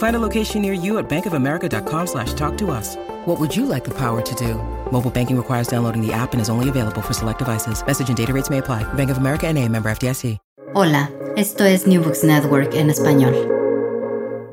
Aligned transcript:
Find 0.00 0.16
a 0.16 0.18
location 0.18 0.62
near 0.62 0.72
you 0.72 0.96
at 0.96 1.10
bankofamerica.com 1.10 2.06
slash 2.06 2.32
talk 2.32 2.56
to 2.56 2.70
us. 2.70 2.96
What 3.26 3.38
would 3.38 3.54
you 3.54 3.66
like 3.66 3.84
the 3.84 3.92
power 3.92 4.22
to 4.22 4.34
do? 4.34 4.54
Mobile 4.90 5.10
banking 5.10 5.36
requires 5.36 5.68
downloading 5.68 6.00
the 6.00 6.10
app 6.10 6.32
and 6.32 6.40
is 6.40 6.48
only 6.48 6.70
available 6.70 7.02
for 7.02 7.12
select 7.12 7.38
devices. 7.38 7.84
Message 7.86 8.08
and 8.08 8.16
data 8.16 8.32
rates 8.32 8.48
may 8.48 8.58
apply. 8.58 8.82
Bank 8.94 9.10
of 9.10 9.18
America 9.18 9.46
and 9.46 9.58
a 9.58 9.68
member 9.68 9.90
FDIC. 9.90 10.38
Hola, 10.72 11.10
esto 11.36 11.64
es 11.64 11.86
New 11.86 12.00
Books 12.00 12.24
Network 12.24 12.74
en 12.74 12.88
español. 12.88 13.34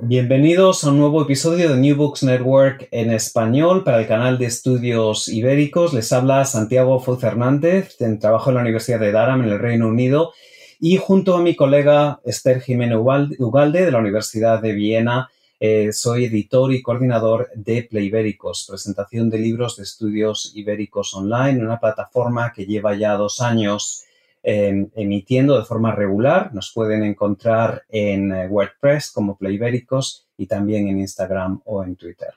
Bienvenidos 0.01 0.83
a 0.83 0.89
un 0.89 0.97
nuevo 0.97 1.21
episodio 1.21 1.69
de 1.69 1.77
New 1.77 1.95
Books 1.95 2.23
Network 2.23 2.89
en 2.91 3.11
español 3.11 3.85
para 3.85 4.01
el 4.01 4.07
canal 4.07 4.37
de 4.37 4.47
estudios 4.47 5.29
ibéricos. 5.29 5.93
Les 5.93 6.11
habla 6.11 6.43
Santiago 6.43 6.99
Foz 6.99 7.23
Hernández, 7.23 7.95
trabajo 8.19 8.49
en 8.49 8.55
la 8.55 8.61
Universidad 8.63 8.99
de 8.99 9.13
Durham 9.13 9.43
en 9.43 9.49
el 9.49 9.59
Reino 9.59 9.87
Unido 9.87 10.33
y 10.81 10.97
junto 10.97 11.35
a 11.35 11.41
mi 11.41 11.55
colega 11.55 12.19
Esther 12.25 12.59
Jiménez 12.59 12.97
Ugalde 12.97 13.85
de 13.85 13.91
la 13.91 13.99
Universidad 13.99 14.61
de 14.61 14.73
Viena 14.73 15.29
eh, 15.59 15.91
soy 15.91 16.25
editor 16.25 16.71
y 16.73 16.81
coordinador 16.81 17.49
de 17.55 17.83
Playbéricos, 17.83 18.65
presentación 18.69 19.29
de 19.29 19.39
libros 19.39 19.77
de 19.77 19.83
estudios 19.83 20.51
ibéricos 20.55 21.13
online, 21.15 21.63
una 21.63 21.79
plataforma 21.79 22.53
que 22.53 22.65
lleva 22.65 22.95
ya 22.95 23.13
dos 23.13 23.41
años 23.41 24.03
eh, 24.43 24.87
emitiendo 24.95 25.57
de 25.57 25.65
forma 25.65 25.93
regular. 25.93 26.53
Nos 26.53 26.71
pueden 26.71 27.03
encontrar 27.03 27.83
en 27.89 28.31
eh, 28.31 28.47
WordPress 28.47 29.11
como 29.11 29.35
Playbéricos 29.35 30.27
y 30.37 30.45
también 30.45 30.87
en 30.87 30.99
Instagram 30.99 31.61
o 31.65 31.83
en 31.83 31.95
Twitter. 31.95 32.33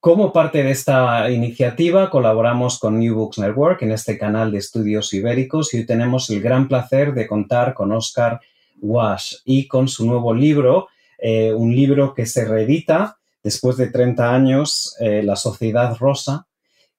Como 0.00 0.32
parte 0.32 0.62
de 0.62 0.70
esta 0.70 1.30
iniciativa, 1.30 2.10
colaboramos 2.10 2.78
con 2.78 2.98
New 2.98 3.14
Books 3.14 3.38
Network 3.38 3.82
en 3.82 3.92
este 3.92 4.18
canal 4.18 4.52
de 4.52 4.58
estudios 4.58 5.12
ibéricos 5.14 5.72
y 5.72 5.78
hoy 5.78 5.86
tenemos 5.86 6.28
el 6.30 6.42
gran 6.42 6.68
placer 6.68 7.14
de 7.14 7.26
contar 7.26 7.72
con 7.72 7.92
Oscar 7.92 8.40
Wash 8.80 9.36
y 9.44 9.66
con 9.66 9.88
su 9.88 10.06
nuevo 10.06 10.34
libro, 10.34 10.88
eh, 11.26 11.54
un 11.54 11.74
libro 11.74 12.12
que 12.12 12.26
se 12.26 12.44
reedita 12.44 13.16
después 13.42 13.78
de 13.78 13.86
30 13.86 14.34
años, 14.34 14.94
eh, 15.00 15.22
La 15.22 15.36
Sociedad 15.36 15.96
Rosa. 15.98 16.46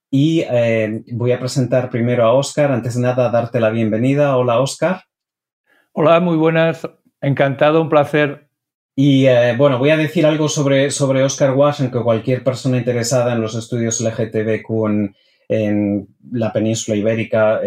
Y 0.09 0.39
eh, 0.49 1.03
voy 1.11 1.31
a 1.31 1.39
presentar 1.39 1.91
primero 1.91 2.23
a 2.23 2.33
Oscar. 2.33 2.71
Antes 2.71 2.95
de 2.95 3.01
nada, 3.01 3.29
darte 3.29 3.59
la 3.59 3.69
bienvenida. 3.69 4.35
Hola, 4.35 4.59
Oscar. 4.59 5.03
Hola, 5.91 6.19
muy 6.21 6.37
buenas. 6.37 6.89
Encantado, 7.21 7.79
un 7.79 7.89
placer. 7.89 8.47
Y 8.95 9.27
bueno, 9.57 9.77
voy 9.77 9.91
a 9.91 9.97
decir 9.97 10.25
algo 10.25 10.49
sobre, 10.49 10.89
sobre 10.89 11.21
Oscar 11.21 11.51
Wash, 11.51 11.87
que 11.91 12.01
cualquier 12.01 12.43
persona 12.43 12.77
interesada 12.77 13.33
en 13.33 13.41
los 13.41 13.53
estudios 13.53 14.01
LGTBQ 14.01 14.87
en, 14.87 15.15
en 15.49 16.07
la 16.31 16.51
península 16.51 16.97
ibérica 16.97 17.61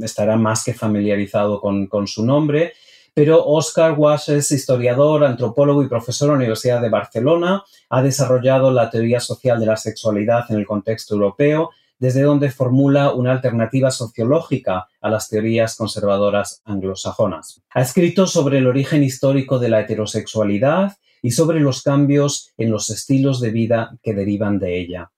estará 0.00 0.36
más 0.36 0.62
que 0.62 0.74
familiarizado 0.74 1.60
con, 1.60 1.88
con 1.88 2.06
su 2.06 2.24
nombre 2.24 2.74
pero 3.14 3.44
Oscar 3.44 3.94
Wash 3.98 4.30
es 4.30 4.50
historiador, 4.52 5.24
antropólogo 5.24 5.82
y 5.82 5.88
profesor 5.88 6.28
en 6.28 6.32
la 6.32 6.38
Universidad 6.38 6.80
de 6.80 6.88
Barcelona. 6.88 7.62
Ha 7.90 8.02
desarrollado 8.02 8.70
la 8.70 8.88
teoría 8.88 9.20
social 9.20 9.60
de 9.60 9.66
la 9.66 9.76
sexualidad 9.76 10.44
en 10.50 10.58
el 10.58 10.66
contexto 10.66 11.14
europeo, 11.14 11.70
desde 11.98 12.22
donde 12.22 12.50
formula 12.50 13.12
una 13.12 13.32
alternativa 13.32 13.90
sociológica 13.90 14.88
a 15.00 15.10
las 15.10 15.28
teorías 15.28 15.76
conservadoras 15.76 16.62
anglosajonas. 16.64 17.62
Ha 17.70 17.82
escrito 17.82 18.26
sobre 18.26 18.58
el 18.58 18.66
origen 18.66 19.02
histórico 19.04 19.58
de 19.58 19.68
la 19.68 19.80
heterosexualidad 19.80 20.96
y 21.20 21.30
sobre 21.32 21.60
los 21.60 21.82
cambios 21.82 22.52
en 22.56 22.70
los 22.70 22.90
estilos 22.90 23.40
de 23.40 23.50
vida 23.50 23.96
que 24.02 24.14
derivan 24.14 24.58
de 24.58 24.80
ella. 24.80 25.12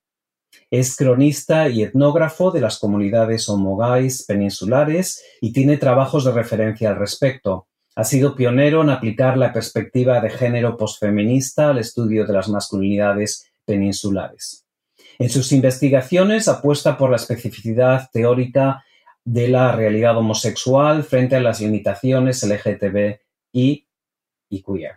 Es 0.69 0.95
cronista 0.95 1.69
y 1.69 1.81
etnógrafo 1.81 2.51
de 2.51 2.61
las 2.61 2.77
comunidades 2.77 3.47
homogais 3.49 4.23
peninsulares 4.25 5.23
y 5.41 5.53
tiene 5.53 5.77
trabajos 5.77 6.25
de 6.25 6.33
referencia 6.33 6.89
al 6.89 6.97
respecto. 6.97 7.67
Ha 7.95 8.03
sido 8.03 8.35
pionero 8.35 8.81
en 8.81 8.89
aplicar 8.89 9.37
la 9.37 9.53
perspectiva 9.53 10.19
de 10.19 10.29
género 10.29 10.75
posfeminista 10.75 11.69
al 11.69 11.77
estudio 11.77 12.25
de 12.25 12.33
las 12.33 12.49
masculinidades 12.49 13.49
peninsulares. 13.63 14.65
En 15.17 15.29
sus 15.29 15.53
investigaciones 15.53 16.49
apuesta 16.49 16.97
por 16.97 17.09
la 17.09 17.15
especificidad 17.15 18.09
teórica 18.11 18.83
de 19.23 19.47
la 19.47 19.71
realidad 19.71 20.17
homosexual 20.17 21.03
frente 21.03 21.37
a 21.37 21.39
las 21.39 21.61
limitaciones 21.61 22.43
LGTB 22.43 23.19
y, 23.53 23.87
queer. 24.49 24.95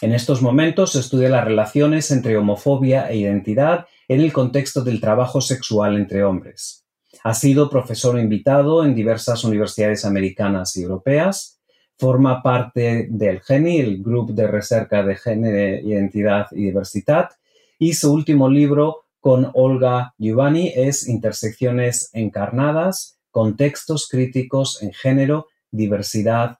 En 0.00 0.14
estos 0.14 0.40
momentos 0.40 0.94
estudia 0.94 1.28
las 1.28 1.44
relaciones 1.44 2.10
entre 2.10 2.38
homofobia 2.38 3.10
e 3.10 3.16
identidad 3.16 3.86
en 4.08 4.20
el 4.20 4.32
contexto 4.32 4.82
del 4.82 5.00
trabajo 5.00 5.40
sexual 5.40 5.96
entre 5.96 6.24
hombres. 6.24 6.86
Ha 7.24 7.34
sido 7.34 7.68
profesor 7.68 8.18
invitado 8.18 8.84
en 8.84 8.94
diversas 8.94 9.44
universidades 9.44 10.04
americanas 10.04 10.76
y 10.76 10.82
europeas 10.82 11.57
forma 11.98 12.42
parte 12.42 13.08
del 13.10 13.40
GENI, 13.40 13.80
el 13.80 14.02
Grupo 14.02 14.32
de 14.32 14.46
Recerca 14.46 15.02
de 15.02 15.16
Género, 15.16 15.86
Identidad 15.86 16.46
y 16.52 16.66
Diversidad, 16.66 17.30
y 17.78 17.94
su 17.94 18.12
último 18.12 18.48
libro 18.48 19.04
con 19.20 19.50
Olga 19.54 20.14
Giovanni 20.16 20.72
es 20.74 21.08
Intersecciones 21.08 22.10
encarnadas, 22.12 23.18
contextos 23.30 24.08
críticos 24.08 24.82
en 24.82 24.92
género, 24.92 25.48
diversidad 25.70 26.58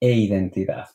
e 0.00 0.12
identidad. 0.12 0.86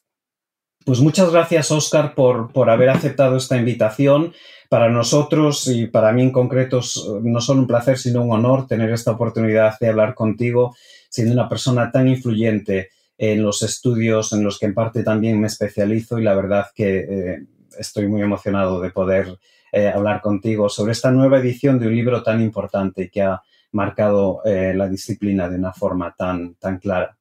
Pues 0.85 0.99
muchas 0.99 1.31
gracias, 1.31 1.69
Oscar, 1.69 2.15
por, 2.15 2.51
por 2.51 2.69
haber 2.69 2.89
aceptado 2.89 3.37
esta 3.37 3.57
invitación. 3.57 4.33
Para 4.67 4.89
nosotros 4.89 5.67
y 5.67 5.87
para 5.87 6.11
mí 6.13 6.23
en 6.23 6.31
concreto 6.31 6.79
no 7.21 7.41
solo 7.41 7.59
un 7.59 7.67
placer, 7.67 7.97
sino 7.97 8.23
un 8.23 8.31
honor 8.31 8.67
tener 8.67 8.89
esta 8.91 9.11
oportunidad 9.11 9.77
de 9.79 9.89
hablar 9.89 10.15
contigo, 10.15 10.75
siendo 11.09 11.33
una 11.33 11.49
persona 11.49 11.91
tan 11.91 12.07
influyente 12.07 12.89
en 13.21 13.43
los 13.43 13.61
estudios 13.61 14.33
en 14.33 14.43
los 14.43 14.57
que 14.57 14.65
en 14.65 14.73
parte 14.73 15.03
también 15.03 15.39
me 15.39 15.45
especializo 15.45 16.17
y 16.17 16.23
la 16.23 16.33
verdad 16.33 16.65
que 16.73 17.05
eh, 17.07 17.43
estoy 17.77 18.07
muy 18.07 18.23
emocionado 18.23 18.81
de 18.81 18.89
poder 18.89 19.37
eh, 19.71 19.89
hablar 19.89 20.21
contigo 20.21 20.69
sobre 20.69 20.93
esta 20.93 21.11
nueva 21.11 21.37
edición 21.37 21.77
de 21.77 21.85
un 21.85 21.95
libro 21.95 22.23
tan 22.23 22.41
importante 22.41 23.11
que 23.11 23.21
ha 23.21 23.39
marcado 23.73 24.41
eh, 24.43 24.73
la 24.75 24.89
disciplina 24.89 25.47
de 25.47 25.57
una 25.57 25.71
forma 25.71 26.15
tan, 26.17 26.55
tan 26.55 26.79
clara. 26.79 27.15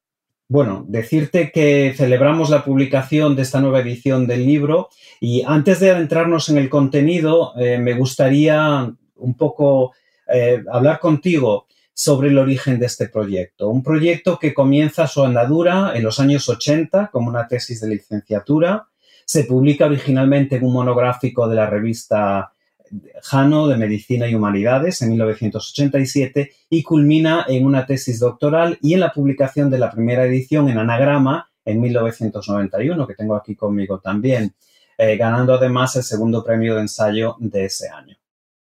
Bueno, 0.49 0.87
decirte 0.89 1.53
que 1.53 1.93
celebramos 1.95 2.49
la 2.49 2.65
publicación 2.65 3.37
de 3.37 3.43
esta 3.43 3.61
nueva 3.61 3.81
edición 3.81 4.27
del 4.27 4.47
libro 4.47 4.89
y 5.21 5.43
antes 5.47 5.81
de 5.81 5.91
adentrarnos 5.91 6.49
en 6.49 6.57
el 6.57 6.71
contenido, 6.71 7.53
me 7.57 7.93
gustaría 7.93 8.91
un 9.17 9.35
poco 9.35 9.93
hablar 10.73 10.99
contigo 10.99 11.67
sobre 11.95 12.29
el 12.29 12.39
origen 12.39 12.79
de 12.79 12.87
este 12.87 13.09
proyecto. 13.09 13.69
Un 13.69 13.83
proyecto 13.83 14.39
que 14.39 14.55
comienza 14.55 15.07
su 15.07 15.23
andadura 15.23 15.93
en 15.95 16.03
los 16.03 16.19
años 16.21 16.49
80 16.49 17.11
como 17.13 17.29
una 17.29 17.47
tesis 17.47 17.81
de 17.81 17.89
licenciatura. 17.89 18.89
Se 19.25 19.45
publica 19.45 19.87
originalmente 19.87 20.57
en 20.57 20.65
un 20.65 20.73
monográfico 20.73 21.49
de 21.49 21.57
la 21.57 21.67
revista 21.67 22.53
Jano 23.23 23.69
de 23.69 23.77
Medicina 23.77 24.29
y 24.29 24.35
Humanidades 24.35 25.01
en 25.03 25.11
1987 25.11 26.53
y 26.71 26.83
culmina 26.83 27.45
en 27.49 27.65
una 27.65 27.87
tesis 27.87 28.19
doctoral 28.19 28.79
y 28.83 28.95
en 28.95 29.01
la 29.01 29.13
publicación 29.13 29.71
de 29.71 29.79
la 29.79 29.91
primera 29.91 30.25
edición 30.25 30.69
en 30.69 30.79
Anagrama 30.79 31.51
en 31.65 31.81
1991, 31.81 33.07
que 33.07 33.15
tengo 33.15 33.37
aquí 33.37 33.55
conmigo 33.55 34.01
también. 34.01 34.55
ganando 35.19 35.55
además 35.55 35.97
el 35.97 36.03
segundo 36.03 36.45
premio 36.45 36.75
de 36.75 36.83
ensayo 36.83 37.37
de 37.39 37.65
ese 37.65 37.89
año. 37.89 38.20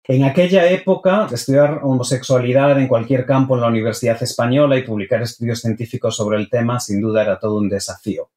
En 0.05 0.25
aquella 0.25 0.69
época, 0.69 1.29
estudiar 1.31 1.79
homosexualidad 1.81 2.77
en 2.77 2.89
cualquier 2.89 3.25
campo 3.25 3.55
en 3.55 3.61
la 3.61 3.67
Universidad 3.67 4.21
Española 4.21 4.77
y 4.77 4.83
publicar 4.83 5.21
estudios 5.21 5.61
científicos 5.61 6.17
sobre 6.17 6.37
el 6.37 6.49
tema 6.49 6.79
sin 6.81 6.99
duda 6.99 7.21
era 7.21 7.39
todo 7.39 7.55
un 7.55 7.69
desafío. 7.69 8.29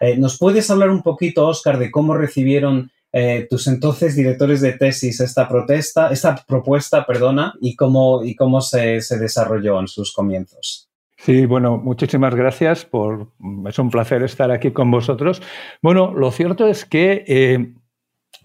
Eh, 0.00 0.16
¿Nos 0.16 0.38
puedes 0.38 0.68
hablar 0.70 0.90
un 0.90 1.02
poquito, 1.02 1.46
Oscar, 1.46 1.78
de 1.78 1.92
cómo 1.92 2.14
recibieron 2.14 2.90
eh, 3.12 3.46
tus 3.48 3.68
entonces 3.68 4.16
directores 4.16 4.60
de 4.60 4.72
tesis 4.72 5.20
esta 5.20 5.48
protesta, 5.48 6.10
esta 6.10 6.34
propuesta, 6.48 7.06
perdona, 7.06 7.54
y 7.60 7.76
cómo, 7.76 8.24
y 8.24 8.34
cómo 8.34 8.60
se, 8.60 8.98
desarrolló 9.20 9.78
en 9.78 9.86
sus 9.86 10.12
comienzos? 10.12 10.90
Sí, 11.16 11.46
bueno, 11.46 11.78
muchísimas 11.78 12.34
gracias 12.34 12.84
por. 12.84 13.28
Es 13.68 13.78
un 13.78 13.88
placer 13.88 14.24
estar 14.24 14.50
aquí 14.50 14.72
con 14.72 14.90
vosotros. 14.90 15.40
Bueno, 15.80 16.12
lo 16.12 16.32
cierto 16.32 16.66
es 16.66 16.84
que 16.84 17.24
eh, 17.28 17.72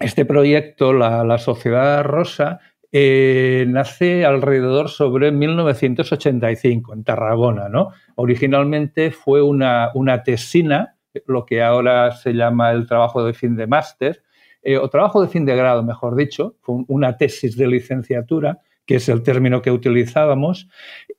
este 0.00 0.24
proyecto, 0.24 0.92
la, 0.92 1.38
Sociedad 1.38 2.02
Rosa, 2.04 2.60
eh, 2.90 3.66
nace 3.68 4.24
alrededor 4.24 4.88
sobre 4.88 5.30
1985 5.30 6.94
en 6.94 7.04
Tarragona. 7.04 7.68
¿no? 7.68 7.90
Originalmente 8.16 9.10
fue 9.10 9.42
una, 9.42 9.92
tesina, 10.24 10.96
lo 11.26 11.44
que 11.44 11.62
ahora 11.62 12.12
se 12.12 12.32
llama 12.32 12.72
el 12.72 12.86
trabajo 12.86 13.24
de 13.24 13.34
fin 13.34 13.56
de 13.56 13.66
máster, 13.66 14.22
eh, 14.62 14.78
o 14.78 14.88
trabajo 14.88 15.22
de 15.22 15.28
fin 15.28 15.44
de 15.44 15.56
grado, 15.56 15.82
mejor 15.82 16.16
dicho, 16.16 16.56
fue 16.60 16.84
una 16.88 17.16
tesis 17.16 17.56
de 17.56 17.66
licenciatura, 17.66 18.58
que 18.86 18.96
es 18.96 19.08
el 19.08 19.22
término 19.22 19.62
que 19.62 19.70
utilizábamos, 19.70 20.68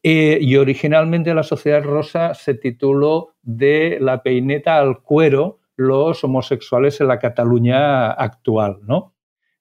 eh, 0.03 0.37
y 0.41 0.57
originalmente 0.57 1.33
la 1.33 1.43
Sociedad 1.43 1.83
Rosa 1.83 2.33
se 2.33 2.55
tituló 2.55 3.35
De 3.41 3.97
la 4.01 4.23
peineta 4.23 4.77
al 4.77 5.01
cuero, 5.01 5.60
los 5.75 6.23
homosexuales 6.23 7.01
en 7.01 7.07
la 7.07 7.19
Cataluña 7.19 8.11
actual. 8.11 8.79
¿no? 8.83 9.15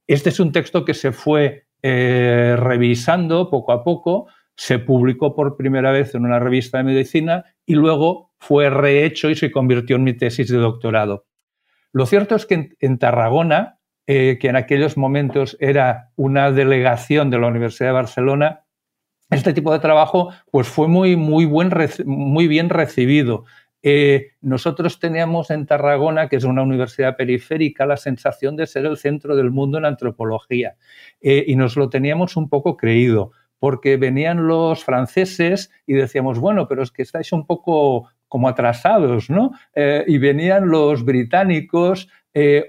Este 0.07 0.31
es 0.31 0.41
un 0.41 0.53
texto 0.53 0.85
que 0.85 0.95
se 0.95 1.13
fue 1.13 1.67
eh, 1.83 2.57
revisando 2.59 3.49
poco 3.49 3.73
a 3.73 3.85
poco, 3.85 4.27
se 4.57 4.79
publicó 4.79 5.35
por 5.35 5.57
primera 5.57 5.91
vez 5.91 6.15
en 6.15 6.25
una 6.25 6.39
revista 6.39 6.79
de 6.79 6.85
medicina 6.85 7.45
y 7.65 7.75
luego 7.75 8.33
fue 8.39 8.69
rehecho 8.71 9.31
y 9.31 9.35
se 9.35 9.51
convirtió 9.51 9.97
en 9.97 10.05
mi 10.05 10.15
tesis 10.15 10.49
de 10.49 10.59
doctorado. 10.59 11.27
Lo 11.93 12.07
cierto 12.07 12.37
es 12.37 12.47
que 12.47 12.71
en, 12.79 12.99
Tarragona, 12.99 13.79
eh, 14.07 14.39
que 14.41 14.49
en 14.49 14.57
aquellos 14.57 14.97
momentos 14.97 15.57
era 15.61 16.11
una 16.17 16.53
delegación 16.53 17.31
de 17.31 17.39
la 17.39 17.47
Universidad 17.47 17.89
de 17.89 17.95
Barcelona, 17.95 18.65
este 19.31 19.53
tipo 19.53 19.73
de 19.73 19.79
trabajo 19.79 20.33
pues 20.51 20.69
fue 20.69 20.89
muy, 20.89 21.17
muy, 21.17 21.45
buen, 21.45 21.71
muy 22.05 22.49
bien 22.49 22.69
recibido. 22.69 23.45
Eh, 23.83 24.33
nosotros 24.43 24.99
teníamos 24.99 25.51
en 25.51 25.67
Tarragona, 25.67 26.29
que 26.29 26.37
es 26.37 26.45
una 26.45 26.63
universidad 26.63 27.17
periférica, 27.17 27.87
la 27.87 27.97
sensación 27.97 28.57
de 28.57 28.67
ser 28.67 28.85
el 28.85 28.99
centro 28.99 29.37
del 29.37 29.51
mundo 29.51 29.79
en 29.79 29.87
antropología 29.87 30.77
eh, 31.21 31.45
y 31.47 31.57
nos 31.57 31.77
lo 31.77 31.89
teníamos 31.89 32.37
un 32.37 32.49
poco 32.49 32.77
creído 32.77 33.33
porque 33.59 33.97
venían 33.97 34.47
los 34.47 34.85
franceses 34.85 35.71
y 35.87 35.93
decíamos, 35.93 36.39
bueno, 36.39 36.67
pero 36.67 36.83
es 36.83 36.91
que 36.91 37.03
estáis 37.03 37.33
un 37.33 37.47
poco 37.47 38.09
como 38.27 38.49
atrasados, 38.49 39.29
¿no? 39.29 39.51
Eh, 39.75 40.05
y 40.07 40.17
venían 40.19 40.69
los 40.69 41.05
británicos 41.05 42.09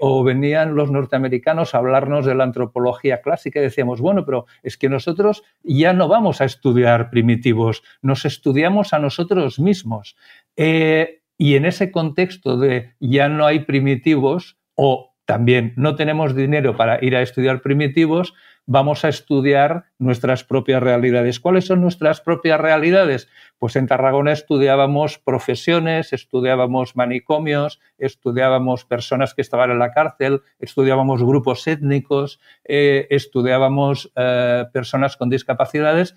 o 0.00 0.24
venían 0.24 0.74
los 0.74 0.90
norteamericanos 0.90 1.72
a 1.72 1.78
hablarnos 1.78 2.26
de 2.26 2.34
la 2.34 2.42
antropología 2.42 3.22
clásica 3.22 3.60
y 3.60 3.62
decíamos, 3.62 4.00
bueno, 4.00 4.24
pero 4.24 4.46
es 4.64 4.76
que 4.76 4.88
nosotros 4.88 5.44
ya 5.62 5.92
no 5.92 6.08
vamos 6.08 6.40
a 6.40 6.46
estudiar 6.46 7.10
primitivos, 7.10 7.84
nos 8.02 8.24
estudiamos 8.24 8.92
a 8.92 8.98
nosotros 8.98 9.60
mismos. 9.60 10.16
Eh, 10.56 11.22
y 11.38 11.56
en 11.56 11.64
ese 11.64 11.90
contexto 11.90 12.56
de 12.56 12.94
ya 13.00 13.28
no 13.28 13.46
hay 13.46 13.60
primitivos 13.60 14.58
o 14.74 15.12
también 15.24 15.72
no 15.76 15.96
tenemos 15.96 16.34
dinero 16.34 16.76
para 16.76 17.02
ir 17.04 17.16
a 17.16 17.22
estudiar 17.22 17.62
primitivos, 17.62 18.34
vamos 18.66 19.04
a 19.04 19.08
estudiar 19.08 19.86
nuestras 19.98 20.44
propias 20.44 20.82
realidades. 20.82 21.40
¿Cuáles 21.40 21.66
son 21.66 21.80
nuestras 21.80 22.20
propias 22.20 22.60
realidades? 22.60 23.28
Pues 23.58 23.76
en 23.76 23.86
Tarragona 23.86 24.32
estudiábamos 24.32 25.18
profesiones, 25.18 26.12
estudiábamos 26.12 26.96
manicomios, 26.96 27.80
estudiábamos 27.98 28.84
personas 28.84 29.34
que 29.34 29.42
estaban 29.42 29.70
en 29.70 29.78
la 29.78 29.92
cárcel, 29.92 30.42
estudiábamos 30.58 31.22
grupos 31.22 31.66
étnicos, 31.66 32.40
eh, 32.64 33.06
estudiábamos 33.10 34.12
eh, 34.16 34.64
personas 34.72 35.16
con 35.16 35.30
discapacidades, 35.30 36.16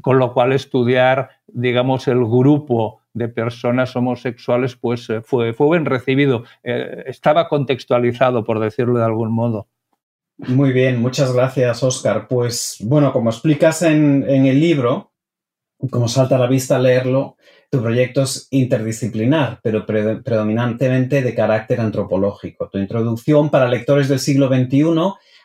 con 0.00 0.18
lo 0.18 0.32
cual 0.32 0.52
estudiar, 0.52 1.30
digamos, 1.46 2.08
el 2.08 2.24
grupo 2.24 3.01
de 3.14 3.28
personas 3.28 3.94
homosexuales, 3.94 4.76
pues 4.76 5.08
eh, 5.10 5.20
fue, 5.22 5.52
fue 5.52 5.76
bien 5.76 5.84
recibido. 5.84 6.44
Eh, 6.62 7.04
estaba 7.06 7.48
contextualizado, 7.48 8.44
por 8.44 8.60
decirlo 8.60 8.98
de 8.98 9.04
algún 9.04 9.32
modo. 9.32 9.68
Muy 10.38 10.72
bien, 10.72 11.00
muchas 11.00 11.32
gracias, 11.32 11.82
Oscar. 11.82 12.26
Pues 12.26 12.78
bueno, 12.80 13.12
como 13.12 13.30
explicas 13.30 13.82
en, 13.82 14.24
el 14.24 14.58
libro, 14.58 15.12
como 15.90 16.08
salta 16.08 16.36
a 16.36 16.38
la 16.38 16.46
vista 16.46 16.78
leerlo, 16.78 17.36
tu 17.70 17.80
proyecto 17.80 18.22
es 18.22 18.48
interdisciplinar, 18.50 19.60
pero 19.62 19.86
predominantemente 19.86 21.22
de 21.22 21.34
carácter 21.34 21.80
antropológico. 21.80 22.68
Tu 22.68 22.78
introducción 22.78 23.50
para 23.50 23.68
lectores 23.68 24.08
del 24.08 24.18
siglo 24.18 24.48
XXI 24.48 24.84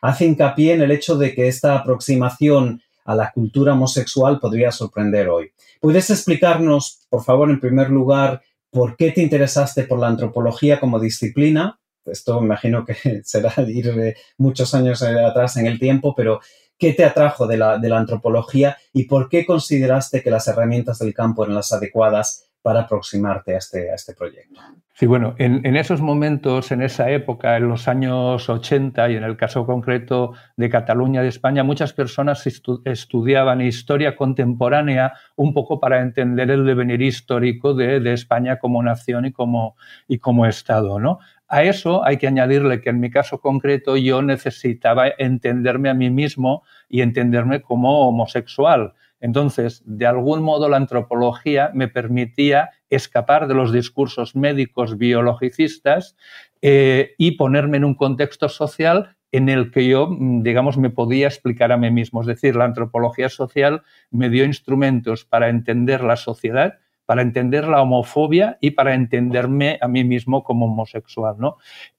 hace 0.01 0.25
hincapié 0.25 0.73
en 0.73 0.81
el 0.81 0.91
hecho 0.91 1.17
de 1.17 1.33
que 1.33 1.47
esta 1.47 1.75
aproximación 1.75 2.81
a 3.07 3.15
la 3.15 3.31
cultura 3.31 3.73
homosexual 3.73 4.39
podría 4.39 4.71
sorprender 4.71 5.29
hoy. 5.29 5.51
¿Puedes 5.79 6.09
explicarnos, 6.09 6.99
por 7.09 7.23
favor, 7.23 7.49
en 7.49 7.59
primer 7.59 7.89
lugar, 7.89 8.41
por 8.69 8.97
qué 8.97 9.11
te 9.11 9.21
interesaste 9.21 9.83
por 9.83 9.97
la 9.97 10.07
antropología 10.07 10.79
como 10.79 10.99
disciplina? 10.99 11.79
Esto 12.05 12.39
me 12.39 12.47
imagino 12.47 12.85
que 12.85 13.21
será 13.23 13.53
ir 13.65 13.87
eh, 13.87 14.15
muchos 14.37 14.75
años 14.75 15.01
eh, 15.01 15.19
atrás 15.19 15.55
en 15.55 15.67
el 15.67 15.79
tiempo, 15.79 16.13
pero 16.15 16.41
¿qué 16.77 16.93
te 16.93 17.05
atrajo 17.05 17.47
de 17.47 17.57
la, 17.57 17.77
de 17.77 17.89
la 17.89 17.97
antropología 17.97 18.77
y 18.91 19.05
por 19.05 19.29
qué 19.29 19.45
consideraste 19.45 20.21
que 20.21 20.29
las 20.29 20.47
herramientas 20.49 20.99
del 20.99 21.13
campo 21.13 21.43
eran 21.43 21.55
las 21.55 21.71
adecuadas 21.71 22.46
para 22.67 22.81
aproximarte 22.81 23.55
a 23.55 23.59
este, 23.59 23.89
a 23.89 23.95
este 23.95 24.13
proyecto? 24.13 24.59
Sí, 24.91 25.05
bueno, 25.05 25.35
en, 25.37 25.77
esos 25.77 26.01
momentos, 26.01 26.69
en 26.73 26.81
esa 26.81 27.09
época, 27.11 27.55
en 27.55 27.69
los 27.69 27.87
años 27.87 28.49
80 28.49 29.09
y 29.09 29.15
en 29.15 29.23
el 29.23 29.37
caso 29.37 29.65
concreto 29.65 30.33
de 30.57 30.69
Cataluña, 30.69 31.21
de 31.21 31.29
España, 31.29 31.63
muchas 31.63 31.93
personas 31.93 32.45
estudiaban 32.83 33.61
historia 33.61 34.17
contemporánea 34.17 35.13
un 35.37 35.53
poco 35.53 35.79
para 35.79 36.01
entender 36.01 36.51
el 36.51 36.65
devenir 36.65 37.01
histórico 37.01 37.73
de, 37.73 38.11
España 38.11 38.59
como 38.59 38.83
nación 38.83 39.27
y 39.27 39.31
como, 39.31 39.77
y 40.09 40.17
como 40.17 40.45
Estado. 40.45 40.99
¿no? 40.99 41.19
A 41.47 41.63
eso 41.63 42.03
hay 42.03 42.17
que 42.17 42.27
añadirle 42.27 42.81
que 42.81 42.89
en 42.89 42.99
mi 42.99 43.09
caso 43.09 43.39
concreto 43.39 43.95
yo 43.95 44.21
necesitaba 44.21 45.07
entenderme 45.17 45.87
a 45.87 45.93
mí 45.93 46.09
mismo 46.09 46.63
y 46.89 46.99
entenderme 46.99 47.61
como 47.61 48.09
homosexual. 48.09 48.93
Entonces, 49.19 49.81
de 49.85 50.05
algún 50.05 50.43
modo 50.43 50.69
la 50.69 50.77
antropología 50.77 51.71
me 51.73 51.87
permitía 51.87 52.69
escapar 52.89 53.47
de 53.47 53.55
los 53.55 53.71
discursos 53.71 54.35
médicos 54.35 54.97
biologicistas 54.97 56.15
eh, 56.61 57.15
y 57.17 57.31
ponerme 57.31 57.77
en 57.77 57.85
un 57.85 57.95
contexto 57.95 58.49
social 58.49 59.15
en 59.31 59.49
el 59.49 59.71
que 59.71 59.87
yo, 59.87 60.07
mm, 60.07 60.43
digamos, 60.43 60.77
me 60.77 60.89
podía 60.89 61.27
explicar 61.27 61.71
a 61.71 61.77
mí 61.77 61.91
mismo. 61.91 62.21
Es 62.21 62.27
decir, 62.27 62.55
la 62.55 62.65
antropología 62.65 63.29
social 63.29 63.81
me 64.11 64.29
dio 64.29 64.45
instrumentos 64.45 65.25
para 65.25 65.49
entender 65.49 66.03
la 66.03 66.15
sociedad, 66.15 66.75
para 67.05 67.21
entender 67.21 67.67
la 67.67 67.81
homofobia 67.81 68.57
y 68.61 68.71
para 68.71 68.93
entenderme 68.93 69.79
a 69.81 69.87
mí 69.87 70.03
mismo 70.03 70.43
como 70.43 70.67
homosexual. 70.67 71.35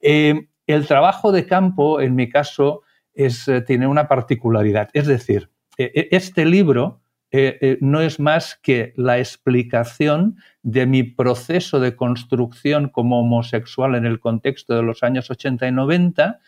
Eh, 0.01 0.47
el 0.67 0.87
trabajo 0.87 1.31
de 1.31 1.45
campo, 1.45 1.99
en 1.99 2.15
mi 2.15 2.29
caso, 2.29 2.83
eh, 3.13 3.29
tiene 3.65 3.87
una 3.87 4.07
particularidad. 4.07 4.89
Es 4.93 5.07
decir, 5.07 5.49
este 5.77 6.45
libro 6.45 6.99
eh, 7.31 7.57
eh, 7.61 7.77
no 7.79 8.01
es 8.01 8.19
más 8.19 8.59
que 8.61 8.93
la 8.95 9.19
explicación 9.19 10.37
de 10.63 10.87
mi 10.87 11.03
proceso 11.03 11.79
de 11.79 11.95
construcción 11.95 12.89
como 12.89 13.19
homosexual 13.19 13.95
en 13.95 14.05
el 14.05 14.19
contexto 14.19 14.75
de 14.75 14.83
los 14.83 15.03
años 15.03 15.29
80 15.29 15.67
y 15.67 15.71
90, 15.71 16.39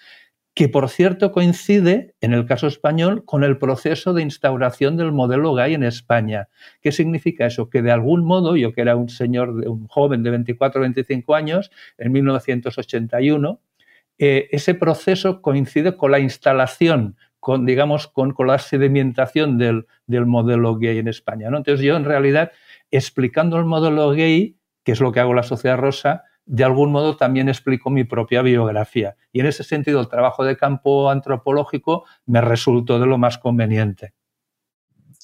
que 0.53 0.67
por 0.69 0.89
cierto 0.89 1.31
coincide, 1.31 2.15
en 2.19 2.33
el 2.33 2.45
caso 2.45 2.67
español, 2.67 3.23
con 3.25 3.43
el 3.43 3.57
proceso 3.57 4.13
de 4.13 4.23
instauración 4.23 4.97
del 4.97 5.11
modelo 5.11 5.53
gay 5.53 5.75
en 5.75 5.83
España. 5.83 6.49
¿Qué 6.81 6.91
significa 6.91 7.45
eso? 7.45 7.69
Que 7.69 7.81
de 7.81 7.91
algún 7.91 8.25
modo, 8.25 8.57
yo 8.57 8.73
que 8.73 8.81
era 8.81 8.95
un 8.95 9.09
señor, 9.09 9.49
un 9.49 9.87
joven 9.87 10.23
de 10.23 10.31
24 10.31 10.79
o 10.79 10.81
25 10.81 11.35
años, 11.35 11.71
en 11.97 12.11
1981, 12.11 13.61
eh, 14.17 14.49
ese 14.51 14.75
proceso 14.75 15.41
coincide 15.41 15.95
con 15.95 16.11
la 16.11 16.19
instalación 16.19 17.15
con, 17.41 17.65
digamos, 17.65 18.07
con, 18.07 18.35
la 18.45 18.59
sedimentación 18.59 19.57
del, 19.57 19.85
modelo 20.07 20.77
gay 20.77 20.99
en 20.99 21.07
España. 21.07 21.47
Entonces 21.47 21.81
yo, 21.81 21.97
en 21.97 22.05
realidad, 22.05 22.51
explicando 22.91 23.57
el 23.57 23.65
modelo 23.65 24.11
gay, 24.11 24.55
que 24.83 24.91
es 24.91 25.01
lo 25.01 25.11
que 25.11 25.19
hago 25.19 25.33
la 25.33 25.43
Sociedad 25.43 25.77
Rosa, 25.77 26.23
de 26.45 26.63
algún 26.63 26.91
modo 26.91 27.17
también 27.17 27.49
explico 27.49 27.89
mi 27.89 28.03
propia 28.03 28.43
biografía. 28.43 29.15
Y 29.33 29.39
en 29.39 29.47
ese 29.47 29.63
sentido, 29.63 29.99
el 29.99 30.07
trabajo 30.07 30.45
de 30.45 30.55
campo 30.55 31.09
antropológico 31.09 32.05
me 32.27 32.41
resultó 32.41 32.99
de 32.99 33.07
lo 33.07 33.17
más 33.17 33.39
conveniente. 33.39 34.13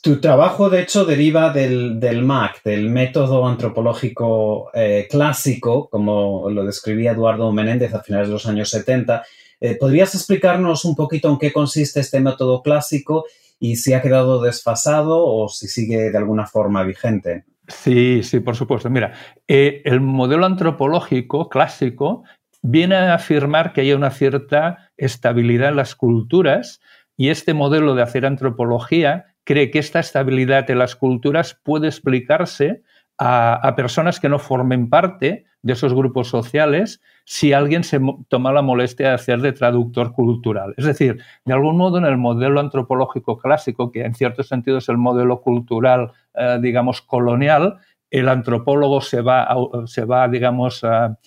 Tu 0.01 0.19
trabajo, 0.19 0.69
de 0.71 0.81
hecho, 0.81 1.05
deriva 1.05 1.53
del, 1.53 1.99
MAC, 2.23 2.63
del 2.63 2.89
método 2.89 3.47
antropológico 3.47 4.71
eh, 4.73 5.07
clásico, 5.09 5.87
como 5.89 6.49
lo 6.49 6.65
describía 6.65 7.11
Eduardo 7.11 7.51
Menéndez 7.51 7.93
a 7.93 8.01
finales 8.01 8.27
de 8.27 8.33
los 8.33 8.47
años 8.47 8.69
70. 8.71 9.23
Eh, 9.59 9.75
¿Podrías 9.79 10.13
explicarnos 10.15 10.85
un 10.85 10.95
poquito 10.95 11.29
en 11.29 11.37
qué 11.37 11.51
consiste 11.51 11.99
este 11.99 12.19
método 12.19 12.61
clásico 12.61 13.25
y 13.59 13.77
si 13.77 13.93
ha 13.93 14.01
quedado 14.01 14.41
desfasado 14.41 15.25
o 15.25 15.49
si 15.49 15.67
sigue 15.67 16.11
de 16.11 16.17
alguna 16.17 16.45
forma 16.45 16.83
vigente? 16.83 17.45
Sí, 17.67 18.21
sí, 18.23 18.39
por 18.39 18.55
supuesto. 18.55 18.89
Mira, 18.89 19.13
eh, 19.47 19.81
el 19.85 19.99
modelo 19.99 20.45
antropológico 20.45 21.49
clásico 21.49 22.23
viene 22.61 22.95
a 22.95 23.15
afirmar 23.15 23.73
que 23.73 23.81
hay 23.81 23.93
una 23.93 24.11
cierta 24.11 24.91
estabilidad 24.97 25.69
en 25.69 25.75
las 25.75 25.95
culturas 25.95 26.79
y 27.17 27.29
este 27.29 27.53
modelo 27.53 27.95
de 27.95 28.03
hacer 28.03 28.25
antropología 28.25 29.25
cree 29.43 29.71
que 29.71 29.79
esta 29.79 29.99
estabilidad 29.99 30.69
en 30.69 30.79
las 30.79 30.95
culturas 30.95 31.59
puede 31.63 31.87
explicarse 31.87 32.83
a, 33.17 33.73
personas 33.75 34.19
que 34.19 34.29
no 34.29 34.39
formen 34.39 34.89
parte 34.89 35.45
de 35.61 35.73
esos 35.73 35.93
grupos 35.93 36.29
sociales 36.29 37.01
si 37.25 37.51
alguien 37.51 37.83
se 37.83 37.99
toma 38.29 38.53
la 38.53 38.61
molestia 38.61 39.09
de 39.09 39.13
hacer 39.15 39.41
de 39.41 39.51
traductor 39.51 40.13
cultural. 40.13 40.73
Es 40.77 40.85
decir, 40.85 41.21
de 41.43 41.53
algún 41.53 41.77
modo 41.77 41.97
en 41.97 42.05
el 42.05 42.17
modelo 42.17 42.59
antropológico 42.59 43.37
clásico, 43.37 43.91
que 43.91 44.05
en 44.05 44.13
cierto 44.13 44.43
sentido 44.43 44.77
es 44.77 44.87
el 44.87 44.97
modelo 44.97 45.41
cultural, 45.41 46.11
eh, 46.35 46.59
digamos, 46.61 47.01
colonial, 47.01 47.77
el 48.09 48.29
antropólogo 48.29 49.01
se 49.01 49.21
va, 49.21 49.47
se 49.85 50.05
va 50.05 50.27
digamos, 50.29 50.83
a, 50.83 51.17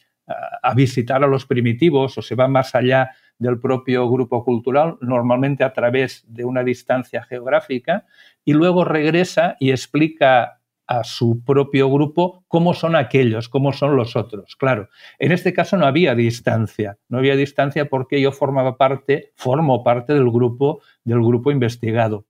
a 0.62 0.74
visitar 0.74 1.22
a 1.22 1.26
los 1.26 1.44
primitivos 1.44 2.16
o 2.16 2.22
se 2.22 2.34
va 2.34 2.48
más 2.48 2.74
allá 2.74 3.10
del 3.38 3.58
propio 3.58 4.08
grupo 4.08 4.44
cultural, 4.44 4.96
normalmente 5.00 5.64
a 5.64 5.72
través 5.72 6.24
de 6.28 6.44
una 6.44 6.62
distancia 6.62 7.22
geográfica, 7.22 8.06
y 8.44 8.52
luego 8.52 8.84
regresa 8.84 9.56
y 9.58 9.70
explica 9.70 10.59
a 10.90 11.04
su 11.04 11.44
propio 11.44 11.88
grupo 11.88 12.44
cómo 12.48 12.74
son 12.74 12.96
aquellos, 12.96 13.48
cómo 13.48 13.72
son 13.72 13.94
los 13.94 14.16
otros. 14.16 14.56
Claro, 14.56 14.88
en 15.20 15.30
este 15.30 15.52
caso 15.52 15.76
no 15.76 15.86
había 15.86 16.16
distancia, 16.16 16.98
no 17.08 17.18
había 17.18 17.36
distancia 17.36 17.88
porque 17.88 18.20
yo 18.20 18.32
formaba 18.32 18.76
parte, 18.76 19.30
formo 19.36 19.84
parte 19.84 20.14
del 20.14 20.28
grupo, 20.32 20.82
del 21.04 21.20
grupo 21.20 21.52
investigado. 21.52 22.26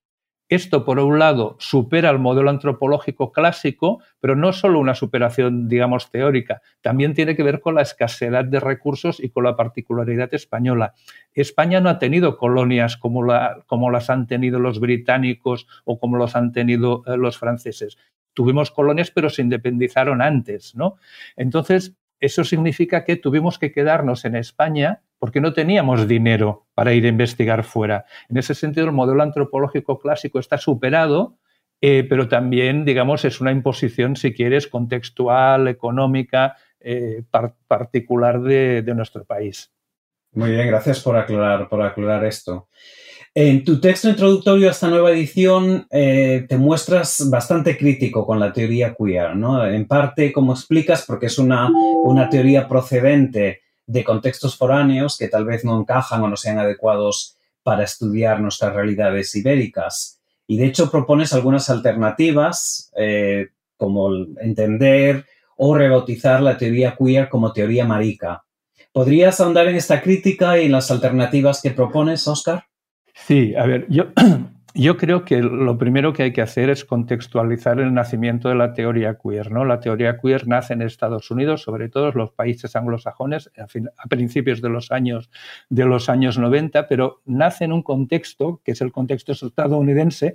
Esto, 0.50 0.84
por 0.84 0.98
un 0.98 1.18
lado, 1.18 1.56
supera 1.60 2.10
el 2.10 2.18
modelo 2.18 2.50
antropológico 2.50 3.30
clásico, 3.30 4.02
pero 4.18 4.34
no 4.34 4.52
solo 4.52 4.80
una 4.80 4.96
superación, 4.96 5.68
digamos, 5.68 6.10
teórica, 6.10 6.60
también 6.82 7.14
tiene 7.14 7.36
que 7.36 7.44
ver 7.44 7.60
con 7.60 7.76
la 7.76 7.82
escasez 7.82 8.30
de 8.30 8.60
recursos 8.60 9.20
y 9.20 9.30
con 9.30 9.44
la 9.44 9.56
particularidad 9.56 10.34
española. 10.34 10.92
España 11.32 11.80
no 11.80 11.88
ha 11.88 12.00
tenido 12.00 12.36
colonias 12.36 12.96
como, 12.96 13.24
como 13.66 13.90
las 13.90 14.10
han 14.10 14.26
tenido 14.26 14.58
los 14.58 14.80
británicos 14.80 15.68
o 15.84 16.00
como 16.00 16.16
los 16.16 16.34
han 16.34 16.50
tenido 16.50 17.04
eh, 17.06 17.16
los 17.16 17.38
franceses. 17.38 17.96
Tuvimos 18.40 18.70
colonias, 18.70 19.10
pero 19.10 19.28
se 19.28 19.42
independizaron 19.42 20.22
antes, 20.22 20.74
¿no? 20.74 20.96
Entonces, 21.36 21.94
eso 22.20 22.42
significa 22.42 23.04
que 23.04 23.16
tuvimos 23.16 23.58
que 23.58 23.70
quedarnos 23.70 24.24
en 24.24 24.34
España 24.34 25.02
porque 25.18 25.42
no 25.42 25.52
teníamos 25.52 26.08
dinero 26.08 26.66
para 26.72 26.94
ir 26.94 27.04
a 27.04 27.08
investigar 27.08 27.64
fuera. 27.64 28.06
En 28.30 28.38
ese 28.38 28.54
sentido, 28.54 28.86
el 28.86 28.92
modelo 28.92 29.22
antropológico 29.22 29.98
clásico 29.98 30.38
está 30.38 30.56
superado, 30.56 31.36
eh, 31.82 32.06
pero 32.08 32.28
también, 32.28 32.86
digamos, 32.86 33.26
es 33.26 33.42
una 33.42 33.52
imposición, 33.52 34.16
si 34.16 34.32
quieres, 34.32 34.68
contextual, 34.68 35.68
económica, 35.68 36.56
eh, 36.80 37.22
particular 37.68 38.40
de, 38.40 38.82
nuestro 38.96 39.26
país. 39.26 39.70
Muy 40.32 40.52
bien, 40.52 40.66
gracias 40.66 41.00
por 41.00 41.18
aclarar, 41.18 41.68
por 41.68 41.82
aclarar 41.82 42.24
esto. 42.24 42.68
En 43.32 43.64
tu 43.64 43.80
texto 43.80 44.08
introductorio 44.08 44.66
a 44.66 44.72
esta 44.72 44.88
nueva 44.88 45.12
edición 45.12 45.86
eh, 45.90 46.46
te 46.48 46.58
muestras 46.58 47.28
bastante 47.30 47.78
crítico 47.78 48.26
con 48.26 48.40
la 48.40 48.52
teoría 48.52 48.96
queer, 48.98 49.36
¿no? 49.36 49.64
En 49.64 49.86
parte, 49.86 50.32
como 50.32 50.52
explicas, 50.52 51.04
porque 51.06 51.26
es 51.26 51.38
una, 51.38 51.70
una 52.02 52.28
teoría 52.28 52.66
procedente 52.66 53.60
de 53.86 54.02
contextos 54.02 54.56
foráneos 54.56 55.16
que 55.16 55.28
tal 55.28 55.44
vez 55.44 55.64
no 55.64 55.78
encajan 55.78 56.22
o 56.22 56.28
no 56.28 56.36
sean 56.36 56.58
adecuados 56.58 57.36
para 57.62 57.84
estudiar 57.84 58.40
nuestras 58.40 58.74
realidades 58.74 59.32
ibéricas. 59.36 60.20
Y 60.48 60.56
de 60.56 60.66
hecho 60.66 60.90
propones 60.90 61.32
algunas 61.32 61.70
alternativas, 61.70 62.90
eh, 62.96 63.50
como 63.76 64.12
entender 64.40 65.24
o 65.56 65.76
rebautizar 65.76 66.42
la 66.42 66.58
teoría 66.58 66.96
queer 66.98 67.28
como 67.28 67.52
teoría 67.52 67.84
marica. 67.84 68.42
¿Podrías 68.92 69.40
ahondar 69.40 69.68
en 69.68 69.76
esta 69.76 70.02
crítica 70.02 70.58
y 70.58 70.66
en 70.66 70.72
las 70.72 70.90
alternativas 70.90 71.62
que 71.62 71.70
propones, 71.70 72.26
Oscar? 72.26 72.69
Sí, 73.26 73.54
a 73.54 73.66
ver, 73.66 73.86
yo 73.88 74.06
yo 74.74 74.96
creo 74.96 75.24
que 75.24 75.40
lo 75.42 75.78
primero 75.78 76.12
que 76.12 76.24
hay 76.24 76.32
que 76.32 76.42
hacer 76.42 76.70
es 76.70 76.84
contextualizar 76.84 77.80
el 77.80 77.92
nacimiento 77.92 78.48
de 78.48 78.54
la 78.54 78.72
teoría 78.72 79.18
queer. 79.18 79.50
¿no? 79.50 79.64
La 79.64 79.80
teoría 79.80 80.18
queer 80.18 80.46
nace 80.46 80.74
en 80.74 80.82
Estados 80.82 81.30
Unidos, 81.30 81.62
sobre 81.62 81.88
todo 81.88 82.10
en 82.10 82.18
los 82.18 82.32
países 82.32 82.76
anglosajones, 82.76 83.50
a, 83.58 84.08
principios 84.08 84.60
de 84.60 84.68
los, 84.68 84.92
años, 84.92 85.30
de 85.68 85.84
los 85.84 86.08
años 86.08 86.38
90, 86.38 86.86
pero 86.86 87.20
nace 87.24 87.64
en 87.64 87.72
un 87.72 87.82
contexto, 87.82 88.60
que 88.64 88.72
es 88.72 88.80
el 88.80 88.92
contexto 88.92 89.32
estadounidense, 89.32 90.34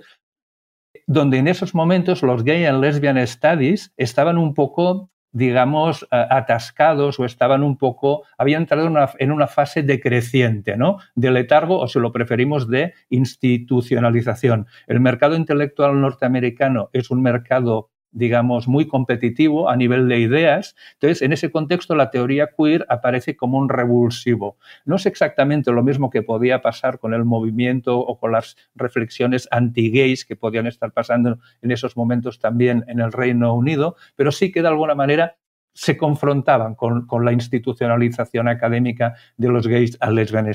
donde 1.06 1.38
en 1.38 1.48
esos 1.48 1.74
momentos 1.74 2.22
los 2.22 2.44
gay 2.44 2.64
and 2.64 2.82
lesbian 2.82 3.24
studies 3.26 3.92
estaban 3.96 4.38
un 4.38 4.54
poco 4.54 5.10
digamos, 5.36 6.08
atascados 6.10 7.20
o 7.20 7.26
estaban 7.26 7.62
un 7.62 7.76
poco, 7.76 8.22
habían 8.38 8.62
entrado 8.62 8.86
en 9.18 9.32
una, 9.32 9.46
fase 9.46 9.82
decreciente, 9.82 10.78
¿no? 10.78 10.96
De 11.14 11.30
letargo 11.30 11.78
o, 11.78 11.88
si 11.88 12.00
lo 12.00 12.10
preferimos, 12.10 12.70
de 12.70 12.94
institucionalización. 13.10 14.66
El 14.86 15.00
mercado 15.00 15.36
intelectual 15.36 16.00
norteamericano 16.00 16.88
es 16.94 17.10
un 17.10 17.20
mercado 17.20 17.90
digamos, 18.16 18.66
muy 18.66 18.88
competitivo 18.88 19.68
a 19.68 19.76
nivel 19.76 20.08
de 20.08 20.18
ideas. 20.18 20.74
Entonces, 20.94 21.20
en 21.20 21.34
ese 21.34 21.50
contexto, 21.50 21.94
la 21.94 22.10
teoría 22.10 22.48
queer 22.56 22.86
aparece 22.88 23.36
como 23.36 23.58
un 23.58 23.68
revulsivo. 23.68 24.56
No 24.86 24.96
es 24.96 25.04
exactamente 25.04 25.70
lo 25.70 25.82
mismo 25.82 26.08
que 26.08 26.22
podía 26.22 26.62
pasar 26.62 26.98
con 26.98 27.12
el 27.12 27.26
movimiento 27.26 27.98
o 27.98 28.18
con 28.18 28.32
las 28.32 28.56
reflexiones 28.74 29.46
anti-gays 29.50 30.24
que 30.24 30.34
podían 30.34 30.66
estar 30.66 30.92
pasando 30.92 31.38
en 31.60 31.70
esos 31.70 31.94
momentos 31.94 32.38
también 32.38 32.84
en 32.88 33.00
el 33.00 33.12
Reino 33.12 33.54
Unido, 33.54 33.96
pero 34.16 34.32
sí 34.32 34.50
que 34.50 34.62
de 34.62 34.68
alguna 34.68 34.94
manera 34.94 35.36
se 35.74 35.98
confrontaban 35.98 36.74
con, 36.74 37.06
la 37.22 37.32
institucionalización 37.32 38.48
académica 38.48 39.14
de 39.36 39.48
los 39.48 39.66
gays 39.66 39.98
a 40.00 40.10
lesbian. 40.10 40.50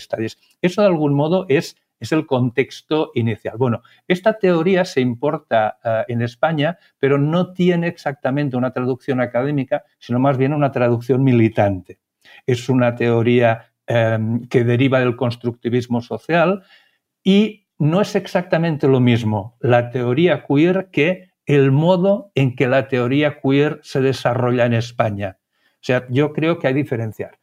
Eso 0.62 0.82
de 0.82 0.88
algún 0.88 1.14
modo 1.14 1.46
es 1.48 1.78
es 2.02 2.12
el 2.12 2.26
contexto 2.26 3.12
inicial. 3.14 3.58
Bueno, 3.58 3.84
esta 4.08 4.38
teoría 4.38 4.84
se 4.84 5.02
importa 5.02 5.78
eh, 5.84 6.04
en 6.08 6.24
España, 6.24 6.78
pero 6.98 7.18
no 7.18 7.54
tiene 7.54 7.88
exactamente 7.88 8.58
una 8.58 8.72
traducción 8.72 9.22
académica, 9.22 9.84
sino 10.00 10.20
más 10.20 10.38
bien 10.38 10.54
una 10.54 10.72
traducción 10.72 11.24
militante. 11.24 12.00
Es 12.46 12.68
una 12.70 12.96
teoría 12.96 13.72
em, 13.86 14.48
que 14.48 14.64
deriva 14.64 15.00
del 15.00 15.16
constructivismo 15.16 16.02
social 16.02 16.64
y 17.24 17.68
no 17.78 18.02
es 18.02 18.16
exactamente 18.16 18.88
lo 18.88 19.00
mismo 19.00 19.58
la 19.60 19.92
teoría 19.92 20.44
queer 20.48 20.90
que 20.92 21.30
el 21.46 21.72
modo 21.72 22.32
en 22.36 22.56
que 22.56 22.68
la 22.68 22.88
teoría 22.88 23.40
queer 23.42 23.80
se 23.84 24.02
desarrolla 24.02 24.66
en 24.66 24.74
España. 24.74 25.38
O 25.76 25.84
sea, 25.84 26.06
yo 26.10 26.32
creo 26.32 26.60
que 26.60 26.68
hay 26.68 26.74
diferenciar. 26.74 27.40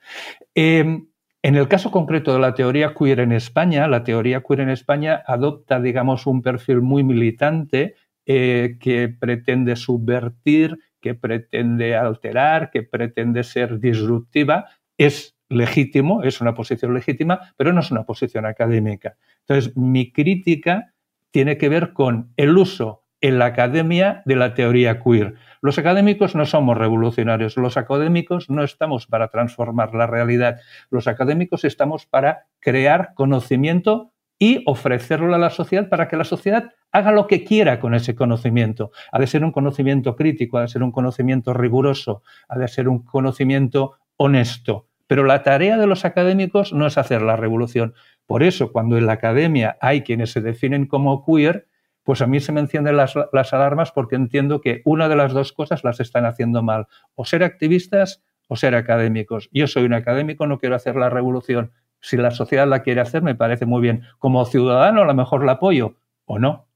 Em, 0.55 1.08
en 1.43 1.57
el 1.57 1.69
caso 1.69 1.91
concreto 1.91 2.33
de 2.33 2.41
la 2.41 2.55
teoría 2.55 2.95
queer 2.95 3.21
en 3.21 3.33
España, 3.33 3.87
la 3.87 4.03
teoría 4.03 4.43
queer 4.43 4.61
en 4.61 4.71
España 4.71 5.23
adopta, 5.27 5.81
digamos, 5.81 6.27
un 6.27 6.43
perfil 6.43 6.81
muy 6.83 7.05
militante 7.05 7.95
eh, 8.27 8.77
que 8.81 9.09
pretende 9.09 9.77
subvertir, 9.77 10.79
que 11.01 11.15
pretende 11.15 11.97
alterar, 11.97 12.71
que 12.71 12.83
pretende 12.83 13.45
ser 13.45 13.79
disruptiva. 13.79 14.67
Es 14.99 15.37
legítimo, 15.49 16.23
es 16.23 16.41
una 16.41 16.55
posición 16.55 16.93
legítima, 16.93 17.55
pero 17.57 17.73
no 17.73 17.81
es 17.81 17.91
una 17.91 18.05
posición 18.05 18.45
académica. 18.45 19.17
Entonces, 19.47 19.77
mi 19.77 20.13
crítica 20.13 20.93
tiene 21.31 21.57
que 21.57 21.69
ver 21.69 21.93
con 21.93 22.33
el 22.37 22.59
uso 22.59 23.05
en 23.21 23.39
la 23.39 23.47
academia 23.47 24.23
de 24.25 24.37
la 24.37 24.55
teoría 24.55 25.01
queer. 25.01 25.35
Los 25.61 25.79
académicos 25.79 26.35
no 26.35 26.47
somos 26.47 26.79
revolucionarios, 26.79 27.57
los 27.57 27.77
académicos 27.77 28.49
no 28.49 28.63
estamos 28.63 29.07
para 29.07 29.29
transformar 29.29 29.95
la 29.95 30.07
realidad, 30.07 30.61
los 30.91 31.09
académicos 31.09 31.65
estamos 31.65 32.07
para 32.07 32.47
crear 32.61 33.15
conocimiento 33.15 34.13
y 34.39 34.63
ofrecerlo 34.67 35.35
a 35.35 35.39
la 35.39 35.51
sociedad 35.51 35.89
para 35.89 36.07
que 36.07 36.17
la 36.17 36.25
sociedad 36.25 36.71
haga 36.93 37.13
lo 37.13 37.27
que 37.27 37.45
quiera 37.45 37.81
con 37.81 37.95
ese 37.95 38.15
conocimiento. 38.15 38.93
Ha 39.11 39.19
de 39.19 39.27
ser 39.27 39.45
un 39.45 39.53
conocimiento 39.53 40.15
crítico, 40.15 40.59
ha 40.59 40.63
de 40.63 40.69
ser 40.69 40.83
un 40.83 40.93
conocimiento 40.93 41.53
riguroso, 41.53 42.23
ha 42.49 42.57
de 42.57 42.69
ser 42.69 42.89
un 42.89 43.05
conocimiento 43.05 43.97
honesto. 44.17 44.87
Pero 45.09 45.25
la 45.25 45.43
tarea 45.43 45.77
de 45.77 45.87
los 45.87 46.05
académicos 46.05 46.73
no 46.73 46.87
es 46.87 46.99
hacer 46.99 47.23
la 47.23 47.37
revolución. 47.37 47.95
Por 48.27 48.43
eso, 48.43 48.73
cuando 48.73 48.97
en 48.97 49.07
la 49.07 49.15
academia 49.15 49.77
hay 49.81 50.03
quienes 50.03 50.31
se 50.33 50.41
definen 50.41 50.87
como 50.87 51.25
queer, 51.25 51.67
pues 52.09 52.23
a 52.23 52.27
mí 52.27 52.41
se 52.41 52.53
me 52.53 52.61
encienden 52.61 52.97
las, 52.97 53.17
alarmas 53.53 53.93
porque 53.93 54.17
entiendo 54.17 54.63
que 54.63 54.81
una 54.87 55.11
de 55.11 55.17
las 55.17 55.35
dos 55.35 55.53
cosas 55.53 55.85
las 55.85 56.01
están 56.01 56.25
haciendo 56.25 56.63
mal. 56.63 56.87
O 57.15 57.27
ser 57.27 57.45
activistas 57.45 58.23
o 58.47 58.57
ser 58.57 58.75
académicos. 58.77 59.51
Yo 59.53 59.67
soy 59.67 59.85
un 59.85 59.93
académico, 59.93 60.47
no 60.47 60.59
quiero 60.59 60.75
hacer 60.75 60.97
la 60.97 61.11
revolución. 61.11 61.71
Si 62.01 62.17
la 62.17 62.31
sociedad 62.31 62.67
la 62.67 62.81
quiere 62.81 63.03
hacer, 63.03 63.21
me 63.21 63.35
parece 63.35 63.67
muy 63.67 63.83
bien. 63.83 64.05
Como 64.19 64.43
ciudadano, 64.47 65.03
a 65.03 65.05
lo 65.05 65.13
mejor 65.13 65.45
la 65.45 65.53
apoyo 65.53 65.97
o 66.25 66.39
no. 66.39 66.67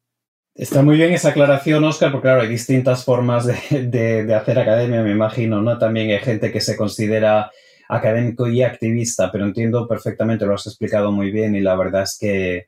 Está 0.55 0.83
muy 0.83 0.99
bien 0.99 1.15
esa 1.15 1.31
aclaración, 1.31 1.83
Oscar, 1.83 2.13
porque 2.13 2.27
claro, 2.27 2.43
hay 2.43 2.49
distintas 2.49 3.03
formas 3.03 3.47
de, 3.47 4.35
hacer 4.35 4.59
academia, 4.59 5.03
me 5.03 5.13
imagino, 5.13 5.63
¿no? 5.63 5.79
También 5.79 6.11
hay 6.11 6.19
gente 6.19 6.53
que 6.53 6.61
se 6.61 6.77
considera 6.77 7.51
académico 7.89 8.47
y 8.49 8.63
activista, 8.63 9.33
pero 9.33 9.47
entiendo 9.47 9.89
perfectamente, 9.89 10.45
lo 10.45 10.57
has 10.57 10.67
explicado 10.67 11.11
muy 11.11 11.31
bien 11.31 11.57
y 11.57 11.63
la 11.63 11.75
verdad 11.75 12.03
es 12.03 12.19
que, 12.21 12.67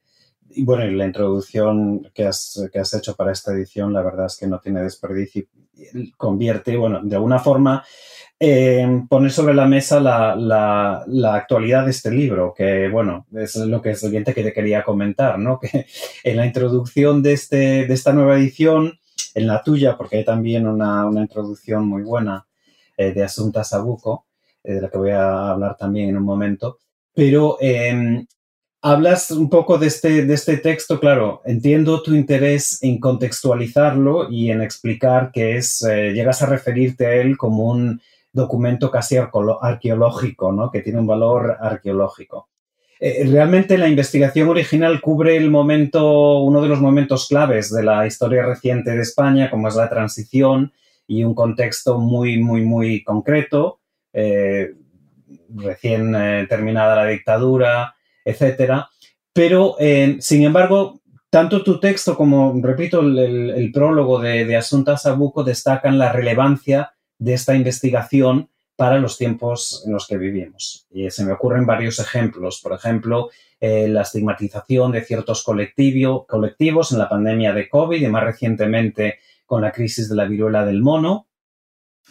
bueno, 0.59 0.85
la 0.85 1.07
introducción 1.07 2.11
que 2.15 2.27
has, 2.27 2.69
que 2.73 2.79
has 2.79 2.95
hecho 2.95 3.15
para 3.15 3.33
esta 3.33 3.53
edición, 3.53 3.93
la 3.93 4.03
verdad 4.03 4.27
es 4.27 4.37
que 4.37 4.47
no 4.47 4.61
tiene 4.61 4.83
desperdicio 4.83 5.45
y 5.95 6.11
convierte, 6.13 6.77
bueno, 6.77 7.01
de 7.03 7.17
alguna 7.17 7.39
forma 7.39 7.85
eh, 8.39 9.03
poner 9.09 9.31
sobre 9.31 9.55
la 9.55 9.67
mesa 9.67 10.01
la, 10.01 11.05
actualidad 11.35 11.85
de 11.85 11.93
este 11.93 12.11
libro, 12.11 12.53
que 12.57 12.89
bueno, 12.89 13.27
es 13.33 13.57
lo 13.57 13.81
que 13.81 13.91
es 13.91 14.01
siguiente 14.01 14.35
que 14.35 14.43
te 14.43 14.53
quería 14.53 14.83
comentar, 14.83 15.39
¿no? 15.39 15.59
Que 15.63 15.87
en 16.25 16.37
la 16.37 16.47
introducción 16.47 17.23
de, 17.23 17.33
este, 17.33 17.87
de 17.87 17.95
esta 17.95 18.13
nueva 18.13 18.37
edición, 18.37 18.99
en 19.35 19.47
la 19.47 19.63
tuya, 19.63 19.97
porque 19.97 20.19
hay 20.19 20.25
también 20.25 20.67
una, 20.67 21.09
introducción 21.15 21.87
muy 21.87 22.03
buena 22.03 22.47
eh, 22.97 23.13
de 23.13 23.25
Asunta 23.25 23.65
Sabuco, 23.65 24.27
eh, 24.63 24.75
de 24.75 24.81
la 24.81 24.91
que 24.91 24.99
voy 24.99 25.11
a 25.11 25.51
hablar 25.51 25.77
también 25.77 26.11
en 26.11 26.17
un 26.17 26.25
momento, 26.25 26.79
pero 27.15 27.57
em, 27.61 28.27
hablas 28.85 29.31
un 29.31 29.49
poco 29.49 29.79
de 29.79 29.87
este, 29.87 30.27
de 30.27 30.35
este 30.35 30.59
texto, 30.59 31.01
claro, 31.01 31.41
entiendo 31.47 32.03
tu 32.03 32.15
interés 32.15 32.83
en 32.83 33.01
contextualizarlo 33.01 34.31
y 34.31 34.51
en 34.51 34.61
explicar 34.61 35.33
que 35.33 35.57
es, 35.57 35.81
llegas 35.81 36.43
a 36.43 36.47
referirte 36.47 37.07
a 37.07 37.15
él 37.15 37.39
como 37.39 37.65
un 37.71 38.03
documento 38.31 38.91
casi 38.91 39.17
arqueológico, 39.17 40.53
¿no? 40.53 40.71
que 40.71 40.83
tiene 40.83 40.99
un 40.99 41.07
valor 41.07 41.57
arqueológico. 41.59 42.51
Eh, 43.01 43.27
realmente 43.31 43.79
la 43.79 43.89
investigación 43.89 44.49
original 44.49 45.01
cubre 45.01 45.37
el 45.37 45.51
momento, 45.51 46.41
uno 46.41 46.61
de 46.61 46.69
los 46.69 46.81
momentos 46.81 47.27
claves 47.29 47.73
de 47.73 47.85
la 47.85 48.07
historia 48.07 48.45
reciente 48.45 48.91
de 48.91 49.03
España, 49.03 49.51
como 49.51 49.69
es 49.69 49.77
la 49.77 49.89
transición 49.89 50.73
y 51.07 51.25
un 51.25 51.35
contexto 51.35 51.99
muy, 51.99 52.43
muy, 52.43 52.63
muy 52.63 53.03
concreto, 53.03 53.81
eh, 54.13 54.75
recién 55.55 56.15
eh, 56.15 56.47
terminada 56.49 56.97
la 56.97 57.07
dictadura, 57.07 57.95
etcétera. 58.25 58.89
Pero, 59.33 59.77
sin 60.21 60.45
embargo, 60.45 61.01
tanto 61.29 61.65
tu 61.65 61.81
texto 61.81 62.17
como, 62.17 62.55
repito, 62.63 63.01
el, 63.01 63.71
prólogo 63.73 64.21
de, 64.21 64.45
de 64.45 64.57
Asunta 64.57 64.97
Sabuco 64.97 65.43
destacan 65.43 65.99
la 65.99 66.13
relevancia 66.13 66.95
de 67.19 67.35
esta 67.35 67.57
investigación 67.57 68.49
para 68.77 68.99
los 68.99 69.17
tiempos 69.17 69.83
en 69.87 69.93
los 69.93 70.07
que 70.07 70.19
vivimos. 70.19 70.87
Y 70.91 71.11
se 71.11 71.25
me 71.25 71.33
ocurren 71.33 71.67
varios 71.67 71.99
ejemplos. 71.99 72.61
Por 72.63 72.73
ejemplo, 72.73 73.31
eh, 73.61 73.89
la 73.89 74.03
estigmatización 74.03 74.93
de 74.93 75.05
ciertos 75.05 75.43
colectivos 75.43 76.93
en 76.93 76.99
la 76.99 77.09
pandemia 77.09 77.53
de 77.53 77.69
COVID 77.69 78.01
y 78.01 78.09
más 78.09 78.25
recientemente 78.25 79.21
con 79.47 79.63
la 79.63 79.73
crisis 79.73 80.09
de 80.09 80.17
la 80.17 80.25
viruela 80.25 80.65
del 80.65 80.83
mono, 80.83 81.29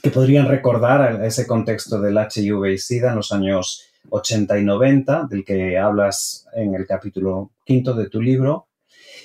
que 0.02 0.10
podrían 0.10 0.48
recordar 0.48 1.24
ese 1.24 1.46
contexto 1.46 2.00
del 2.00 2.18
HIV 2.18 2.66
y 2.66 2.78
SIDA 2.78 3.10
en 3.10 3.18
los 3.18 3.32
años 3.32 3.84
80 4.10 4.60
y 4.60 4.64
90, 4.64 5.28
del 5.30 5.44
que 5.44 5.78
hablas 5.78 6.46
en 6.56 6.76
el 6.76 6.86
capítulo 6.86 7.52
quinto 7.66 7.94
de 7.94 8.10
tu 8.10 8.22
libro. 8.22 8.68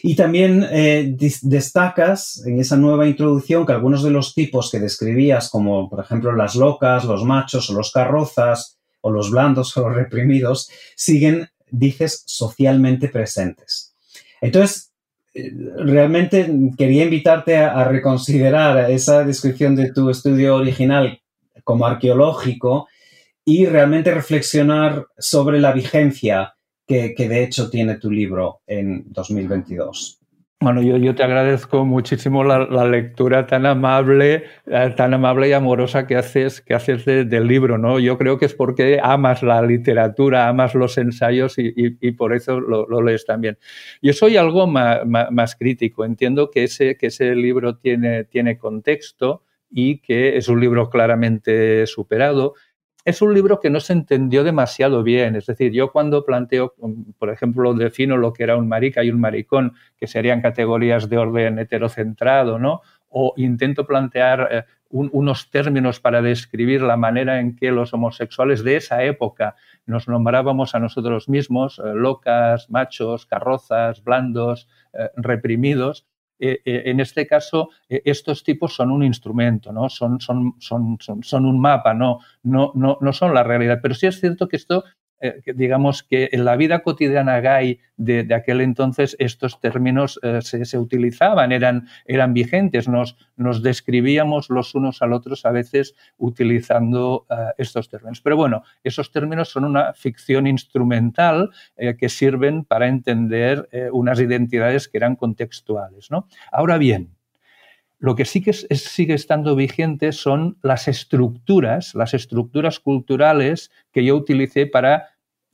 Y 0.02 0.14
también 0.14 0.64
eh, 0.70 1.16
destacas 1.42 2.44
en 2.46 2.60
esa 2.60 2.76
nueva 2.76 3.06
introducción 3.06 3.66
que 3.66 3.72
algunos 3.72 4.02
de 4.02 4.10
los 4.10 4.34
tipos 4.34 4.70
que 4.70 4.78
describías, 4.78 5.50
como 5.50 5.90
por 5.90 6.00
ejemplo 6.00 6.32
las 6.32 6.54
locas, 6.54 7.04
los 7.04 7.24
machos 7.24 7.68
o 7.70 7.74
los 7.74 7.90
carrozas, 7.90 8.78
o 9.00 9.10
los 9.10 9.30
blandos 9.30 9.76
o 9.76 9.88
los 9.88 9.96
reprimidos, 9.96 10.70
siguen, 10.96 11.48
dices, 11.70 12.22
socialmente 12.26 13.08
presentes. 13.08 13.94
Entonces, 14.40 14.92
eh, 15.34 15.52
realmente 15.76 16.50
quería 16.76 17.04
invitarte 17.04 17.56
a, 17.56 17.84
reconsiderar 17.84 18.90
esa 18.90 19.24
descripción 19.24 19.76
de 19.76 19.92
tu 19.92 20.10
estudio 20.10 20.56
original 20.56 21.20
como 21.64 21.86
arqueológico 21.86 22.88
y 23.48 23.64
realmente 23.64 24.12
reflexionar 24.12 25.06
sobre 25.16 25.58
la 25.58 25.72
vigencia 25.72 26.54
que, 26.86 27.14
de 27.16 27.42
hecho 27.42 27.70
tiene 27.70 27.96
tu 27.96 28.10
libro 28.10 28.60
en 28.66 29.04
2022. 29.06 30.20
Bueno, 30.60 30.82
yo, 30.82 30.98
yo 30.98 31.14
te 31.14 31.22
agradezco 31.22 31.86
muchísimo 31.86 32.44
la, 32.44 32.84
lectura 32.86 33.46
tan 33.46 33.64
amable, 33.64 34.44
eh, 34.66 34.92
tan 34.94 35.14
amable 35.14 35.48
y 35.48 35.52
amorosa 35.54 36.06
que 36.06 36.16
haces, 36.16 36.60
que 36.60 36.74
haces 36.74 37.06
del 37.06 37.46
libro, 37.46 37.78
¿no? 37.78 37.98
Yo 37.98 38.18
creo 38.18 38.36
que 38.38 38.44
es 38.44 38.54
porque 38.54 39.00
amas 39.02 39.42
la 39.42 39.62
literatura, 39.62 40.46
amas 40.48 40.74
los 40.74 40.98
ensayos 40.98 41.58
y, 41.58 41.72
y, 41.74 42.10
por 42.12 42.34
eso 42.34 42.60
lo, 42.60 43.00
lees 43.00 43.24
también. 43.24 43.56
Yo 44.02 44.12
soy 44.12 44.36
algo 44.36 44.66
más, 44.66 45.06
más, 45.06 45.56
crítico, 45.56 46.04
entiendo 46.04 46.50
que 46.50 46.64
ese, 46.64 46.98
que 46.98 47.06
ese 47.06 47.34
libro 47.34 47.78
tiene, 47.78 48.24
tiene 48.24 48.58
contexto 48.58 49.42
y 49.70 50.00
que 50.00 50.36
es 50.36 50.48
un 50.48 50.60
libro 50.60 50.90
claramente 50.90 51.86
superado 51.86 52.54
es 53.08 53.22
un 53.22 53.32
libro 53.32 53.58
que 53.58 53.70
no 53.70 53.80
se 53.80 53.94
entendió 53.94 54.44
demasiado 54.44 55.02
bien. 55.02 55.34
Es 55.34 55.46
decir, 55.46 55.72
yo 55.72 55.90
cuando 55.90 56.26
planteo, 56.26 56.74
por 57.18 57.30
ejemplo, 57.30 57.72
defino 57.72 58.18
lo 58.18 58.34
que 58.34 58.42
era 58.42 58.58
un 58.58 58.68
marica 58.68 59.02
y 59.02 59.10
un 59.10 59.18
maricón, 59.18 59.72
que 59.96 60.06
serían 60.06 60.42
categorías 60.42 61.08
de 61.08 61.16
orden 61.16 61.58
heterocentrado, 61.58 62.58
¿no? 62.58 62.82
O 63.08 63.32
intento 63.38 63.86
plantear 63.86 64.48
eh, 64.50 64.64
unos 64.90 65.50
términos 65.50 66.00
para 66.00 66.20
describir 66.20 66.82
la 66.82 66.98
manera 66.98 67.40
en 67.40 67.56
que 67.56 67.70
los 67.70 67.94
homosexuales 67.94 68.62
de 68.62 68.76
esa 68.76 69.02
época 69.02 69.56
nos 69.86 70.06
nombrábamos 70.06 70.74
a 70.74 70.78
nosotros 70.78 71.30
mismos, 71.30 71.78
eh, 71.78 71.94
locas, 71.94 72.68
machos, 72.68 73.24
carrozas, 73.24 74.04
blandos, 74.04 74.68
eh, 74.92 75.08
reprimidos 75.16 76.06
eh, 76.38 76.60
eh, 76.64 76.82
en 76.86 77.00
este 77.00 77.26
caso, 77.26 77.70
eh, 77.88 78.02
estos 78.04 78.44
tipos 78.44 78.74
son 78.74 78.90
un 78.90 79.02
instrumento, 79.02 79.72
¿no? 79.72 79.88
Son, 79.88 80.18
un 80.20 81.60
mapa, 81.60 81.94
no, 81.94 82.20
no 82.42 83.12
son 83.12 83.34
la 83.34 83.42
realidad. 83.42 83.80
Pero 83.82 83.94
sí 83.94 84.06
es 84.06 84.20
cierto 84.20 84.48
que 84.48 84.56
esto 84.56 84.84
eh, 85.20 85.40
digamos 85.54 86.02
que 86.02 86.28
en 86.32 86.44
la 86.44 86.56
vida 86.56 86.80
cotidiana 86.80 87.40
gay 87.40 87.80
de, 87.96 88.32
aquel 88.32 88.60
entonces 88.60 89.16
estos 89.18 89.60
términos 89.60 90.20
eh, 90.22 90.40
se, 90.42 90.78
utilizaban, 90.78 91.50
eran, 91.50 91.88
eran 92.06 92.32
vigentes, 92.32 92.88
nos, 92.88 93.16
nos, 93.36 93.62
describíamos 93.62 94.48
los 94.48 94.74
unos 94.76 95.02
al 95.02 95.12
otros 95.12 95.44
a 95.44 95.50
veces 95.50 95.96
utilizando 96.18 97.26
eh, 97.30 97.34
estos 97.58 97.88
términos. 97.88 98.20
Pero 98.20 98.36
bueno, 98.36 98.62
esos 98.84 99.10
términos 99.10 99.48
son 99.48 99.64
una 99.64 99.92
ficción 99.92 100.46
instrumental 100.46 101.50
que 101.98 102.08
sirven 102.08 102.64
para 102.64 102.88
entender 102.88 103.68
unas 103.92 104.20
identidades 104.20 104.88
que 104.88 104.98
eran 104.98 105.16
contextuales. 105.16 106.10
¿no? 106.10 106.28
Ahora 106.52 106.78
bien, 106.78 107.17
lo 107.98 108.14
que 108.14 108.24
sí 108.24 108.42
que 108.42 108.52
sigue 108.52 109.14
estando 109.14 109.56
vigente 109.56 110.12
son 110.12 110.58
las 110.62 110.88
estructuras, 110.88 111.94
las 111.94 112.14
estructuras 112.14 112.78
culturales 112.78 113.70
que 113.92 114.04
yo 114.04 114.16
utilicé 114.16 114.66
para 114.66 115.08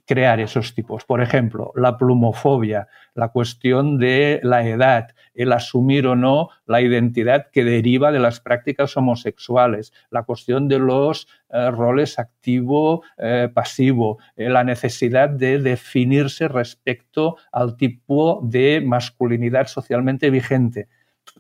crear 0.07 0.41
esos 0.41 0.75
tipos. 0.75 1.05
Por 1.05 1.23
ejemplo, 1.23 1.73
la 1.75 1.97
plumofobia, 1.97 2.89
la 3.15 3.29
cuestión 3.29 3.99
de 3.99 4.41
la 4.43 4.67
edad, 4.69 5.15
el 5.33 5.53
asumir 5.53 6.07
o 6.07 6.17
no 6.17 6.51
la 6.67 6.83
identidad 6.83 7.47
que 7.51 7.65
deriva 7.65 8.13
de 8.13 8.19
las 8.19 8.41
prácticas 8.41 8.97
homosexuales, 8.97 9.93
la 10.11 10.25
cuestión 10.25 10.69
de 10.69 10.79
los 10.79 11.27
eh, 11.51 11.71
roles 11.71 12.19
activo-pasivo, 12.19 14.19
eh, 14.37 14.45
eh, 14.45 14.51
la 14.51 14.65
necesidad 14.65 15.31
de 15.31 15.59
definirse 15.59 16.49
respecto 16.49 17.37
al 17.51 17.77
tipo 17.77 18.41
de 18.43 18.83
masculinidad 18.85 19.67
socialmente 19.67 20.29
vigente 20.29 20.89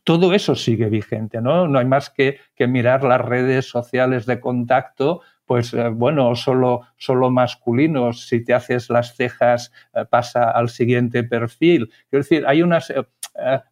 todo 0.05 0.35
eso 0.35 0.55
sigue 0.55 0.89
vigente, 0.89 1.41
¿no? 1.41 1.67
No 1.67 1.79
hay 1.79 1.87
más 1.87 2.11
que, 2.11 2.39
mirar 2.59 3.05
las 3.05 3.21
redes 3.21 3.69
sociales 3.69 4.27
de 4.27 4.41
contacto 4.41 5.21
pues 5.47 5.75
eh, 5.75 5.89
bueno, 5.89 6.35
solo, 6.37 6.83
solo 6.97 7.31
masculinos, 7.31 8.27
si 8.27 8.43
te 8.43 8.55
haces 8.55 8.89
las 8.89 9.15
cejas 9.15 9.73
eh, 9.93 10.07
pasa 10.09 10.51
al 10.51 10.71
siguiente 10.71 11.23
perfil. 11.23 11.91
Quiero 12.09 12.23
decir, 12.23 12.45
hay 12.47 12.63
unas 12.63 12.89
eh, 12.89 13.05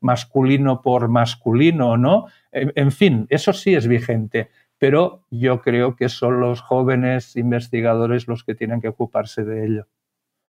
masculino 0.03 0.83
por 0.83 1.09
masculino, 1.09 1.97
¿no? 1.97 2.27
en, 2.53 2.93
fin, 2.93 3.27
eso 3.31 3.55
sí 3.55 3.75
es 3.75 3.89
vigente, 3.89 4.51
pero 4.77 5.25
yo 5.31 5.63
creo 5.63 5.97
que 5.97 6.11
son 6.11 6.41
los 6.41 6.61
jóvenes 6.61 7.37
investigadores 7.37 8.29
los 8.29 8.45
que 8.45 8.55
tienen 8.55 8.83
que 8.83 8.89
ocuparse 8.89 9.43
de 9.43 9.65
ello. 9.65 9.87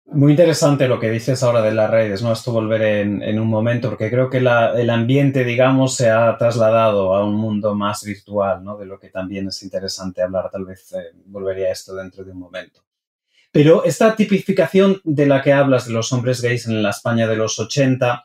Muy 0.09 0.31
interesante 0.31 0.87
lo 0.87 1.01
que 1.01 1.11
dices 1.11 1.43
ahora 1.43 1.61
de 1.61 1.73
las 1.73 1.91
redes, 1.91 2.21
¿no? 2.21 2.31
Esto 2.31 2.53
volveré 2.53 3.01
en, 3.01 3.39
un 3.39 3.47
momento, 3.47 3.89
porque 3.89 4.09
creo 4.09 4.29
que 4.29 4.37
el 4.37 4.89
ambiente, 4.89 5.43
digamos, 5.43 5.95
se 5.95 6.09
ha 6.09 6.37
trasladado 6.37 7.13
a 7.13 7.25
un 7.25 7.35
mundo 7.35 7.75
más 7.75 8.03
virtual, 8.03 8.63
¿no? 8.63 8.77
De 8.77 8.85
lo 8.85 8.97
que 8.97 9.09
también 9.09 9.49
es 9.49 9.61
interesante 9.63 10.21
hablar, 10.21 10.49
tal 10.49 10.63
vez 10.63 10.93
eh, 10.93 11.11
volvería 11.25 11.67
a 11.67 11.71
esto 11.73 11.93
dentro 11.93 12.23
de 12.23 12.31
un 12.31 12.39
momento. 12.39 12.81
Pero 13.51 13.83
esta 13.83 14.15
tipificación 14.15 15.01
de 15.03 15.25
la 15.25 15.41
que 15.41 15.51
hablas 15.51 15.87
de 15.87 15.93
los 15.93 16.11
hombres 16.13 16.41
gays 16.41 16.67
en 16.67 16.81
la 16.81 16.91
España 16.91 17.27
de 17.27 17.35
los 17.35 17.59
80, 17.59 18.23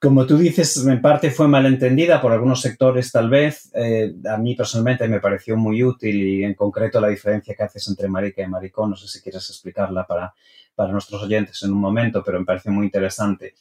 como 0.00 0.26
tú 0.26 0.36
dices, 0.36 0.84
en 0.84 1.00
parte 1.00 1.30
fue 1.30 1.46
malentendida 1.46 2.20
por 2.20 2.32
algunos 2.32 2.60
sectores 2.60 3.12
tal 3.12 3.30
vez. 3.30 3.70
Eh, 3.74 4.14
a 4.28 4.36
mí 4.36 4.54
personalmente 4.56 5.06
me 5.08 5.20
pareció 5.20 5.56
muy 5.56 5.82
útil 5.82 6.16
y 6.16 6.44
en 6.44 6.54
concreto 6.54 7.00
la 7.00 7.08
diferencia 7.08 7.54
que 7.54 7.62
haces 7.62 7.86
entre 7.88 8.08
marica 8.08 8.42
y 8.42 8.48
maricón, 8.48 8.90
no 8.90 8.96
sé 8.96 9.06
si 9.08 9.22
quieres 9.22 9.48
explicarla 9.48 10.06
para 10.06 10.34
para 10.74 10.92
nuestros 10.92 11.22
oyentes 11.22 11.62
en 11.62 11.72
un 11.72 11.80
momento, 11.80 12.22
pero 12.24 12.38
me 12.38 12.44
parece 12.44 12.70
muy 12.70 12.86
interesante. 12.86 13.54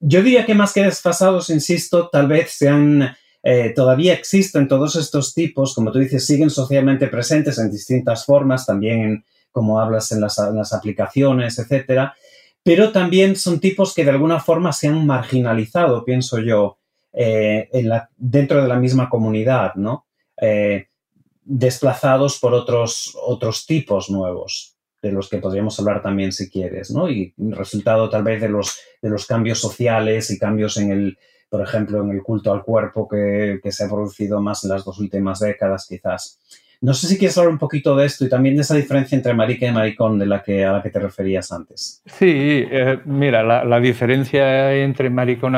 yo 0.00 0.22
diría 0.22 0.44
que 0.44 0.54
más 0.54 0.72
que 0.72 0.82
desfasados, 0.82 1.48
insisto, 1.50 2.08
tal 2.08 2.26
vez 2.26 2.50
sean, 2.50 3.14
eh, 3.42 3.72
todavía 3.74 4.14
existen 4.14 4.66
todos 4.66 4.96
estos 4.96 5.32
tipos, 5.32 5.74
como 5.74 5.92
tú 5.92 6.00
dices, 6.00 6.26
siguen 6.26 6.50
socialmente 6.50 7.06
presentes 7.06 7.58
en 7.58 7.70
distintas 7.70 8.24
formas, 8.24 8.66
también 8.66 9.24
como 9.52 9.78
hablas 9.78 10.10
en 10.10 10.20
las, 10.20 10.72
aplicaciones, 10.72 11.58
etcétera, 11.58 12.16
pero 12.62 12.90
también 12.90 13.36
son 13.36 13.60
tipos 13.60 13.94
que 13.94 14.04
de 14.04 14.10
alguna 14.10 14.40
forma 14.40 14.72
se 14.72 14.88
han 14.88 15.06
marginalizado, 15.06 16.04
pienso 16.04 16.40
yo, 16.40 16.78
eh, 17.12 17.68
dentro 18.16 18.62
de 18.62 18.68
la 18.68 18.76
misma 18.76 19.08
comunidad, 19.08 19.74
¿no? 19.74 20.06
Eh, 20.40 20.86
desplazados 21.44 22.38
por 22.38 22.54
otros, 22.54 23.16
otros 23.20 23.66
tipos 23.66 24.10
nuevos, 24.10 24.76
de 25.02 25.12
los 25.12 25.28
que 25.28 25.38
podríamos 25.38 25.78
hablar 25.80 26.00
también 26.00 26.32
si 26.32 26.48
quieres, 26.48 26.92
¿no? 26.92 27.10
Y 27.10 27.34
resultado 27.36 28.08
tal 28.08 28.22
vez 28.22 28.40
de 28.40 28.48
los, 28.48 28.78
de 29.02 29.10
los 29.10 29.26
cambios 29.26 29.58
sociales 29.58 30.30
y 30.30 30.38
cambios 30.38 30.76
en 30.76 30.92
el, 30.92 31.18
por 31.50 31.60
ejemplo, 31.60 32.02
en 32.02 32.10
el 32.10 32.22
culto 32.22 32.52
al 32.52 32.62
cuerpo 32.62 33.08
que, 33.08 33.58
que 33.62 33.72
se 33.72 33.84
ha 33.84 33.88
producido 33.88 34.40
más 34.40 34.62
en 34.64 34.70
las 34.70 34.84
dos 34.84 34.98
últimas 35.00 35.40
décadas, 35.40 35.86
quizás. 35.88 36.38
No 36.82 36.94
sé 36.94 37.06
si 37.06 37.16
quieres 37.16 37.38
hablar 37.38 37.52
un 37.52 37.60
poquito 37.60 37.94
de 37.94 38.06
esto 38.06 38.24
y 38.24 38.28
también 38.28 38.56
de 38.56 38.62
esa 38.62 38.74
diferencia 38.74 39.14
entre 39.14 39.34
marica 39.34 39.66
y 39.66 39.70
maricón 39.70 40.18
de 40.18 40.26
la 40.26 40.42
que, 40.42 40.64
a 40.64 40.72
la 40.72 40.82
que 40.82 40.90
te 40.90 40.98
referías 40.98 41.52
antes. 41.52 42.02
Sí, 42.06 42.66
eh, 42.68 42.98
mira, 43.04 43.44
la, 43.44 43.80
diferencia 43.80 44.74
entre 44.74 45.08
maricón 45.08 45.54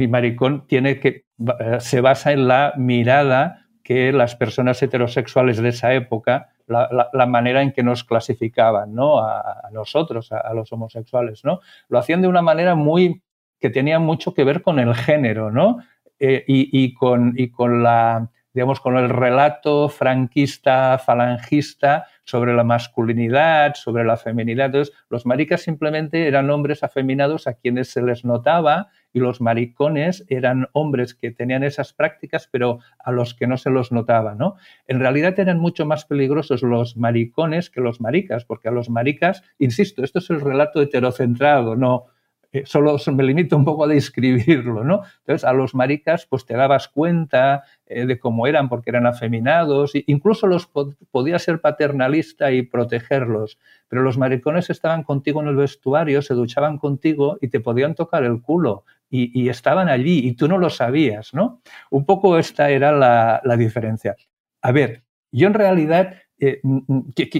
y 0.00 0.06
maricón 0.06 0.68
tiene 0.68 1.00
que, 1.00 1.08
eh, 1.08 1.78
se 1.80 2.00
basa 2.00 2.30
en 2.30 2.46
la 2.46 2.74
mirada 2.76 3.66
que 3.82 4.12
las 4.12 4.36
personas 4.36 4.80
heterosexuales 4.80 5.56
de 5.56 5.70
esa 5.70 5.94
época, 5.94 6.50
la, 6.68 7.26
manera 7.26 7.62
en 7.62 7.72
que 7.72 7.82
nos 7.82 8.04
clasificaban, 8.04 8.94
¿no? 8.94 9.20
A, 9.20 9.68
nosotros, 9.72 10.30
a, 10.32 10.52
los 10.54 10.72
homosexuales, 10.72 11.44
¿no? 11.44 11.60
Lo 11.88 11.98
hacían 11.98 12.22
de 12.22 12.28
una 12.28 12.42
manera 12.42 12.74
muy 12.74 13.22
que 13.58 13.70
tenía 13.70 13.98
mucho 13.98 14.34
que 14.34 14.44
ver 14.44 14.62
con 14.62 14.78
el 14.78 14.94
género, 14.94 15.50
¿no? 15.50 15.78
Eh, 16.20 16.44
y, 16.46 16.94
con, 16.94 17.34
y 17.36 17.50
con 17.50 17.82
la 17.82 18.30
digamos, 18.58 18.80
con 18.80 18.96
el 18.96 19.08
relato 19.08 19.88
franquista, 19.88 20.98
falangista 20.98 22.08
sobre 22.24 22.56
la 22.56 22.64
masculinidad, 22.64 23.74
sobre 23.74 24.04
la 24.04 24.16
feminidad. 24.16 24.66
Entonces, 24.66 24.92
los 25.08 25.26
maricas 25.26 25.62
simplemente 25.62 26.26
eran 26.26 26.50
hombres 26.50 26.82
afeminados 26.82 27.46
a 27.46 27.52
quienes 27.52 27.92
se 27.92 28.02
les 28.02 28.24
notaba 28.24 28.88
y 29.12 29.20
los 29.20 29.40
maricones 29.40 30.24
eran 30.26 30.66
hombres 30.72 31.14
que 31.14 31.30
tenían 31.30 31.62
esas 31.62 31.92
prácticas, 31.92 32.48
pero 32.50 32.80
a 32.98 33.12
los 33.12 33.32
que 33.32 33.46
no 33.46 33.58
se 33.58 33.70
los 33.70 33.92
notaba, 33.92 34.34
¿no? 34.34 34.56
En 34.88 34.98
realidad 34.98 35.38
eran 35.38 35.60
mucho 35.60 35.86
más 35.86 36.04
peligrosos 36.04 36.64
los 36.64 36.96
maricones 36.96 37.70
que 37.70 37.80
los 37.80 38.00
maricas, 38.00 38.44
porque 38.44 38.66
a 38.66 38.72
los 38.72 38.90
maricas, 38.90 39.44
insisto, 39.60 40.02
esto 40.02 40.18
es 40.18 40.30
el 40.30 40.40
relato 40.40 40.82
heterocentrado, 40.82 41.76
no, 41.76 42.06
eh, 42.50 42.62
solo 42.64 42.96
me 43.12 43.24
limito 43.24 43.56
un 43.56 43.64
poco 43.64 43.84
a 43.84 43.88
describirlo, 43.88 44.82
¿no? 44.82 45.02
Entonces, 45.18 45.44
a 45.44 45.52
los 45.52 45.74
maricas, 45.74 46.26
pues 46.26 46.46
te 46.46 46.54
dabas 46.54 46.88
cuenta 46.88 47.64
eh, 47.86 48.06
de 48.06 48.18
cómo 48.18 48.46
eran, 48.46 48.68
porque 48.68 48.90
eran 48.90 49.06
afeminados, 49.06 49.94
e 49.94 50.04
incluso 50.06 50.46
los 50.46 50.66
podía 51.10 51.38
ser 51.38 51.60
paternalista 51.60 52.50
y 52.50 52.62
protegerlos, 52.62 53.58
pero 53.88 54.02
los 54.02 54.16
maricones 54.16 54.70
estaban 54.70 55.02
contigo 55.02 55.42
en 55.42 55.48
el 55.48 55.56
vestuario, 55.56 56.22
se 56.22 56.34
duchaban 56.34 56.78
contigo 56.78 57.36
y 57.40 57.48
te 57.48 57.60
podían 57.60 57.94
tocar 57.94 58.24
el 58.24 58.40
culo, 58.40 58.84
y, 59.10 59.48
estaban 59.48 59.88
allí, 59.88 60.18
y 60.26 60.34
tú 60.34 60.48
no 60.48 60.58
lo 60.58 60.68
sabías, 60.68 61.32
¿no? 61.32 61.62
Un 61.90 62.04
poco 62.04 62.38
esta 62.38 62.68
era 62.68 62.92
la, 62.92 63.40
la 63.42 63.56
diferencia. 63.56 64.16
A 64.60 64.70
ver, 64.70 65.02
yo 65.32 65.46
en 65.46 65.54
realidad 65.54 66.14
eh, 66.40 66.60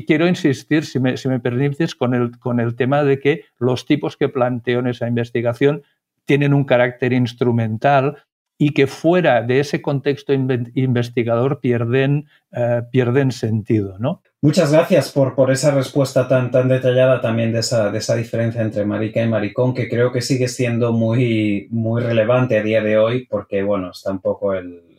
quiero 0.07 0.27
insistir, 0.27 0.85
si 0.85 0.99
me, 0.99 1.17
si 1.17 1.29
me 1.29 1.41
permites, 1.41 1.95
con 1.95 2.15
el, 2.15 2.39
con 2.39 2.61
el 2.61 2.75
tema 2.77 3.05
de 3.05 3.21
que 3.21 3.45
los 3.59 3.87
tipos 3.87 4.17
que 4.17 4.29
planteo 4.29 4.81
en 4.81 4.89
esa 4.89 5.07
investigación 5.07 5.83
tienen 6.25 6.53
un 6.53 6.65
carácter 6.65 7.13
instrumental 7.13 8.17
y 8.61 8.75
que 8.75 8.89
fuera 8.89 9.41
de 9.41 9.61
ese 9.61 9.81
contexto 9.81 10.33
investigador 10.33 11.61
pierden, 11.61 12.27
eh, 12.53 12.83
pierden 12.91 13.31
sentido. 13.31 13.97
¿no? 14.01 14.21
Muchas 14.43 14.73
gracias 14.73 15.13
por, 15.13 15.51
esa 15.53 15.71
respuesta 15.71 16.27
tan, 16.27 16.51
tan 16.51 16.69
detallada 16.69 17.21
también 17.21 17.53
de 17.53 17.61
esa, 17.61 17.93
de 17.93 17.99
esa 17.99 18.17
diferencia 18.17 18.61
entre 18.63 18.85
marica 18.85 19.23
y 19.23 19.29
maricón, 19.29 19.75
que 19.75 19.89
creo 19.89 20.11
que 20.11 20.23
sigue 20.23 20.49
siendo 20.49 20.93
muy, 20.93 21.69
muy 21.71 22.03
relevante 22.03 22.59
a 22.59 22.63
día 22.63 22.83
de 22.83 22.99
hoy, 22.99 23.27
porque 23.27 23.63
bueno, 23.63 23.93
está 23.93 24.11
un 24.11 24.21
poco 24.21 24.55
el, 24.55 24.98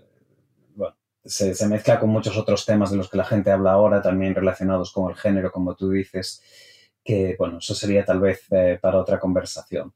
se, 1.26 1.68
mezcla 1.68 2.00
con 2.00 2.10
muchos 2.10 2.38
otros 2.38 2.66
temas 2.66 2.92
de 2.92 2.98
los 2.98 3.10
que 3.10 3.18
la 3.18 3.26
gente 3.26 3.52
habla 3.52 3.74
ahora, 3.74 4.02
también 4.02 4.36
relacionados 4.36 4.92
con 4.92 5.10
el 5.10 5.18
género, 5.18 5.52
como 5.52 5.76
tú 5.76 5.90
dices, 5.90 6.42
que, 7.04 7.36
bueno, 7.38 7.60
eso 7.60 7.76
sería 7.76 8.06
tal 8.06 8.20
vez 8.20 8.44
eh, 8.52 8.78
para 8.82 9.00
otra 9.00 9.20
conversación. 9.20 9.94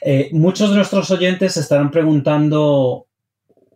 Eh, 0.00 0.30
muchos 0.32 0.70
de 0.70 0.76
nuestros 0.76 1.10
oyentes 1.10 1.56
estarán 1.56 1.90
preguntando 1.90 3.06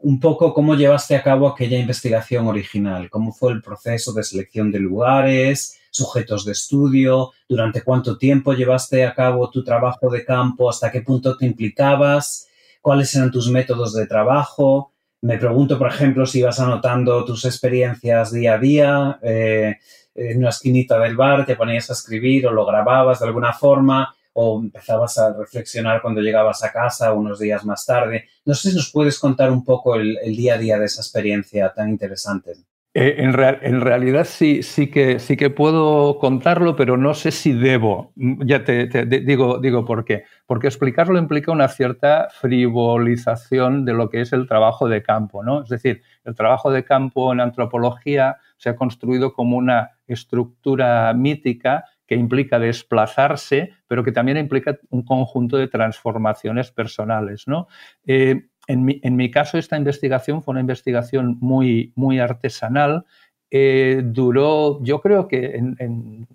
un 0.02 0.18
poco 0.18 0.52
cómo 0.52 0.74
llevaste 0.74 1.14
a 1.14 1.22
cabo 1.22 1.48
aquella 1.48 1.78
investigación 1.78 2.46
original, 2.48 3.09
cómo 3.09 3.33
fue 3.33 3.52
el 3.52 3.62
proceso 3.62 4.12
de 4.12 4.24
selección 4.24 4.72
de 4.72 4.81
lugares, 4.81 5.78
sujetos 5.90 6.44
de 6.44 6.52
estudio, 6.52 7.33
durante 7.48 7.83
cuánto 7.83 8.18
tiempo 8.18 8.52
llevaste 8.52 9.05
a 9.05 9.14
cabo 9.14 9.50
tu 9.50 9.62
trabajo 9.62 10.11
de 10.11 10.24
campo, 10.24 10.68
hasta 10.68 10.90
qué 10.90 11.02
punto 11.02 11.37
te 11.37 11.46
implicabas, 11.46 12.48
cuáles 12.81 13.14
eran 13.14 13.31
tus 13.31 13.48
métodos 13.48 13.94
de 13.94 14.07
trabajo, 14.07 14.91
me 15.23 15.39
pregunto, 15.39 15.79
por 15.79 15.89
ejemplo, 15.89 16.27
si 16.27 16.41
ibas 16.41 16.59
anotando 16.59 17.25
tus 17.25 17.45
experiencias 17.45 18.33
día 18.33 18.55
a 18.55 18.59
día 18.59 19.19
eh, 19.23 19.79
en 20.15 20.39
una 20.39 20.49
esquinita 20.51 20.99
del 20.99 21.17
bar, 21.17 21.47
te 21.47 21.57
ponías 21.57 21.89
a 21.91 21.93
escribir 21.93 22.47
o 22.47 22.53
lo 22.53 22.67
grababas 22.67 23.21
de 23.21 23.27
alguna 23.27 23.53
forma 23.53 24.15
o 24.35 24.61
empezabas 24.61 25.19
a 25.19 25.33
reflexionar 25.33 26.03
cuando 26.03 26.21
llegabas 26.21 26.65
a 26.65 26.73
casa 26.73 27.13
unos 27.13 27.39
días 27.39 27.65
más 27.65 27.87
tarde. 27.87 28.27
No 28.45 28.55
sé 28.55 28.71
si 28.71 28.77
nos 28.77 28.91
puedes 28.91 29.19
contar 29.19 29.53
un 29.53 29.65
poco 29.65 29.95
el, 29.95 30.19
el 30.23 30.35
día 30.35 30.55
a 30.55 30.59
día 30.59 30.79
de 30.79 30.87
esa 30.87 31.03
experiencia 31.03 31.73
tan 31.73 31.91
interesante. 31.91 32.55
Eh, 32.94 33.14
en, 33.18 33.33
realidad 33.81 34.24
sí, 34.24 34.62
sí, 34.62 34.90
que, 34.90 35.18
sí 35.18 35.38
que 35.38 35.48
puedo 35.48 36.18
contarlo, 36.18 36.76
pero 36.76 36.98
no 36.98 37.14
sé 37.14 37.31
si 37.31 37.52
debo. 37.55 38.12
Mm, 38.16 38.44
ya 38.44 38.64
te, 38.64 38.87
digo, 39.07 39.59
digo 39.61 39.87
por 39.87 40.05
qué. 40.05 40.24
Porque 40.44 40.66
explicarlo 40.66 41.18
implica 41.18 41.52
una 41.52 41.68
cierta 41.68 42.28
frivolización 42.31 43.87
de 43.87 43.94
lo 43.94 44.11
que 44.11 44.20
es 44.20 44.35
el 44.35 44.46
trabajo 44.46 44.88
de 44.88 45.02
campo. 45.02 45.42
¿no? 45.42 45.62
Es 45.62 45.70
decir, 45.70 46.02
el 46.24 46.35
trabajo 46.35 46.70
de 46.70 46.85
campo 46.85 47.33
en 47.33 47.40
antropología 47.40 48.37
se 48.59 48.68
ha 48.68 48.76
construido 48.76 49.33
como 49.33 49.57
una 49.57 49.92
estructura 50.07 51.14
mítica 51.14 51.85
que 52.07 52.14
implica 52.14 52.59
desplazarse, 52.59 53.70
pero 53.87 54.05
que 54.05 54.12
también 54.12 54.37
implica 54.37 54.76
un 54.90 55.02
conjunto 55.02 55.57
de 55.57 55.68
transformaciones 55.68 56.70
personales. 56.70 57.44
¿no? 57.46 57.68
Eh, 58.07 58.48
en 58.68 59.16
mi, 59.16 59.31
caso, 59.31 59.59
esta 59.59 59.77
investigación 59.77 60.42
fue 60.42 60.53
una 60.53 60.61
investigación 60.61 61.37
muy, 61.40 61.92
muy 61.96 62.20
artesanal. 62.20 63.05
Eh, 63.51 64.03
duró, 64.05 64.83
yo 64.83 65.01
creo 65.01 65.29
que 65.29 65.57
en, 65.57 66.27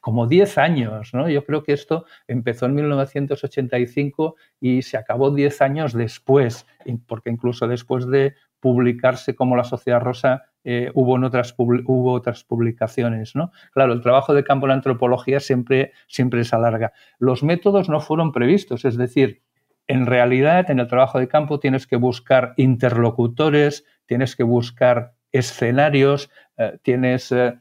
como 0.00 0.26
10 0.26 0.58
años, 0.58 1.12
¿no? 1.12 1.28
Yo 1.28 1.44
creo 1.44 1.62
que 1.62 1.72
esto 1.72 2.06
empezó 2.26 2.66
en 2.66 2.74
1985 2.74 4.36
y 4.60 4.82
se 4.82 4.96
acabó 4.96 5.30
10 5.30 5.60
años 5.62 5.92
después, 5.92 6.66
porque 7.06 7.30
incluso 7.30 7.68
después 7.68 8.06
de 8.06 8.34
publicarse 8.60 9.34
como 9.34 9.56
La 9.56 9.64
Sociedad 9.64 10.00
Rosa 10.00 10.44
eh, 10.64 10.90
hubo, 10.94 11.14
otras, 11.24 11.54
hubo 11.58 12.12
otras 12.12 12.44
publicaciones, 12.44 13.34
¿no? 13.34 13.52
Claro, 13.72 13.92
el 13.92 14.02
trabajo 14.02 14.34
de 14.34 14.44
campo 14.44 14.66
en 14.66 14.70
la 14.70 14.74
antropología 14.74 15.40
siempre, 15.40 15.92
siempre 16.06 16.44
se 16.44 16.56
alarga. 16.56 16.92
Los 17.18 17.42
métodos 17.42 17.88
no 17.88 18.00
fueron 18.00 18.32
previstos, 18.32 18.84
es 18.84 18.96
decir, 18.96 19.42
en 19.90 20.06
realidad 20.06 20.70
en 20.70 20.78
el 20.78 20.86
trabajo 20.86 21.18
de 21.18 21.26
campo 21.26 21.58
tienes 21.58 21.88
que 21.88 21.96
buscar 21.96 22.54
interlocutores, 22.56 23.84
tienes 24.06 24.36
que 24.36 24.44
buscar 24.44 25.14
escenarios, 25.32 26.30
eh, 26.56 26.78
tienes 26.82 27.32
eh, 27.32 27.58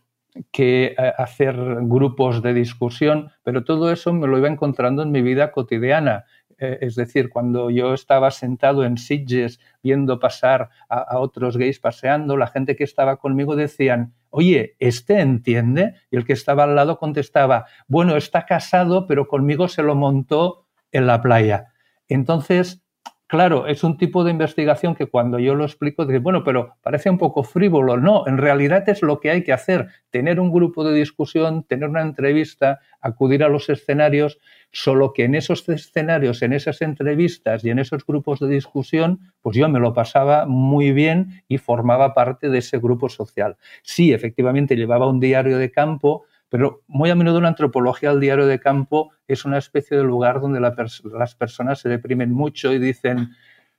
que 0.51 0.95
eh, 0.95 1.13
hacer 1.17 1.55
grupos 1.81 2.43
de 2.43 2.53
discusión, 2.53 3.31
pero 3.41 3.63
todo 3.63 3.91
eso 3.91 4.13
me 4.13 4.27
lo 4.27 4.37
iba 4.37 4.47
encontrando 4.47 5.01
en 5.01 5.11
mi 5.11 5.23
vida 5.23 5.51
cotidiana. 5.51 6.25
es 6.59 6.95
decir, 6.95 7.29
cuando 7.29 7.69
yo 7.69 7.93
estaba 7.93 8.29
sentado 8.31 8.83
en 8.83 8.97
Sitges 8.97 9.59
viendo 9.81 10.19
pasar 10.19 10.69
a, 10.89 10.99
a, 10.99 11.19
otros 11.19 11.55
gays 11.55 11.79
paseando, 11.79 12.35
la 12.35 12.47
gente 12.47 12.75
que 12.75 12.83
estaba 12.83 13.15
conmigo 13.15 13.55
decían, 13.55 14.13
oye, 14.29 14.75
¿este 14.77 15.21
entiende? 15.21 15.95
Y 16.11 16.17
el 16.17 16.25
que 16.25 16.33
estaba 16.33 16.65
al 16.65 16.75
lado 16.75 16.99
contestaba, 16.99 17.65
bueno, 17.87 18.17
está 18.17 18.45
casado, 18.45 19.07
pero 19.07 19.27
conmigo 19.27 19.67
se 19.69 19.83
lo 19.83 19.95
montó 19.95 20.67
en 20.91 21.07
la 21.07 21.21
playa. 21.21 21.68
Entonces, 22.09 22.81
claro, 23.27 23.67
es 23.67 23.83
un 23.83 23.97
tipo 23.97 24.23
de 24.23 24.31
investigación 24.31 24.95
que 24.95 25.05
cuando 25.05 25.37
yo 25.37 25.53
lo 25.53 25.63
explico, 25.63 26.05
dice, 26.05 26.17
bueno, 26.17 26.43
pero 26.43 26.75
parece 26.81 27.11
un 27.11 27.19
poco 27.19 27.43
frívolo. 27.43 27.95
No, 27.95 28.27
en 28.27 28.39
realidad 28.39 28.89
es 28.89 29.03
lo 29.03 29.19
que 29.19 29.29
hay 29.29 29.43
que 29.43 29.53
hacer, 29.53 29.87
tener 30.09 30.39
un 30.39 30.51
grupo 30.51 30.83
de 30.83 30.95
discusión, 30.97 31.63
tener 31.63 31.87
una 31.87 32.01
entrevista, 32.01 32.79
acudir 32.99 33.43
a 33.43 33.47
los 33.47 33.69
escenarios, 33.69 34.39
solo 34.71 35.13
que 35.13 35.25
en 35.25 35.35
esos 35.35 35.69
escenarios, 35.69 36.41
en 36.41 36.53
esas 36.53 36.81
entrevistas 36.81 37.63
y 37.63 37.69
en 37.69 37.77
esos 37.77 38.03
grupos 38.05 38.39
de 38.39 38.47
discusión, 38.47 39.19
pues 39.41 39.55
yo 39.55 39.69
me 39.69 39.79
lo 39.79 39.93
pasaba 39.93 40.47
muy 40.47 40.91
bien 40.91 41.43
y 41.47 41.59
formaba 41.59 42.15
parte 42.15 42.49
de 42.49 42.57
ese 42.57 42.79
grupo 42.79 43.09
social. 43.09 43.57
Sí, 43.83 44.11
efectivamente, 44.11 44.75
llevaba 44.75 45.07
un 45.07 45.19
diario 45.19 45.59
de 45.59 45.71
campo, 45.71 46.25
Pero 46.49 46.81
muy 46.87 47.09
a 47.09 47.15
menudo 47.15 47.39
la 47.41 47.49
antropología 47.49 48.09
del 48.09 48.19
diario 48.19 48.47
de 48.47 48.59
campo 48.59 49.11
es 49.27 49.45
una 49.45 49.57
especie 49.57 49.95
de 49.97 50.03
lugar 50.03 50.41
donde 50.41 50.59
las 50.59 51.35
personas 51.35 51.79
se 51.79 51.89
deprimen 51.89 52.31
mucho 52.31 52.73
y 52.73 52.79
dicen, 52.79 53.29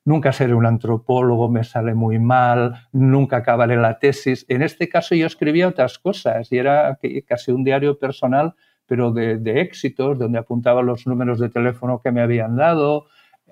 nunca 0.04 0.32
seré 0.32 0.54
un 0.54 0.66
antropólogo, 0.66 1.48
me 1.48 1.64
sale 1.64 1.94
muy 1.94 2.18
mal, 2.18 2.88
nunca 2.92 3.38
acabaré 3.38 3.76
la 3.76 3.98
tesis. 3.98 4.46
En 4.48 4.62
este 4.62 4.88
caso 4.88 5.14
yo 5.14 5.26
escribía 5.26 5.68
otras 5.68 5.98
cosas 5.98 6.50
y 6.52 6.58
era 6.58 6.98
casi 7.26 7.50
un 7.50 7.64
diario 7.64 7.98
personal, 7.98 8.54
pero 8.86 9.12
de, 9.12 9.38
de 9.38 9.60
éxitos, 9.60 10.18
donde 10.18 10.38
apuntaba 10.38 10.82
los 10.82 11.06
números 11.06 11.38
de 11.38 11.48
teléfono 11.48 12.00
que 12.02 12.12
me 12.12 12.22
habían 12.22 12.56
dado, 12.56 13.06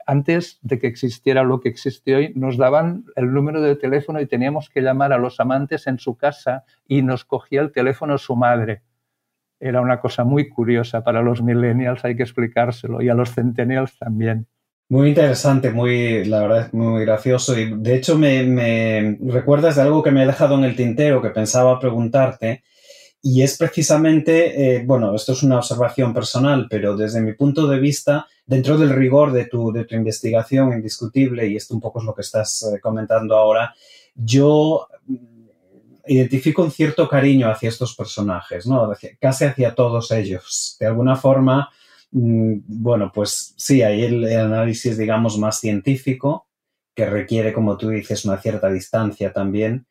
antes 0.06 0.58
de 0.62 0.78
que 0.78 0.86
existiera 0.86 1.42
lo 1.42 1.60
que 1.60 1.68
existe 1.68 2.14
hoy, 2.14 2.32
nos 2.34 2.56
daban 2.56 3.04
el 3.14 3.32
número 3.32 3.60
de 3.60 3.76
teléfono 3.76 4.20
y 4.20 4.26
teníamos 4.26 4.70
que 4.70 4.80
llamar 4.80 5.12
a 5.12 5.18
los 5.18 5.38
amantes 5.38 5.86
en 5.86 5.98
su 5.98 6.16
casa 6.16 6.64
y 6.86 7.02
nos 7.02 7.24
cogía 7.26 7.60
el 7.60 7.72
teléfono 7.72 8.16
su 8.16 8.34
madre. 8.34 8.82
Era 9.60 9.80
una 9.80 10.00
cosa 10.00 10.24
muy 10.24 10.48
curiosa 10.48 11.02
para 11.02 11.22
los 11.22 11.42
millennials, 11.42 12.04
hay 12.04 12.16
que 12.16 12.22
explicárselo, 12.22 13.02
y 13.02 13.08
a 13.08 13.14
los 13.14 13.34
centennials 13.34 13.98
también. 13.98 14.46
Muy 14.90 15.10
interesante, 15.10 15.70
muy, 15.70 16.24
la 16.24 16.40
verdad, 16.40 16.72
muy 16.72 17.04
gracioso. 17.04 17.58
Y 17.58 17.74
de 17.76 17.94
hecho 17.94 18.16
me, 18.16 19.18
recuerdas 19.20 19.76
de 19.76 19.82
algo 19.82 20.02
que 20.02 20.10
me 20.10 20.22
he 20.22 20.26
dejado 20.26 20.54
en 20.56 20.64
el 20.64 20.76
tintero 20.76 21.20
que 21.20 21.28
pensaba 21.28 21.78
preguntarte. 21.78 22.62
Y 23.20 23.42
es 23.42 23.58
precisamente, 23.58 24.76
eh, 24.76 24.84
bueno, 24.86 25.14
esto 25.14 25.32
es 25.32 25.42
una 25.42 25.58
observación 25.58 26.14
personal, 26.14 26.68
pero 26.70 26.96
desde 26.96 27.20
mi 27.20 27.34
punto 27.34 27.66
de 27.66 27.80
vista, 27.80 28.26
dentro 28.46 28.78
del 28.78 28.90
rigor 28.90 29.32
de 29.32 29.44
tu, 29.44 29.72
de 29.72 29.84
tu 29.84 29.94
investigación 29.94 30.72
indiscutible, 30.72 31.46
y 31.46 31.56
esto 31.56 31.74
un 31.74 31.80
poco 31.80 31.98
es 31.98 32.06
lo 32.06 32.14
que 32.14 32.22
estás 32.22 32.62
eh, 32.62 32.80
comentando 32.80 33.36
ahora, 33.36 33.74
yo 34.14 34.88
identifico 36.08 36.62
un 36.62 36.70
cierto 36.70 37.08
cariño 37.08 37.50
hacia 37.50 37.68
estos 37.68 37.94
personajes, 37.94 38.66
¿no? 38.66 38.90
casi 39.20 39.44
hacia 39.44 39.74
todos 39.74 40.10
ellos. 40.10 40.76
De 40.80 40.86
alguna 40.86 41.16
forma, 41.16 41.70
mm, 42.10 42.58
bueno, 42.66 43.12
pues 43.14 43.54
sí, 43.56 43.82
hay 43.82 44.04
el, 44.04 44.24
el 44.24 44.40
análisis, 44.40 44.98
digamos, 44.98 45.38
más 45.38 45.60
científico, 45.60 46.46
que 46.94 47.06
requiere, 47.06 47.52
como 47.52 47.76
tú 47.76 47.90
dices, 47.90 48.24
una 48.24 48.38
cierta 48.38 48.68
distancia 48.70 49.32
también, 49.32 49.86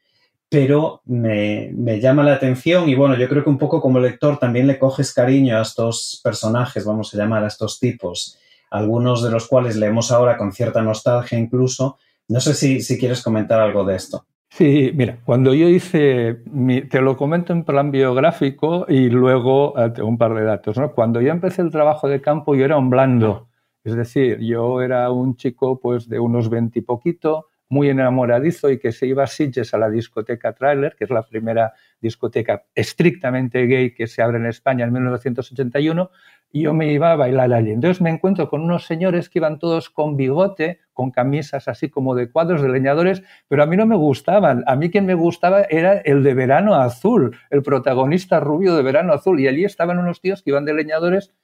pero 0.50 1.02
me, 1.06 2.00
llama 2.00 2.24
la 2.24 2.34
atención 2.34 2.88
y 2.90 2.96
bueno, 2.96 3.18
yo 3.18 3.28
creo 3.28 3.44
que 3.44 3.50
un 3.50 3.58
poco 3.58 3.82
como 3.82 4.00
lector 4.00 4.38
también 4.40 4.68
le 4.68 4.80
coges 4.80 5.14
cariño 5.14 5.58
a 5.58 5.62
estos 5.62 6.22
personajes, 6.24 6.86
vamos 6.86 7.14
a 7.14 7.18
llamar 7.18 7.44
a 7.44 7.48
estos 7.48 7.80
tipos, 7.80 8.38
algunos 8.70 9.24
de 9.24 9.32
los 9.32 9.48
cuales 9.48 9.76
leemos 9.76 10.12
ahora 10.12 10.38
con 10.38 10.54
cierta 10.54 10.82
nostalgia 10.82 11.38
incluso. 11.38 11.98
No 12.30 12.42
sé 12.42 12.54
si, 12.54 12.98
quieres 12.98 13.22
comentar 13.22 13.62
algo 13.62 13.86
de 13.86 13.96
esto. 13.96 14.26
Sí, 14.58 14.92
mira, 14.96 15.20
cuando 15.24 15.54
yo 15.54 15.70
hice, 15.70 16.42
te 16.90 17.02
lo 17.02 17.16
comento 17.16 17.54
en 17.54 17.64
plan 17.64 17.92
biográfico 17.92 18.88
y 18.90 19.08
luego 19.08 19.76
eh, 19.78 20.02
un 20.02 20.18
par 20.18 20.34
de 20.34 20.44
datos. 20.44 20.80
¿no? 20.80 20.94
Cuando 20.94 21.22
yo 21.22 21.30
empecé 21.32 21.62
el 21.62 21.70
trabajo 21.70 22.08
de 22.10 22.22
campo 22.22 22.56
yo 22.56 22.66
era 22.66 22.76
un 22.76 22.90
blando, 22.90 23.50
es 23.84 23.96
decir, 23.96 24.40
yo 24.40 24.82
era 24.82 25.12
un 25.12 25.36
chico 25.36 25.80
pues 25.80 26.10
de 26.10 26.20
unos 26.20 26.50
veintipoquito, 26.50 27.50
muy 27.70 27.90
enamoradizo 27.90 28.72
y 28.72 28.80
que 28.80 28.92
se 28.92 29.06
iba 29.06 29.26
a 29.26 29.28
Sitges 29.28 29.76
a 29.76 29.78
la 29.78 29.92
discoteca 29.92 30.54
Trailer, 30.54 30.96
que 30.96 31.04
es 31.04 31.12
la 31.12 31.22
primera 31.22 31.74
discoteca 32.02 32.64
estrictamente 32.74 33.68
gay 33.68 33.94
que 33.94 34.08
se 34.08 34.24
abre 34.24 34.40
en 34.40 34.48
España 34.48 34.86
en 34.86 34.94
1981, 34.94 36.10
y 36.52 36.62
yo 36.64 36.74
me 36.74 36.92
iba 36.92 37.12
a 37.12 37.16
bailar 37.16 37.54
allí. 37.54 37.74
Entonces 37.74 38.02
me 38.02 38.10
encuentro 38.10 38.50
con 38.50 38.62
unos 38.62 38.88
señores 38.88 39.30
que 39.30 39.38
iban 39.38 39.60
todos 39.60 39.92
con 39.92 40.18
bigote, 40.18 40.80
con 40.98 41.12
camisas 41.12 41.68
así 41.68 41.90
como 41.90 42.16
de 42.16 42.32
cuadros 42.32 42.64
de 42.64 42.70
leñadores, 42.70 43.22
pero 43.48 43.62
a 43.62 43.68
mí 43.68 43.78
no 43.78 43.86
me 43.86 43.96
gustaban. 43.96 44.64
A 44.66 44.76
mí 44.76 44.90
quien 44.90 45.06
me 45.06 45.14
gustaba 45.14 45.62
era 45.70 46.00
el 46.00 46.24
de 46.24 46.34
Verano 46.34 46.74
Azul, 46.74 47.38
el 47.52 47.62
protagonista 47.62 48.40
rubio 48.40 48.76
de 48.76 48.82
Verano 48.82 49.14
Azul, 49.14 49.40
y 49.40 49.48
allí 49.48 49.64
estaban 49.64 50.00
unos 50.00 50.22
tíos 50.22 50.42
que 50.42 50.50
iban 50.50 50.66
de 50.66 50.74
leñadores 50.74 51.36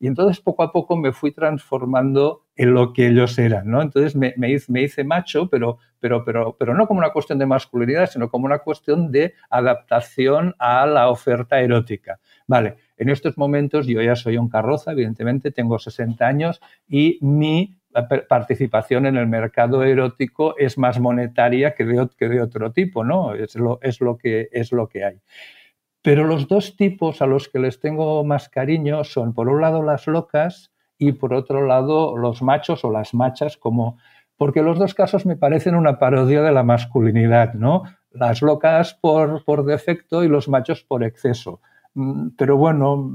y 0.00 0.06
entonces 0.06 0.40
poco 0.40 0.62
a 0.62 0.72
poco 0.72 0.96
me 0.96 1.12
fui 1.12 1.30
transformando 1.30 2.46
en 2.56 2.72
lo 2.72 2.94
que 2.94 3.08
ellos 3.08 3.38
eran, 3.38 3.70
¿no? 3.70 3.82
Entonces 3.82 4.16
me, 4.16 4.34
hice, 4.50 5.04
macho, 5.04 5.48
pero, 5.50 5.78
pero, 6.00 6.24
pero, 6.24 6.56
pero 6.58 6.74
no 6.74 6.86
como 6.88 7.00
una 7.00 7.12
cuestión 7.12 7.38
de 7.38 7.44
masculinidad, 7.44 8.08
sino 8.10 8.30
como 8.30 8.46
una 8.46 8.60
cuestión 8.60 9.12
de 9.12 9.34
adaptación 9.50 10.54
a 10.58 10.86
la 10.86 11.10
oferta 11.10 11.60
erótica. 11.60 12.18
Vale, 12.46 12.78
en 12.96 13.10
estos 13.10 13.36
momentos 13.36 13.86
yo 13.86 14.00
ya 14.00 14.16
soy 14.16 14.38
un 14.38 14.48
carroza, 14.48 14.92
evidentemente, 14.92 15.50
tengo 15.50 15.78
60 15.78 16.26
años 16.26 16.62
y 16.88 17.18
mi 17.20 17.76
participación 18.28 19.06
en 19.06 19.16
el 19.16 19.26
mercado 19.26 19.82
erótico 19.82 20.56
es 20.58 20.78
más 20.78 20.98
monetaria 20.98 21.74
que 21.74 21.84
de, 21.84 22.08
que 22.16 22.28
de 22.28 22.40
otro 22.40 22.72
tipo, 22.72 23.04
¿no? 23.04 23.34
Es 23.34 23.54
lo, 23.54 23.78
es 23.82 24.00
lo, 24.00 24.16
que, 24.16 24.48
es 24.52 24.72
lo 24.72 24.88
que 24.88 25.04
hay. 25.04 25.20
Pero 26.02 26.24
los 26.24 26.48
dos 26.48 26.76
tipos 26.76 27.22
a 27.22 27.26
los 27.26 27.48
que 27.48 27.58
les 27.58 27.80
tengo 27.80 28.24
más 28.24 28.48
cariño 28.48 29.04
son, 29.04 29.34
por 29.34 29.48
un 29.48 29.60
lado, 29.60 29.82
las 29.82 30.06
locas 30.06 30.72
y 30.98 31.12
por 31.12 31.34
otro 31.34 31.66
lado, 31.66 32.16
los 32.16 32.42
machos 32.42 32.84
o 32.84 32.90
las 32.90 33.14
machas, 33.14 33.56
como 33.56 33.98
porque 34.36 34.62
los 34.62 34.78
dos 34.78 34.94
casos 34.94 35.26
me 35.26 35.36
parecen 35.36 35.74
una 35.74 35.98
parodia 35.98 36.42
de 36.42 36.50
la 36.50 36.64
masculinidad, 36.64 37.54
¿no? 37.54 37.84
Las 38.10 38.42
locas 38.42 38.94
por, 38.94 39.44
por 39.44 39.64
defecto 39.64 40.24
y 40.24 40.28
los 40.28 40.48
machos 40.48 40.82
por 40.82 41.04
exceso. 41.04 41.60
Mm, 41.94 42.30
pero 42.36 42.56
bueno, 42.56 43.12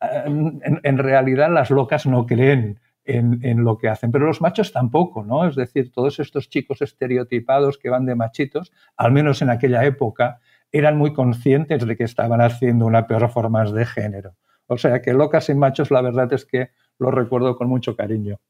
en, 0.00 0.98
realidad 0.98 1.50
las 1.50 1.70
locas 1.70 2.06
no 2.06 2.26
creen 2.26 2.80
en, 3.04 3.64
lo 3.64 3.78
que 3.78 3.88
hacen, 3.88 4.10
pero 4.10 4.26
los 4.26 4.40
machos 4.40 4.72
tampoco, 4.72 5.24
¿no? 5.24 5.46
Es 5.46 5.56
decir, 5.56 5.92
todos 5.92 6.18
estos 6.20 6.48
chicos 6.48 6.80
estereotipados 6.82 7.78
que 7.78 7.90
van 7.90 8.06
de 8.06 8.14
machitos, 8.14 8.72
al 8.96 9.12
menos 9.12 9.42
en 9.42 9.50
aquella 9.50 9.84
época, 9.84 10.40
eran 10.72 10.96
muy 10.96 11.12
conscientes 11.12 11.86
de 11.86 11.96
que 11.96 12.04
estaban 12.04 12.40
haciendo 12.40 12.86
una 12.86 13.06
performance 13.06 13.72
de 13.72 13.86
género. 13.86 14.36
O 14.66 14.78
sea 14.78 15.02
que 15.02 15.12
locas 15.12 15.48
y 15.50 15.54
machos, 15.54 15.90
la 15.90 16.00
verdad 16.00 16.32
es 16.32 16.46
que 16.46 16.70
lo 16.98 17.10
recuerdo 17.10 17.56
con 17.56 17.68
mucho 17.68 17.94
cariño. 17.94 18.40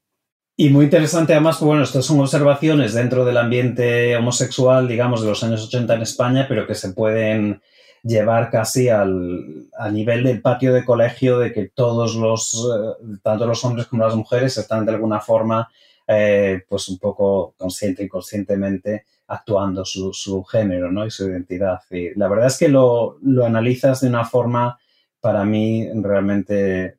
Y 0.56 0.70
muy 0.70 0.84
interesante, 0.84 1.32
además, 1.32 1.60
bueno, 1.60 1.82
estas 1.82 2.04
son 2.04 2.20
observaciones 2.20 2.94
dentro 2.94 3.24
del 3.24 3.38
ambiente 3.38 4.16
homosexual, 4.16 4.86
digamos, 4.86 5.20
de 5.22 5.28
los 5.28 5.42
años 5.42 5.66
80 5.66 5.94
en 5.94 6.02
España, 6.02 6.46
pero 6.48 6.64
que 6.64 6.76
se 6.76 6.92
pueden 6.92 7.60
llevar 8.04 8.50
casi 8.50 8.88
al, 8.88 9.68
nivel 9.90 10.24
del 10.24 10.42
patio 10.42 10.72
de 10.74 10.84
colegio, 10.84 11.38
de 11.38 11.52
que 11.52 11.70
todos 11.74 12.14
los, 12.14 12.54
eh, 12.54 13.18
tanto 13.22 13.46
los 13.46 13.64
hombres 13.64 13.86
como 13.86 14.04
las 14.04 14.14
mujeres, 14.14 14.56
están 14.58 14.84
de 14.84 14.92
alguna 14.92 15.20
forma, 15.20 15.68
eh, 16.06 16.62
pues 16.68 16.88
un 16.88 16.98
poco 16.98 17.54
consciente 17.56 18.02
y 18.02 18.06
inconscientemente 18.06 19.06
actuando 19.26 19.84
su, 19.86 20.44
género 20.44 20.92
¿no? 20.92 21.06
y 21.06 21.10
su 21.10 21.28
identidad. 21.28 21.80
Y 21.90 22.14
la 22.14 22.28
verdad 22.28 22.48
es 22.48 22.58
que 22.58 22.68
lo, 22.68 23.18
analizas 23.44 24.02
de 24.02 24.08
una 24.08 24.24
forma 24.24 24.78
para 25.20 25.44
mí 25.44 25.88
realmente 25.94 26.98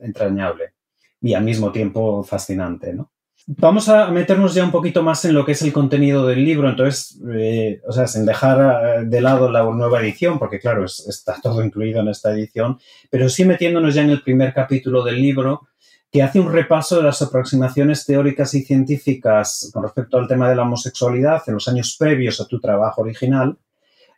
entrañable 0.00 0.74
y 1.22 1.32
al 1.32 1.44
mismo 1.44 1.72
tiempo 1.72 2.22
fascinante. 2.22 2.92
¿no? 2.92 3.10
Vamos 3.46 3.88
a 3.88 4.10
meternos 4.10 4.54
ya 4.54 4.64
un 4.64 4.70
poquito 4.70 5.02
más 5.02 5.24
en 5.24 5.34
lo 5.34 5.44
que 5.44 5.52
es 5.52 5.62
el 5.62 5.72
contenido 5.72 6.26
del 6.26 6.44
libro, 6.44 6.68
entonces, 6.68 7.20
eh, 7.32 7.80
o 7.86 7.92
sea, 7.92 8.06
sin 8.06 8.24
dejar 8.24 9.00
eh, 9.00 9.04
de 9.06 9.20
lado 9.20 9.50
la 9.50 9.64
nueva 9.64 10.00
edición, 10.00 10.38
porque 10.38 10.60
claro, 10.60 10.84
está 10.84 11.36
todo 11.42 11.64
incluido 11.64 12.00
en 12.00 12.08
esta 12.08 12.32
edición, 12.32 12.78
pero 13.10 13.28
sí 13.28 13.44
metiéndonos 13.44 13.94
ya 13.94 14.02
en 14.02 14.10
el 14.10 14.22
primer 14.22 14.54
capítulo 14.54 15.02
del 15.02 15.20
libro, 15.20 15.68
que 16.10 16.22
hace 16.22 16.40
un 16.40 16.52
repaso 16.52 16.96
de 16.96 17.04
las 17.04 17.22
aproximaciones 17.22 18.04
teóricas 18.04 18.54
y 18.54 18.62
científicas 18.62 19.70
con 19.72 19.84
respecto 19.84 20.18
al 20.18 20.26
tema 20.26 20.48
de 20.48 20.56
la 20.56 20.62
homosexualidad 20.62 21.42
en 21.46 21.54
los 21.54 21.68
años 21.68 21.96
previos 21.98 22.40
a 22.40 22.46
tu 22.46 22.58
trabajo 22.58 23.02
original. 23.02 23.56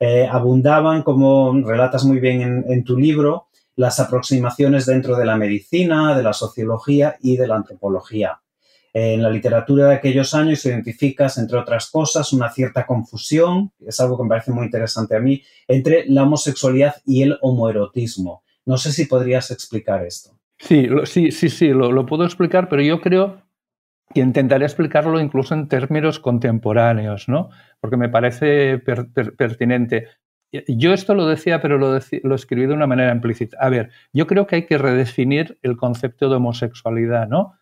Eh, 0.00 0.26
abundaban, 0.26 1.02
como 1.02 1.52
relatas 1.62 2.04
muy 2.04 2.18
bien 2.18 2.64
en, 2.66 2.84
tu 2.84 2.98
libro, 2.98 3.48
las 3.76 4.00
aproximaciones 4.00 4.86
dentro 4.86 5.16
de 5.16 5.26
la 5.26 5.36
medicina, 5.36 6.16
de 6.16 6.22
la 6.22 6.32
sociología 6.32 7.16
y 7.20 7.36
de 7.36 7.46
la 7.46 7.56
antropología. 7.56 8.40
En 8.92 9.22
la 9.22 9.30
literatura 9.30 9.88
de 9.88 9.94
aquellos 9.94 10.34
años 10.34 10.64
identificas, 10.66 11.38
entre 11.38 11.58
otras 11.58 11.90
cosas, 11.90 12.32
una 12.32 12.50
cierta 12.50 12.86
confusión, 12.86 13.72
es 13.80 13.98
algo 14.00 14.18
que 14.18 14.24
me 14.24 14.28
parece 14.28 14.52
muy 14.52 14.66
interesante 14.66 15.16
a 15.16 15.20
mí, 15.20 15.42
entre 15.66 16.04
la 16.08 16.24
homosexualidad 16.24 16.96
y 17.06 17.22
el 17.22 17.38
homoerotismo. 17.40 18.42
No 18.66 18.76
sé 18.76 18.92
si 18.92 19.06
podrías 19.06 19.50
explicar 19.50 20.04
esto. 20.04 20.38
Sí, 20.58 20.88
sí, 21.04 21.32
sí, 21.32 21.48
sí, 21.48 21.68
lo, 21.68 22.06
puedo 22.06 22.24
explicar, 22.24 22.68
pero 22.68 22.82
yo 22.82 23.00
creo 23.00 23.42
que 24.14 24.20
intentaré 24.20 24.64
explicarlo 24.64 25.18
incluso 25.18 25.54
en 25.54 25.68
términos 25.68 26.20
contemporáneos, 26.20 27.28
¿no? 27.28 27.48
Porque 27.80 27.96
me 27.96 28.10
parece 28.10 28.78
pertinente. 28.78 30.08
Yo 30.68 30.92
esto 30.92 31.14
lo 31.14 31.26
decía, 31.26 31.62
pero 31.62 31.78
lo, 31.78 31.98
lo, 32.22 32.34
escribí 32.34 32.66
de 32.66 32.74
una 32.74 32.86
manera 32.86 33.10
implícita. 33.10 33.56
A 33.58 33.70
ver, 33.70 33.90
yo 34.12 34.26
creo 34.26 34.46
que 34.46 34.56
hay 34.56 34.66
que 34.66 34.76
redefinir 34.76 35.58
el 35.62 35.78
concepto 35.78 36.28
de 36.28 36.36
homosexualidad, 36.36 37.26
¿no? 37.26 37.54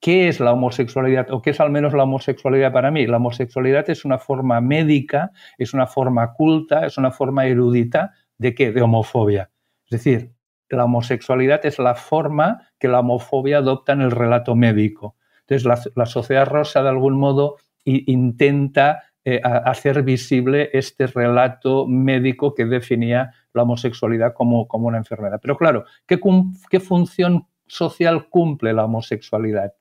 ¿Qué 0.00 0.28
es 0.28 0.40
la 0.40 0.52
homosexualidad 0.52 1.30
o 1.30 1.42
qué 1.42 1.50
es 1.50 1.60
al 1.60 1.70
menos 1.70 1.94
la 1.94 2.04
homosexualidad 2.04 2.72
para 2.72 2.90
mí? 2.90 3.06
La 3.06 3.16
homosexualidad 3.16 3.88
es 3.90 4.04
una 4.04 4.18
forma 4.18 4.60
médica, 4.60 5.32
es 5.58 5.74
una 5.74 5.86
forma 5.86 6.34
culta, 6.34 6.86
es 6.86 6.98
una 6.98 7.10
forma 7.10 7.46
erudita 7.46 8.12
de 8.38 8.54
qué? 8.54 8.72
De 8.72 8.82
homofobia. 8.82 9.50
Es 9.84 9.90
decir, 9.90 10.32
la 10.68 10.84
homosexualidad 10.84 11.64
es 11.64 11.78
la 11.78 11.94
forma 11.94 12.68
que 12.78 12.88
la 12.88 13.00
homofobia 13.00 13.58
adopta 13.58 13.92
en 13.92 14.02
el 14.02 14.10
relato 14.10 14.54
médico. 14.54 15.16
Entonces, 15.46 15.92
la, 15.94 16.06
sociedad 16.06 16.46
rosa, 16.46 16.82
de 16.82 16.88
algún 16.88 17.18
modo, 17.18 17.56
intenta 17.84 19.04
eh, 19.24 19.40
hacer 19.42 20.02
visible 20.02 20.70
este 20.72 21.06
relato 21.06 21.86
médico 21.86 22.54
que 22.54 22.64
definía 22.64 23.32
la 23.52 23.62
homosexualidad 23.62 24.34
como, 24.34 24.66
como 24.66 24.88
una 24.88 24.98
enfermedad. 24.98 25.38
Pero 25.40 25.56
claro, 25.56 25.84
¿qué, 26.06 26.20
¿qué 26.68 26.80
función 26.80 27.46
social 27.66 28.28
cumple 28.28 28.72
la 28.72 28.84
homosexualidad? 28.84 29.72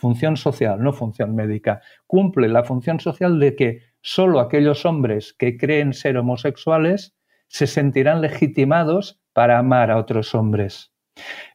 Función 0.00 0.38
social, 0.38 0.82
no 0.82 0.94
función 0.94 1.34
médica. 1.34 1.82
Cumple 2.06 2.48
la 2.48 2.64
función 2.64 3.00
social 3.00 3.38
de 3.38 3.54
que 3.54 3.82
solo 4.00 4.40
aquellos 4.40 4.86
hombres 4.86 5.34
que 5.34 5.58
creen 5.58 5.92
ser 5.92 6.16
homosexuales 6.16 7.14
se 7.48 7.66
sentirán 7.66 8.22
legitimados 8.22 9.20
para 9.34 9.58
amar 9.58 9.90
a 9.90 9.98
otros 9.98 10.34
hombres. 10.34 10.90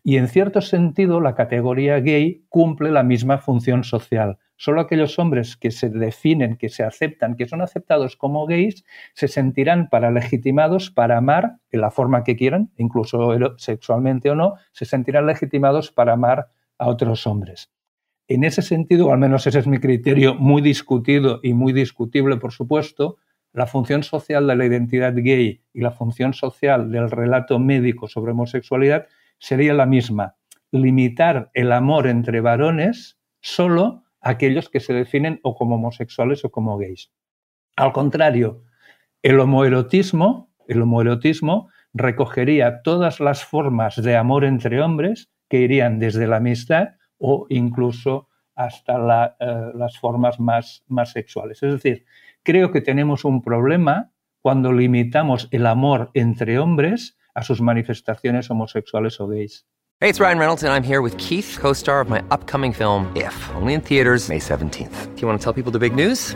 Y 0.04 0.18
en 0.18 0.28
cierto 0.28 0.62
sentido, 0.62 1.22
la 1.22 1.34
categoría 1.34 2.00
gay 2.02 2.46
cumple 2.48 2.92
la 2.92 3.02
misma 3.02 3.40
función 3.40 3.84
social. 3.84 4.38
Solo 4.58 4.80
aquellos 4.80 5.18
hombres 5.18 5.58
que 5.58 5.72
se 5.72 5.90
definen, 5.90 6.56
que 6.56 6.70
se 6.70 6.84
aceptan, 6.84 7.38
que 7.38 7.48
son 7.48 7.64
aceptados 7.64 8.16
como 8.16 8.46
gays, 8.46 8.86
se 9.16 9.28
sentirán 9.28 9.90
para 9.90 10.12
legitimados 10.12 10.92
para 10.92 11.18
amar 11.18 11.56
en 11.72 11.82
la 11.82 11.90
forma 11.90 12.24
que 12.24 12.36
quieran, 12.36 12.70
incluso 12.78 13.32
sexualmente 13.58 14.30
o 14.30 14.36
no, 14.36 14.54
se 14.72 14.86
sentirán 14.86 15.26
legitimados 15.26 15.92
para 15.92 16.14
amar 16.14 16.52
a 16.78 16.90
otros 16.90 17.26
hombres. 17.26 17.75
En 18.28 18.44
ese 18.44 18.64
sentido, 18.64 19.12
al 19.12 19.20
menos 19.20 19.46
ese 19.46 19.60
es 19.60 19.68
mi 19.68 19.80
criterio, 19.80 20.34
muy 20.34 20.62
discutido 20.62 21.40
y 21.44 21.54
muy 21.54 21.74
discutible, 21.74 22.38
por 22.38 22.52
supuesto, 22.52 23.18
la 23.54 23.68
función 23.68 24.04
social 24.04 24.48
de 24.48 24.56
la 24.56 24.66
identidad 24.66 25.14
gay 25.16 25.62
y 25.74 25.82
la 25.82 25.92
función 25.92 26.34
social 26.34 26.92
del 26.92 27.12
relato 27.12 27.60
médico 27.60 28.08
sobre 28.08 28.32
homosexualidad 28.32 29.08
sería 29.38 29.74
la 29.74 29.86
misma, 29.86 30.36
limitar 30.72 31.52
el 31.54 31.72
amor 31.72 32.08
entre 32.08 32.42
varones 32.42 33.20
solo 33.42 34.04
a 34.22 34.32
aquellos 34.32 34.70
que 34.70 34.80
se 34.80 34.94
definen 34.94 35.40
o 35.44 35.56
como 35.56 35.76
homosexuales 35.76 36.44
o 36.44 36.50
como 36.50 36.78
gays. 36.78 37.12
Al 37.76 37.94
contrario, 37.94 38.64
el 39.22 39.40
homoerotismo, 39.40 40.52
el 40.68 40.82
homoerotismo 40.82 41.70
recogería 41.94 42.82
todas 42.82 43.20
las 43.20 43.46
formas 43.46 44.02
de 44.02 44.18
amor 44.18 44.46
entre 44.46 44.82
hombres 44.82 45.30
que 45.48 45.62
irían 45.62 46.00
desde 46.00 46.28
la 46.28 46.38
amistad 46.38 46.90
o 47.18 47.46
incluso 47.50 48.30
hasta 48.56 49.36
eh, 49.40 49.72
las 49.76 50.00
formas 50.00 50.40
más, 50.40 50.84
más 50.88 51.12
sexuales. 51.12 51.62
Es 51.62 51.74
decir, 51.74 52.06
creo 52.44 52.72
que 52.72 52.82
tenemos 52.82 53.26
un 53.26 53.42
problema 53.42 54.12
cuando 54.42 54.72
limitamos 54.72 55.48
el 55.52 55.66
amor 55.66 56.12
entre 56.14 56.60
hombres 56.60 57.18
a 57.34 57.44
sus 57.44 57.62
manifestaciones 57.62 58.50
homosexuales 58.50 59.20
o 59.20 59.28
gays. 59.28 59.66
Hey, 60.02 60.10
it's 60.10 60.20
Ryan 60.20 60.40
Reynolds 60.40 60.64
and 60.64 60.74
I'm 60.74 60.84
here 60.84 61.02
with 61.02 61.18
Keith, 61.18 61.58
co-star 61.60 62.02
of 62.02 62.10
my 62.10 62.22
upcoming 62.30 62.74
film 62.74 63.12
If, 63.16 63.34
only 63.56 63.74
in 63.74 63.82
theaters 63.82 64.30
May 64.30 64.40
17th. 64.40 65.16
Do 65.16 65.22
you 65.22 65.28
want 65.28 65.40
to 65.40 65.44
tell 65.44 65.54
people 65.54 65.72
the 65.72 65.80
big 65.80 65.96
news? 65.96 66.36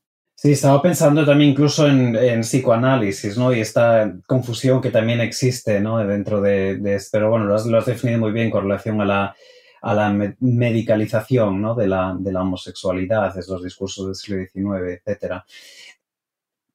Sí, 0.41 0.53
estaba 0.53 0.81
pensando 0.81 1.23
también 1.23 1.51
incluso 1.51 1.87
en, 1.87 2.41
psicoanálisis, 2.41 3.37
¿no? 3.37 3.53
Y 3.53 3.59
esta 3.59 4.11
confusión 4.25 4.81
que 4.81 4.89
también 4.89 5.21
existe, 5.21 5.79
¿no? 5.79 5.99
Dentro 5.99 6.41
de, 6.41 6.77
de 6.77 6.99
pero 7.11 7.29
bueno, 7.29 7.45
lo 7.45 7.55
has, 7.55 7.85
definido 7.85 8.17
muy 8.19 8.31
bien 8.31 8.49
con 8.49 8.63
relación 8.63 8.99
a 9.01 9.05
la, 9.05 9.35
a 9.83 9.93
la 9.93 10.09
medicalización, 10.39 11.61
¿no? 11.61 11.75
De 11.75 11.85
la, 11.85 12.15
de 12.19 12.31
la 12.31 12.41
homosexualidad, 12.41 13.35
de 13.35 13.43
los 13.47 13.63
discursos 13.63 14.07
del 14.07 14.15
siglo 14.15 14.43
XIX, 14.43 14.99
etcétera. 15.05 15.45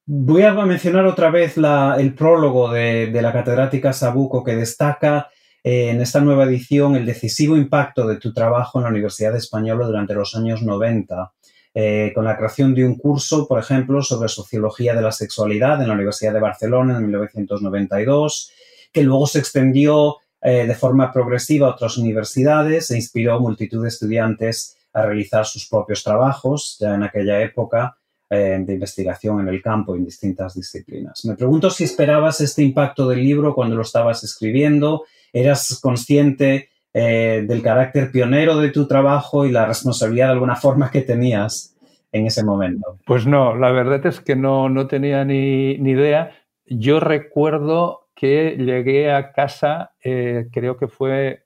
Voy 0.05 0.43
a 0.43 0.53
mencionar 0.53 1.05
otra 1.05 1.29
vez 1.29 1.57
el 1.57 2.13
prólogo 2.15 2.71
de, 2.71 3.07
de, 3.07 3.21
la 3.21 3.33
catedrática 3.33 3.91
Sabuco 3.91 4.45
que 4.45 4.55
destaca 4.55 5.27
eh, 5.61 5.89
en 5.89 5.99
esta 5.99 6.21
nueva 6.21 6.45
edición 6.45 6.95
el 6.95 7.05
decisivo 7.05 7.57
impacto 7.57 8.07
de 8.07 8.15
tu 8.15 8.31
trabajo 8.31 8.79
en 8.79 8.85
la 8.85 8.91
Universidad 8.91 9.35
Española 9.35 9.85
durante 9.85 10.13
los 10.13 10.35
años 10.37 10.63
90 10.63 11.33
eh, 11.79 12.11
con 12.15 12.25
la 12.25 12.35
creación 12.35 12.73
de 12.73 12.83
un 12.83 12.95
curso, 12.95 13.47
por 13.47 13.59
ejemplo, 13.59 14.01
sobre 14.01 14.29
sociología 14.29 14.95
de 14.95 15.01
la 15.03 15.11
sexualidad 15.11 15.79
en 15.79 15.89
la 15.89 15.93
Universidad 15.93 16.33
de 16.33 16.39
Barcelona 16.39 16.97
en 16.97 17.03
1992, 17.03 18.51
que 18.91 19.03
luego 19.03 19.27
se 19.27 19.37
extendió 19.37 20.15
eh, 20.41 20.65
de 20.65 20.73
forma 20.73 21.13
progresiva 21.13 21.67
a 21.67 21.75
otras 21.75 21.99
universidades 21.99 22.89
e 22.89 22.95
inspiró 22.95 23.35
a 23.35 23.39
multitud 23.39 23.83
de 23.83 23.89
estudiantes 23.89 24.75
a 24.91 25.03
realizar 25.03 25.45
sus 25.45 25.69
propios 25.69 26.03
trabajos 26.03 26.77
ya 26.79 26.95
en 26.95 27.03
aquella 27.03 27.43
época 27.43 27.95
eh, 28.27 28.57
de 28.59 28.73
investigación 28.73 29.41
en 29.41 29.49
el 29.49 29.61
campo 29.61 29.95
en 29.95 30.03
distintas 30.03 30.55
disciplinas. 30.55 31.25
Me 31.25 31.35
pregunto 31.35 31.69
si 31.69 31.83
esperabas 31.83 32.41
este 32.41 32.63
impacto 32.63 33.07
del 33.07 33.23
libro 33.23 33.53
cuando 33.53 33.75
lo 33.75 33.83
estabas 33.83 34.23
escribiendo, 34.23 35.03
eras 35.31 35.79
consciente 35.79 36.69
eh, 36.99 37.45
del 37.47 37.61
carácter 37.61 38.11
pionero 38.11 38.57
de 38.57 38.71
tu 38.71 38.87
trabajo 38.87 39.45
y 39.45 39.51
la 39.51 39.67
responsabilidad 39.67 40.29
de 40.29 40.33
alguna 40.33 40.55
forma 40.55 40.89
que 40.89 41.01
tenías 41.01 41.77
en 42.11 42.25
ese 42.25 42.43
momento. 42.43 42.97
Pues 43.05 43.27
no, 43.27 43.55
la 43.55 43.69
verdad 43.69 44.03
es 44.07 44.19
que 44.19 44.35
no, 44.35 44.67
no 44.67 44.87
tenía 44.87 45.23
ni, 45.23 45.77
ni 45.77 45.91
idea. 45.91 46.31
Yo 46.65 46.99
recuerdo 46.99 48.09
que 48.15 48.57
llegué 48.57 49.11
a 49.11 49.31
casa, 49.31 49.91
eh, 50.03 50.47
creo 50.51 50.77
que 50.77 50.87
fue 50.87 51.45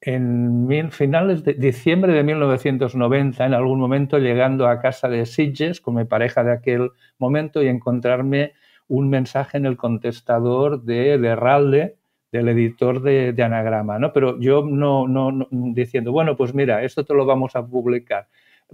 en 0.00 0.90
finales 0.90 1.44
de 1.44 1.54
diciembre 1.54 2.12
de 2.12 2.24
1990, 2.24 3.46
en 3.46 3.54
algún 3.54 3.78
momento 3.78 4.18
llegando 4.18 4.66
a 4.66 4.80
casa 4.80 5.08
de 5.08 5.26
Sitges 5.26 5.80
con 5.80 5.94
mi 5.94 6.06
pareja 6.06 6.42
de 6.42 6.54
aquel 6.54 6.90
momento 7.18 7.62
y 7.62 7.68
encontrarme 7.68 8.54
un 8.88 9.08
mensaje 9.08 9.58
en 9.58 9.66
el 9.66 9.76
contestador 9.76 10.82
de, 10.82 11.18
de 11.18 11.36
Ralde, 11.36 11.98
del 12.34 12.48
editor 12.48 13.00
de, 13.00 13.42
Anagrama, 13.44 14.00
¿no? 14.00 14.12
Pero 14.12 14.40
yo 14.40 14.64
no, 14.64 15.06
no, 15.06 15.46
diciendo, 15.52 16.10
bueno, 16.10 16.36
pues 16.36 16.52
mira, 16.52 16.82
esto 16.82 17.04
te 17.04 17.14
lo 17.14 17.24
vamos 17.24 17.54
a 17.54 17.64
publicar. 17.64 18.26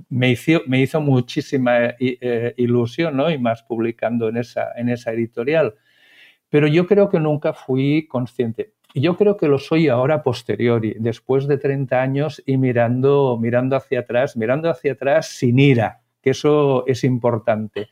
Me 0.09 0.31
hizo, 0.31 0.63
me 0.67 0.81
hizo 0.81 0.99
muchísima 1.03 1.85
eh, 1.85 1.97
eh, 2.01 2.55
ilusión, 2.57 3.19
¿no? 3.19 3.31
Y 3.31 3.37
más 3.37 3.63
publicando 3.63 4.31
en 4.31 4.39
esa, 4.39 4.73
en 4.77 4.89
esa 4.89 5.13
editorial. 5.13 5.75
Pero 6.49 6.69
yo 6.69 6.87
creo 6.87 7.11
que 7.11 7.21
nunca 7.21 7.53
fui 7.53 8.07
consciente. 8.09 8.73
Yo 8.95 9.19
creo 9.19 9.37
que 9.37 9.47
lo 9.47 9.59
soy 9.59 9.89
ahora 9.89 10.23
posteriori, 10.23 10.97
después 10.99 11.47
de 11.47 11.59
30 11.59 12.01
años 12.01 12.43
y 12.47 12.57
mirando, 12.57 13.39
mirando 13.39 13.77
hacia 13.77 14.01
atrás, 14.01 14.39
mirando 14.39 14.71
hacia 14.71 14.93
atrás 14.93 15.27
sin 15.27 15.59
ira, 15.59 16.01
que 16.23 16.31
eso 16.31 16.87
es 16.87 17.05
importante. 17.05 17.89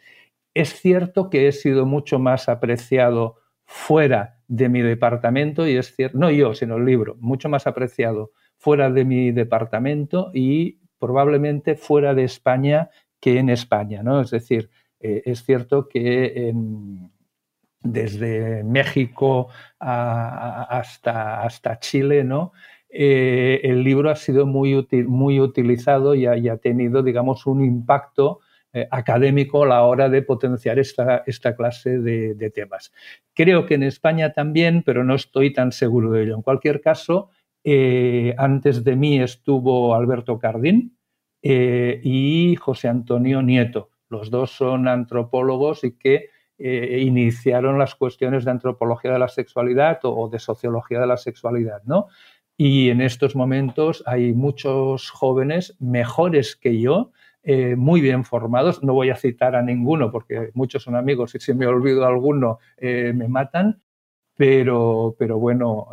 Es 0.54 0.80
cierto 0.80 1.28
que 1.28 1.46
he 1.46 1.52
sido 1.52 1.84
mucho 1.84 2.18
más 2.18 2.48
apreciado 2.48 3.36
fuera 3.70 4.38
de 4.48 4.70
mi 4.70 4.80
departamento 4.80 5.68
y 5.68 5.76
es 5.76 5.94
cierto, 5.94 6.16
no 6.16 6.30
yo, 6.30 6.54
sino 6.54 6.78
el 6.78 6.86
libro, 6.86 7.16
mucho 7.20 7.50
más 7.50 7.66
apreciado 7.66 8.32
fuera 8.56 8.90
de 8.90 9.04
mi 9.04 9.30
departamento 9.30 10.30
y 10.32 10.78
probablemente 10.98 11.76
fuera 11.76 12.14
de 12.14 12.24
España 12.24 12.88
que 13.20 13.38
en 13.38 13.50
España, 13.50 14.02
¿no? 14.02 14.22
Es 14.22 14.30
decir, 14.30 14.70
eh, 15.00 15.22
es 15.26 15.44
cierto 15.44 15.86
que 15.86 16.50
desde 17.82 18.64
México 18.64 19.48
hasta, 19.78 21.42
hasta 21.42 21.78
Chile, 21.78 22.24
¿no? 22.24 22.52
Eh, 22.88 23.60
el 23.64 23.84
libro 23.84 24.08
ha 24.08 24.16
sido 24.16 24.46
muy, 24.46 24.88
muy 25.06 25.40
utilizado 25.40 26.14
y 26.14 26.26
ha, 26.26 26.56
tenido, 26.56 27.02
digamos, 27.02 27.44
un 27.44 27.62
impacto 27.62 28.40
eh, 28.74 28.86
académico 28.90 29.64
a 29.64 29.66
la 29.66 29.82
hora 29.84 30.10
de 30.10 30.20
potenciar 30.20 30.78
esta, 30.78 31.22
esta 31.26 31.56
clase 31.56 32.00
de, 32.00 32.50
temas. 32.50 32.92
Creo 33.34 33.64
que 33.64 33.74
en 33.74 33.82
España 33.82 34.34
también, 34.34 34.82
pero 34.84 35.04
no 35.04 35.14
estoy 35.14 35.54
tan 35.54 35.72
seguro 35.72 36.10
de 36.10 36.24
ello. 36.24 36.34
En 36.34 36.42
cualquier 36.42 36.82
caso, 36.82 37.30
eh, 37.64 38.34
antes 38.36 38.84
de 38.84 38.94
mí 38.94 39.22
estuvo 39.22 39.94
Alberto 39.94 40.38
Cardín 40.38 40.98
eh, 41.42 41.98
y 42.04 42.56
José 42.56 42.88
Antonio 42.88 43.40
Nieto. 43.40 43.88
Los 44.10 44.30
dos 44.30 44.50
son 44.50 44.86
antropólogos 44.86 45.82
y 45.84 45.96
que 45.96 46.28
iniciaron 46.60 47.78
las 47.78 47.94
cuestiones 47.94 48.44
de 48.44 48.50
antropología 48.50 49.12
de 49.12 49.20
la 49.20 49.28
sexualidad 49.28 50.00
o, 50.02 50.28
de 50.28 50.40
sociología 50.40 50.98
de 50.98 51.06
la 51.06 51.16
sexualidad, 51.16 51.84
¿no? 51.84 52.08
Y 52.56 52.90
en 52.90 53.00
estos 53.00 53.36
momentos 53.36 54.02
hay 54.06 54.32
muchos 54.32 55.10
jóvenes 55.10 55.76
mejores 55.78 56.56
que 56.56 56.80
yo 56.80 57.12
eh, 57.50 57.76
muy 57.76 58.02
bien 58.02 58.24
formados. 58.24 58.82
No 58.82 58.92
voy 58.92 59.08
a 59.08 59.16
citar 59.16 59.56
a 59.56 59.62
ninguno 59.62 60.12
porque 60.12 60.50
muchos 60.52 60.82
son 60.82 60.96
amigos 60.96 61.34
y 61.34 61.40
si 61.40 61.54
me 61.54 61.66
olvido 61.66 62.04
alguno 62.04 62.58
eh, 62.76 63.14
me 63.14 63.26
matan. 63.26 63.80
Pero, 64.36 65.16
pero 65.18 65.38
bueno, 65.38 65.88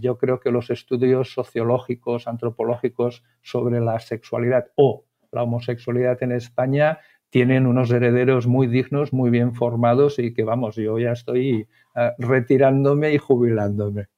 yo 0.00 0.18
creo 0.18 0.40
que 0.40 0.50
los 0.50 0.70
estudios 0.70 1.32
sociológicos, 1.32 2.26
antropológicos 2.26 3.22
sobre 3.42 3.80
la 3.80 4.00
sexualidad 4.00 4.72
o 4.74 5.04
la 5.30 5.44
homosexualidad 5.44 6.20
en 6.20 6.32
España 6.32 6.98
tienen 7.30 7.68
unos 7.68 7.92
herederos 7.92 8.48
muy 8.48 8.66
dignos, 8.66 9.12
muy 9.12 9.30
bien 9.30 9.54
formados 9.54 10.18
y 10.18 10.34
que 10.34 10.42
vamos, 10.42 10.74
yo 10.74 10.98
ya 10.98 11.12
estoy 11.12 11.68
eh, 11.94 12.10
retirándome 12.18 13.14
y 13.14 13.18
jubilándome. 13.18 14.08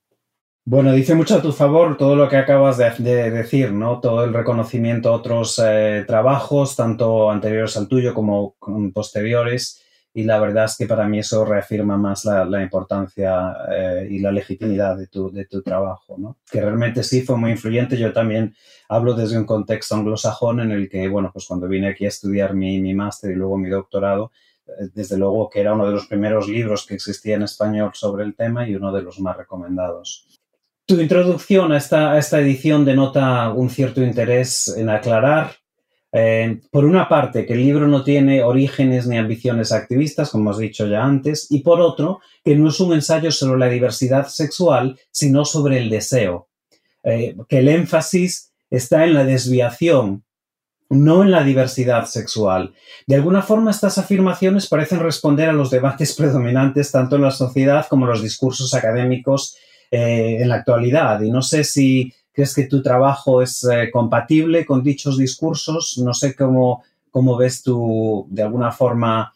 Bueno, 0.66 0.92
dice 0.92 1.14
mucho 1.14 1.36
a 1.36 1.42
tu 1.42 1.52
favor 1.52 1.98
todo 1.98 2.16
lo 2.16 2.26
que 2.26 2.38
acabas 2.38 2.78
de, 2.78 3.30
decir, 3.30 3.70
¿no? 3.72 4.00
Todo 4.00 4.24
el 4.24 4.32
reconocimiento 4.32 5.10
a 5.10 5.12
otros 5.12 5.60
eh, 5.62 6.04
trabajos, 6.06 6.74
tanto 6.74 7.30
anteriores 7.30 7.76
al 7.76 7.86
tuyo 7.86 8.14
como 8.14 8.56
posteriores. 8.94 9.82
Y 10.14 10.22
la 10.24 10.38
verdad 10.40 10.64
es 10.64 10.76
que 10.78 10.86
para 10.86 11.06
mí 11.06 11.18
eso 11.18 11.44
reafirma 11.44 11.98
más 11.98 12.24
la, 12.24 12.62
importancia 12.62 13.54
eh, 13.70 14.08
y 14.10 14.20
la 14.20 14.32
legitimidad 14.32 14.96
de 14.96 15.06
tu, 15.08 15.30
de 15.30 15.44
tu 15.44 15.60
trabajo, 15.60 16.16
¿no? 16.16 16.38
Que 16.50 16.62
realmente 16.62 17.02
sí 17.02 17.20
fue 17.20 17.36
muy 17.36 17.50
influyente. 17.50 17.98
Yo 17.98 18.14
también 18.14 18.54
hablo 18.88 19.12
desde 19.12 19.36
un 19.36 19.44
contexto 19.44 19.96
anglosajón 19.96 20.60
en 20.60 20.70
el 20.70 20.88
que, 20.88 21.08
bueno, 21.08 21.30
pues 21.30 21.46
cuando 21.46 21.68
vine 21.68 21.88
aquí 21.88 22.06
a 22.06 22.08
estudiar 22.08 22.54
mi, 22.54 22.80
mi 22.80 22.94
máster 22.94 23.32
y 23.32 23.34
luego 23.34 23.58
mi 23.58 23.68
doctorado, 23.68 24.32
eh, 24.66 24.88
desde 24.94 25.18
luego 25.18 25.50
que 25.50 25.60
era 25.60 25.74
uno 25.74 25.84
de 25.84 25.92
los 25.92 26.06
primeros 26.06 26.48
libros 26.48 26.86
que 26.86 26.94
existía 26.94 27.34
en 27.34 27.42
español 27.42 27.90
sobre 27.92 28.24
el 28.24 28.34
tema 28.34 28.66
y 28.66 28.74
uno 28.74 28.92
de 28.92 29.02
los 29.02 29.20
más 29.20 29.36
recomendados. 29.36 30.26
Tu 30.87 31.01
introducción 31.01 31.72
a 31.72 31.78
esta, 31.78 32.18
esta 32.18 32.41
edición 32.41 32.85
denota 32.85 33.51
un 33.51 33.70
cierto 33.70 34.03
interés 34.03 34.74
en 34.76 34.91
aclarar, 34.91 35.53
eh, 36.12 36.61
por 36.70 36.85
una 36.85 37.09
parte, 37.09 37.47
que 37.47 37.55
el 37.55 37.61
libro 37.61 37.89
no 37.89 38.05
tiene 38.05 38.43
orígenes 38.43 39.07
ni 39.07 39.16
ambiciones 39.16 39.72
activistas, 39.72 40.28
como 40.28 40.51
has 40.51 40.59
dicho 40.59 40.87
ya 40.87 41.03
antes, 41.03 41.47
y 41.51 41.61
por 41.61 41.80
otro, 41.80 42.20
que 42.45 42.55
no 42.55 42.68
es 42.68 42.78
un 42.80 42.93
ensayo 42.93 43.32
sobre 43.32 43.59
la 43.59 43.68
diversidad 43.70 44.28
sexual, 44.28 44.99
sino 45.11 45.47
sobre 45.47 45.78
el 45.78 45.89
deseo, 45.89 46.49
eh, 47.03 47.35
que 47.49 47.61
el 47.61 47.68
énfasis 47.68 48.53
está 48.68 49.07
en 49.07 49.14
la 49.14 49.24
desviación, 49.24 50.22
no 50.91 51.22
en 51.22 51.30
la 51.30 51.45
diversidad 51.45 52.05
sexual. 52.05 52.74
De 53.07 53.14
alguna 53.14 53.41
forma, 53.41 53.70
estas 53.70 53.97
afirmaciones 53.97 54.68
parecen 54.68 55.01
responder 55.01 55.49
a 55.49 55.55
los 55.55 55.70
debates 55.70 56.14
predominantes 56.14 56.93
tanto 56.93 57.16
en 57.16 57.22
la 57.22 57.30
sociedad 57.30 57.87
como 57.89 58.05
en 58.05 58.11
los 58.11 58.22
discursos 58.22 58.74
académicos 58.74 59.57
eh, 59.91 60.39
en 60.41 60.49
la 60.49 60.57
actualidad. 60.57 61.20
Y 61.22 61.30
no 61.30 61.43
sé 61.43 61.64
si 61.64 62.12
crees 62.32 62.55
que 62.55 62.64
tu 62.64 62.82
trabajo 62.82 63.43
es 63.43 63.64
eh, 63.64 63.91
compatible 63.91 64.66
con 64.66 64.82
dichos 64.82 65.16
discursos. 65.18 65.99
No 65.99 66.12
sé 66.12 66.35
cómo, 66.35 66.82
cómo 67.11 67.37
ves 67.37 67.62
tú, 67.62 68.26
de 68.30 68.43
alguna 68.43 68.72
forma, 68.72 69.32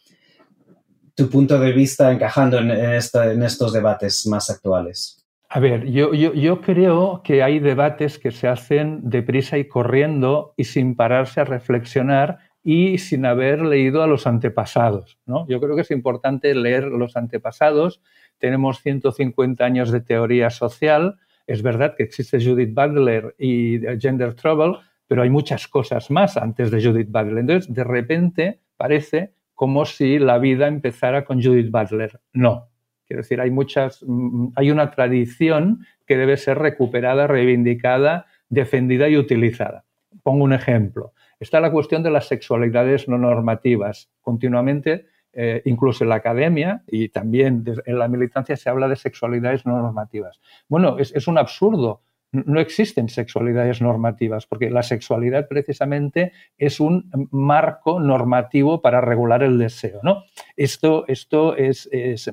tu 1.15 1.29
punto 1.29 1.59
de 1.59 1.71
vista 1.71 2.11
encajando 2.11 2.59
en, 2.59 2.71
estos 2.71 3.73
debates 3.73 4.25
más 4.27 4.49
actuales. 4.49 5.25
A 5.49 5.59
ver, 5.59 5.85
yo, 5.89 6.13
yo, 6.13 6.33
yo, 6.33 6.61
creo 6.61 7.21
que 7.23 7.41
hay 7.41 7.59
debates 7.59 8.19
que 8.19 8.31
se 8.31 8.47
hacen 8.47 9.01
deprisa 9.09 9.57
y 9.57 9.67
corriendo 9.67 10.53
y 10.55 10.65
sin 10.65 10.95
pararse 10.95 11.41
a 11.41 11.45
reflexionar 11.45 12.37
y 12.63 12.97
sin 12.99 13.25
haber 13.25 13.61
leído 13.61 14.03
a 14.03 14.07
los 14.07 14.27
antepasados. 14.27 15.17
¿no? 15.25 15.47
Yo 15.47 15.59
creo 15.59 15.75
que 15.75 15.81
es 15.81 15.91
importante 15.91 16.53
leer 16.53 16.85
los 16.85 17.15
antepasados 17.15 18.01
tenemos 18.39 18.81
150 18.81 19.63
años 19.63 19.91
de 19.91 20.01
teoría 20.01 20.49
social. 20.49 21.17
Es 21.45 21.61
verdad 21.61 21.95
que 21.95 22.03
existe 22.03 22.43
Judith 22.43 22.73
Butler 22.73 23.35
y 23.37 23.79
Gender 23.99 24.33
Trouble, 24.33 24.77
pero 25.07 25.21
hay 25.23 25.29
muchas 25.29 25.67
cosas 25.67 26.09
más 26.09 26.37
antes 26.37 26.71
de 26.71 26.81
Judith 26.81 27.09
Butler. 27.09 27.39
Entonces, 27.39 27.73
de 27.73 27.83
repente 27.83 28.59
parece 28.77 29.33
como 29.55 29.85
si 29.85 30.19
la 30.19 30.37
vida 30.37 30.67
empezara 30.67 31.25
con 31.25 31.43
Judith 31.43 31.69
Butler. 31.69 32.19
No. 32.33 32.69
Quiero 33.05 33.23
decir, 33.23 33.41
hay 33.41 33.49
muchas, 33.49 34.03
mm, 34.07 34.49
hay 34.55 34.71
una 34.71 34.91
tradición 34.91 35.85
que 36.05 36.15
debe 36.15 36.37
ser 36.37 36.59
recuperada, 36.59 37.27
reivindicada, 37.27 38.27
defendida 38.47 39.09
y 39.09 39.17
utilizada. 39.17 39.83
Pongo 40.23 40.43
un 40.43 40.53
ejemplo. 40.53 41.13
Está 41.39 41.59
la 41.59 41.71
cuestión 41.71 42.03
de 42.03 42.11
las 42.11 42.27
sexualidades 42.27 43.07
no 43.07 43.17
normativas. 43.17 44.11
Continuamente 44.21 45.07
eh, 45.33 45.61
incluso 45.65 46.03
en 46.03 46.09
la 46.09 46.15
academia 46.15 46.83
y 46.87 47.09
también 47.09 47.63
en 47.85 47.99
la 47.99 48.07
militancia 48.07 48.57
se 48.57 48.69
habla 48.69 48.87
de 48.87 48.95
sexualidades 48.95 49.65
no 49.65 49.79
normativas. 49.79 50.41
Bueno, 50.67 50.97
es, 50.97 51.27
un 51.27 51.37
absurdo. 51.37 52.01
No 52.31 52.59
existen 52.59 53.09
sexualidades 53.09 53.81
normativas, 53.81 54.45
porque 54.45 54.69
la 54.69 54.83
sexualidad 54.83 55.47
precisamente 55.47 56.31
es 56.57 56.79
un 56.79 57.09
marco 57.31 57.99
normativo 57.99 58.81
para 58.81 59.01
regular 59.01 59.43
el 59.43 59.57
deseo. 59.57 59.99
¿no? 60.03 60.23
Esto, 60.55 61.05
esto 61.07 61.55
es, 61.55 61.89
es, 61.91 62.31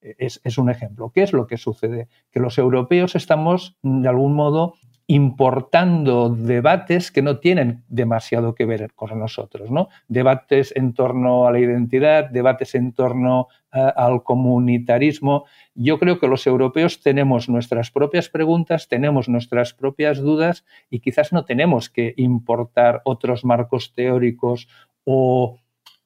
es, 0.00 0.58
un 0.58 0.70
ejemplo. 0.70 1.10
¿Qué 1.14 1.22
es 1.22 1.32
lo 1.32 1.46
que 1.46 1.58
sucede? 1.58 2.08
Que 2.30 2.40
los 2.40 2.58
europeos 2.58 3.14
estamos, 3.14 3.76
de 3.82 4.08
algún 4.08 4.34
modo, 4.34 4.74
importando 5.10 6.28
debates 6.28 7.10
que 7.10 7.20
no 7.20 7.40
tienen 7.40 7.82
demasiado 7.88 8.54
que 8.54 8.64
ver 8.64 8.92
con 8.94 9.18
nosotros, 9.18 9.68
¿no? 9.68 9.88
Debates 10.06 10.72
en 10.76 10.94
torno 10.94 11.48
a 11.48 11.50
la 11.50 11.58
identidad, 11.58 12.30
debates 12.30 12.76
en 12.76 12.92
torno 12.92 13.48
al 13.72 14.22
comunitarismo. 14.22 15.46
Yo 15.74 15.98
creo 15.98 16.20
que 16.20 16.28
los 16.28 16.46
europeos 16.46 17.00
tenemos 17.00 17.48
nuestras 17.48 17.90
propias 17.90 18.28
preguntas, 18.28 18.86
tenemos 18.86 19.28
nuestras 19.28 19.74
propias 19.74 20.18
dudas 20.18 20.64
y 20.90 21.00
quizás 21.00 21.32
no 21.32 21.44
tenemos 21.44 21.90
que 21.90 22.14
importar 22.16 23.02
otros 23.04 23.44
marcos 23.44 23.92
teóricos 23.92 24.68
o 25.02 25.58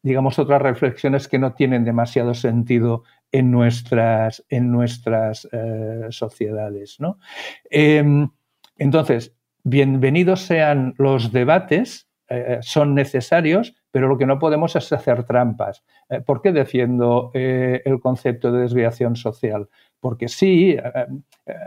digamos 0.03 0.39
otras 0.39 0.63
reflexiones 0.63 1.29
que 1.29 1.39
no 1.39 1.53
tienen 1.53 1.85
demasiado 1.85 2.33
sentido 2.33 3.03
en 3.33 3.51
nuestras, 3.51 4.43
en 4.49 4.73
nuestras 4.73 5.47
eh, 5.53 6.07
sociedades. 6.09 7.01
¿no? 7.01 7.19
Em, 7.69 8.31
entonces, 8.77 9.37
bienvenidos 9.63 10.41
sean 10.41 10.95
los 10.99 11.31
debates, 11.31 12.09
eh, 12.29 12.59
son 12.63 12.95
necesarios, 12.95 13.75
pero 13.91 14.09
lo 14.09 14.19
que 14.19 14.27
no 14.27 14.39
podemos 14.39 14.75
es 14.77 14.93
hacer 14.93 15.25
trampas. 15.25 15.85
Eh, 16.09 16.21
¿Por 16.21 16.43
qué 16.43 16.53
defiendo 16.53 17.31
eh, 17.35 17.83
el 17.85 18.01
concepto 18.01 18.51
de 18.51 18.63
desviación 18.63 19.15
social? 19.15 19.69
Porque 20.01 20.29
sí, 20.29 20.77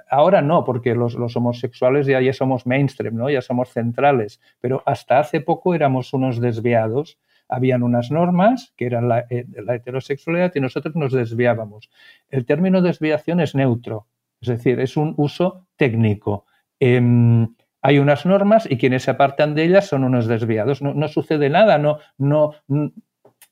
ahora 0.09 0.41
no, 0.41 0.63
porque 0.63 0.93
los, 0.95 1.15
homosexuales 1.35 2.05
ya, 2.05 2.21
ya, 2.21 2.33
somos 2.33 2.67
mainstream, 2.67 3.15
¿no? 3.15 3.29
ya 3.29 3.41
somos 3.41 3.69
centrales, 3.69 4.41
pero 4.59 4.83
hasta 4.85 5.19
hace 5.19 5.41
poco 5.41 5.73
éramos 5.73 6.13
unos 6.13 6.39
desviados. 6.39 7.17
Habían 7.49 7.81
unas 7.81 8.11
normas 8.11 8.73
que 8.75 8.85
eran 8.87 9.07
la, 9.07 9.25
la 9.29 9.75
heterosexualidad 9.75 10.51
y 10.53 10.59
nosotros 10.59 10.95
nos 10.95 11.13
desviábamos. 11.13 11.89
El 12.29 12.45
término 12.45 12.81
desviación 12.81 13.39
es 13.39 13.55
neutro, 13.55 14.07
es 14.41 14.49
decir, 14.49 14.79
es 14.81 14.97
un 14.97 15.13
uso 15.17 15.65
técnico. 15.77 16.45
Em, 16.79 17.47
hay 17.81 17.99
unas 17.99 18.25
normas 18.25 18.67
y 18.69 18.77
quienes 18.77 19.03
se 19.03 19.11
apartan 19.11 19.55
de 19.55 19.63
ellas 19.63 19.87
son 19.87 20.03
unos 20.03 20.27
desviados. 20.27 20.81
No, 20.81 21.07
sucede 21.07 21.49
nada, 21.49 21.77
no, 21.77 21.99
no. 22.17 22.53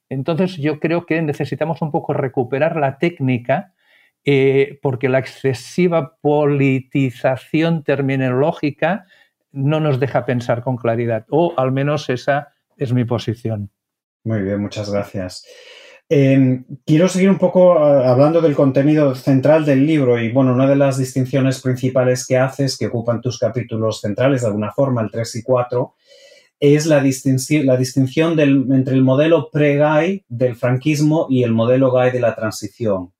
Entonces 0.09 0.57
yo 0.57 0.79
creo 0.79 1.05
que 1.05 1.21
necesitamos 1.21 1.81
un 1.81 1.91
poco 1.91 2.13
recuperar 2.13 2.75
la 2.75 2.97
técnica 2.97 3.73
eh, 4.23 4.79
porque 4.81 5.09
la 5.09 5.19
excesiva 5.19 6.17
politización 6.19 7.83
terminológica 7.83 9.05
no 9.51 9.79
nos 9.79 9.99
deja 9.99 10.25
pensar 10.25 10.63
con 10.63 10.75
claridad, 10.75 11.25
o 11.29 11.53
al 11.55 11.71
menos 11.71 12.09
esa 12.09 12.53
es 12.75 12.91
mi 12.91 13.05
posición. 13.05 13.71
Muy 14.23 14.41
bien, 14.41 14.59
muchas 14.59 14.91
gracias. 14.91 15.45
Em, 16.07 16.65
quiero 16.85 17.07
seguir 17.07 17.31
un 17.31 17.39
poco 17.39 17.79
ah, 17.79 18.11
hablando 18.11 18.39
del 18.39 18.55
contenido 18.55 19.15
central 19.15 19.65
del 19.65 19.87
libro 19.87 20.19
y 20.21 20.31
bueno, 20.31 20.53
una 20.53 20.67
de 20.67 20.75
las 20.75 20.99
distinciones 20.99 21.61
principales 21.61 22.27
que 22.27 22.37
haces, 22.37 22.77
que 22.77 22.87
ocupan 22.87 23.21
tus 23.21 23.39
capítulos 23.39 24.01
centrales 24.01 24.41
de 24.41 24.47
alguna 24.47 24.71
forma, 24.71 25.01
el 25.01 25.09
3 25.09 25.37
y 25.37 25.43
4, 25.43 25.95
es 26.59 26.85
la, 26.85 27.01
distinción, 27.01 27.65
la 27.65 27.75
distinción 27.75 28.39
entre 28.39 28.93
el 28.93 29.03
modelo 29.03 29.49
pre-gay 29.51 30.23
del 30.27 30.55
franquismo 30.55 31.27
y 31.29 31.43
el 31.43 31.51
modelo 31.51 31.91
gay 31.91 32.11
de 32.11 32.19
la 32.19 32.35
transición. 32.35 33.11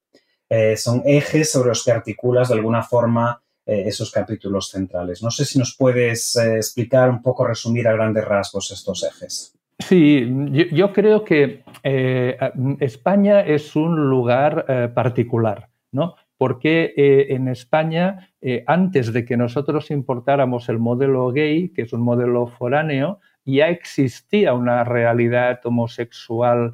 Eh, 0.47 0.77
son 0.77 1.01
ejes 1.05 1.51
sobre 1.51 1.69
los 1.69 1.83
que 1.83 1.91
articulas 1.91 2.49
de 2.49 2.55
alguna 2.55 2.83
forma 2.83 3.41
eh, 3.65 3.83
esos 3.87 4.11
capítulos 4.11 4.69
centrales. 4.69 5.23
No 5.23 5.31
sé 5.31 5.43
si 5.43 5.57
nos 5.57 5.75
puedes 5.75 6.35
eh, 6.35 6.57
explicar 6.57 7.09
un 7.09 7.23
poco, 7.23 7.47
resumir 7.47 7.87
a 7.87 7.93
grandes 7.93 8.23
rasgos 8.23 8.69
estos 8.71 9.03
ejes. 9.03 9.55
Sí, 9.79 10.25
yo, 10.71 10.93
creo 10.93 11.25
que 11.25 11.63
eh, 11.87 12.35
España 12.79 13.41
es 13.41 13.75
un 13.75 14.09
lugar 14.09 14.65
eh, 14.67 14.89
particular, 14.91 15.69
¿no? 15.91 16.15
Porque 16.35 16.95
eh, 16.97 17.27
en 17.29 17.47
España, 17.47 18.31
antes 18.65 19.13
de 19.13 19.23
que 19.23 19.37
nosotros 19.37 19.91
importáramos 19.91 20.67
el 20.67 20.79
modelo 20.79 21.31
gay, 21.31 21.69
que 21.69 21.83
es 21.83 21.93
un 21.93 22.01
modelo 22.01 22.47
foráneo, 22.47 23.19
ya 23.45 23.69
existía 23.69 24.53
una 24.53 24.83
realidad 24.83 25.61
homosexual 25.63 26.73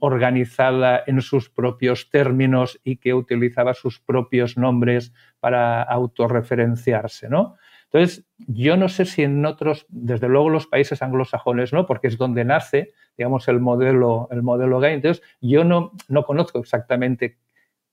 organizada 0.00 1.02
en 1.06 1.20
sus 1.20 1.50
propios 1.50 2.10
términos 2.10 2.78
y 2.84 2.96
que 2.98 3.14
utilizaba 3.14 3.74
sus 3.74 3.98
propios 3.98 4.56
nombres 4.56 5.12
para 5.40 5.82
autorreferenciarse, 5.82 7.28
¿no? 7.28 7.56
Entonces, 7.90 8.26
yo 8.38 8.76
no 8.76 8.88
sé 8.88 9.06
si 9.06 9.22
en 9.22 9.44
otros, 9.46 9.86
desde 9.88 10.28
luego 10.28 10.50
los 10.50 10.66
países 10.66 11.00
anglosajones 11.00 11.72
no, 11.72 11.86
porque 11.86 12.08
es 12.08 12.18
donde 12.18 12.44
nace, 12.44 12.92
digamos, 13.16 13.48
el 13.48 13.60
modelo, 13.60 14.28
el 14.30 14.42
modelo 14.42 14.78
gay. 14.78 14.94
Entonces, 14.94 15.24
yo 15.40 15.64
no, 15.64 15.92
no 16.08 16.24
conozco 16.24 16.58
exactamente 16.58 17.38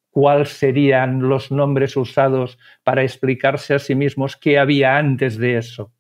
cuáles 0.10 0.50
serían 0.50 1.28
los 1.28 1.52
nombres 1.52 1.96
usados 1.96 2.58
para 2.84 3.04
explicarse 3.04 3.74
a 3.74 3.80
sí 3.80 3.96
mismos 3.96 4.36
qué 4.36 4.60
había 4.60 4.98
antes 4.98 5.38
de 5.38 5.58
eso. 5.58 5.92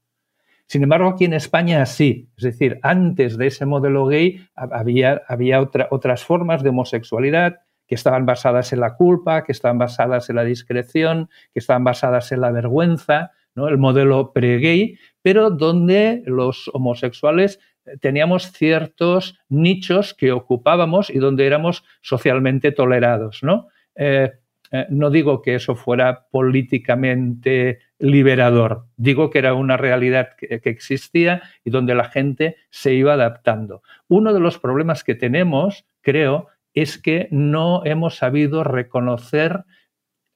Sin 0.67 0.83
embargo, 0.83 1.09
aquí 1.09 1.25
en 1.25 1.33
España 1.33 1.85
sí, 1.85 2.29
es 2.37 2.43
decir, 2.43 2.79
antes 2.81 3.37
de 3.37 3.47
ese 3.47 3.65
modelo 3.65 4.07
gay 4.07 4.47
había, 4.55 5.21
había 5.27 5.61
otras 5.61 6.23
formas 6.23 6.63
de 6.63 6.69
homosexualidad 6.69 7.59
que 7.87 7.95
estaban 7.95 8.25
basadas 8.25 8.73
en 8.73 8.79
la 8.79 8.95
culpa, 8.95 9.43
que 9.43 9.51
estaban 9.51 9.77
basadas 9.77 10.29
en 10.29 10.37
la 10.37 10.43
discreción, 10.43 11.29
que 11.53 11.59
estaban 11.59 11.83
basadas 11.83 12.31
en 12.31 12.41
la 12.41 12.51
vergüenza, 12.51 13.31
¿no? 13.55 13.67
el 13.67 13.77
modelo 13.77 14.31
pre-gay, 14.33 14.97
pero 15.21 15.49
donde 15.49 16.21
los 16.25 16.69
homosexuales 16.73 17.59
teníamos 17.99 18.51
ciertos 18.51 19.39
nichos 19.49 20.13
que 20.13 20.31
ocupábamos 20.31 21.09
y 21.09 21.19
donde 21.19 21.45
éramos 21.45 21.83
socialmente 22.01 22.71
tolerados. 22.71 23.43
¿no? 23.43 23.67
Eh, 23.95 24.31
eh, 24.71 24.87
no 24.89 25.09
digo 25.09 25.41
que 25.41 25.55
eso 25.55 25.75
fuera 25.75 26.27
políticamente 26.31 27.79
liberador, 27.99 28.85
digo 28.97 29.29
que 29.29 29.39
era 29.39 29.53
una 29.53 29.77
realidad 29.77 30.29
que, 30.37 30.59
existía 30.65 31.43
y 31.63 31.69
donde 31.69 31.95
la 31.95 32.05
gente 32.05 32.57
se 32.69 32.93
iba 32.93 33.13
adaptando. 33.13 33.83
Uno 34.07 34.33
de 34.33 34.39
los 34.39 34.59
problemas 34.59 35.03
que 35.03 35.15
tenemos, 35.15 35.85
creo, 36.01 36.47
es 36.73 36.97
que 36.97 37.29
no 37.31 37.85
hemos 37.85 38.17
sabido 38.17 38.63
reconocer 38.63 39.63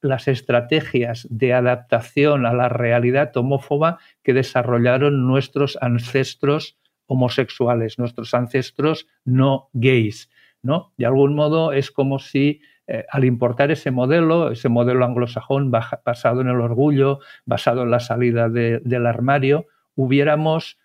las 0.01 0.27
estrategias 0.27 1.27
de 1.29 1.53
adaptación 1.53 2.45
a 2.45 2.53
la 2.53 2.69
realidad 2.69 3.35
homófoba 3.35 3.99
que 4.23 4.33
desarrollaron 4.33 5.27
nuestros 5.27 5.77
ancestros 5.81 6.77
homosexuales, 7.07 7.99
nuestros 7.99 8.33
ancestros 8.33 9.07
no 9.25 9.69
gays. 9.73 10.29
¿no? 10.61 10.93
De 10.97 11.05
algún 11.05 11.35
modo 11.35 11.73
es 11.73 11.91
como 11.91 12.19
si 12.19 12.61
eh, 12.87 13.05
al 13.11 13.23
importar 13.25 13.71
ese 13.71 13.91
modelo, 13.91 14.51
ese 14.51 14.69
modelo 14.69 15.05
anglosajón 15.05 15.71
basado 15.71 16.41
en 16.41 16.47
el 16.47 16.59
orgullo, 16.59 17.19
basado 17.45 17.83
en 17.83 17.91
la 17.91 17.99
salida 17.99 18.49
del 18.49 19.05
armario, 19.05 19.67
hubiéramos 19.95 20.77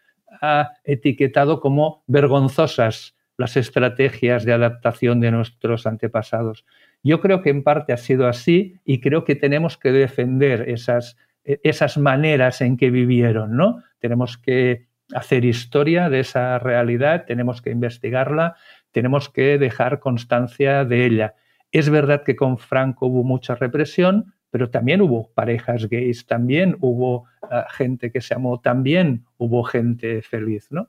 ah, 0.42 0.72
etiquetado 0.84 1.60
como 1.60 2.02
vergonzosas 2.06 3.16
las 3.36 3.56
estrategias 3.56 4.44
de 4.44 4.52
adaptación 4.52 5.20
de 5.20 5.30
nuestros 5.30 5.86
antepasados. 5.86 6.64
Yo 7.04 7.20
creo 7.20 7.42
que 7.42 7.50
en 7.50 7.62
parte 7.62 7.92
ha 7.92 7.98
sido 7.98 8.26
así 8.26 8.80
y 8.84 9.00
creo 9.00 9.24
que 9.24 9.36
tenemos 9.36 9.76
que 9.76 9.92
defender 9.92 10.68
esas, 10.70 11.16
e, 11.44 11.60
esas 11.62 11.98
maneras 11.98 12.62
en 12.62 12.78
que 12.78 12.90
vivieron, 12.90 13.56
¿no? 13.56 13.82
Tenemos 14.00 14.38
que 14.38 14.86
hacer 15.14 15.44
historia 15.44 16.08
de 16.08 16.20
esa 16.20 16.58
realidad, 16.58 17.26
tenemos 17.26 17.60
que 17.60 17.70
investigarla, 17.70 18.56
tenemos 18.90 19.28
que 19.28 19.58
dejar 19.58 20.00
constancia 20.00 20.86
de 20.86 21.04
ella. 21.04 21.34
Es 21.72 21.90
verdad 21.90 22.22
que 22.24 22.36
con 22.36 22.56
Franco 22.56 23.06
hubo 23.06 23.22
mucha 23.22 23.54
represión, 23.54 24.32
pero 24.50 24.70
también 24.70 25.02
hubo 25.02 25.30
parejas 25.34 25.88
gays, 25.88 26.26
también 26.26 26.76
hubo 26.80 27.26
ah, 27.42 27.66
gente 27.70 28.10
que 28.10 28.22
se 28.22 28.34
amó, 28.34 28.60
también 28.60 29.26
hubo 29.36 29.62
gente 29.64 30.22
feliz, 30.22 30.68
¿no? 30.70 30.88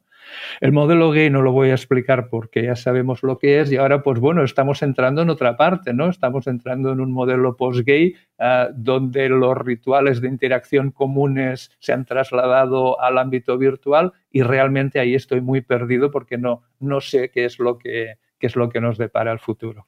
El 0.62 0.72
modelo 0.72 1.12
gay 1.12 1.30
no 1.30 1.42
lo 1.42 1.52
voy 1.52 1.70
a 1.70 1.74
explicar 1.74 2.30
porque 2.30 2.64
ya 2.64 2.76
sabemos 2.76 3.24
lo 3.24 3.38
que 3.38 3.60
es 3.60 3.72
y 3.72 3.78
ahora 3.78 4.04
pues 4.04 4.20
bueno, 4.20 4.44
estamos 4.44 4.82
entrando 4.82 5.22
en 5.22 5.30
otra 5.30 5.58
parte, 5.58 5.94
¿no? 5.94 6.10
Estamos 6.10 6.48
entrando 6.48 6.92
en 6.92 7.00
un 7.00 7.12
modelo 7.12 7.56
post-gay 7.56 8.16
ah, 8.40 8.70
donde 8.74 9.30
los 9.30 9.58
rituales 9.58 10.22
de 10.22 10.28
interacción 10.28 10.92
comunes 10.92 11.72
se 11.80 11.94
han 11.94 12.06
trasladado 12.06 13.02
al 13.02 13.18
ámbito 13.18 13.58
virtual 13.58 14.14
y 14.32 14.44
realmente 14.44 15.00
ahí 15.00 15.16
estoy 15.16 15.42
muy 15.42 15.62
perdido 15.62 16.12
porque 16.12 16.38
no, 16.38 16.64
no 16.80 17.02
sé 17.02 17.30
qué 17.30 17.46
es 17.46 17.60
lo 17.60 17.78
que, 17.78 18.16
qué 18.40 18.48
es 18.48 18.56
lo 18.56 18.70
que 18.70 18.82
nos 18.82 18.98
depara 18.98 19.32
el 19.32 19.40
futuro. 19.40 19.88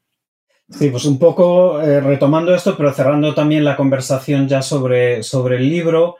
Sí, 0.70 0.90
pues 0.90 1.06
un 1.06 1.18
poco 1.18 1.82
eh, 1.82 2.02
retomando 2.02 2.54
esto, 2.54 2.76
pero 2.76 2.92
cerrando 2.92 3.34
también 3.34 3.64
la 3.64 3.78
conversación 3.78 4.50
ya 4.50 4.62
sobre, 4.62 5.24
sobre 5.24 5.56
el 5.58 5.70
libro, 5.70 6.18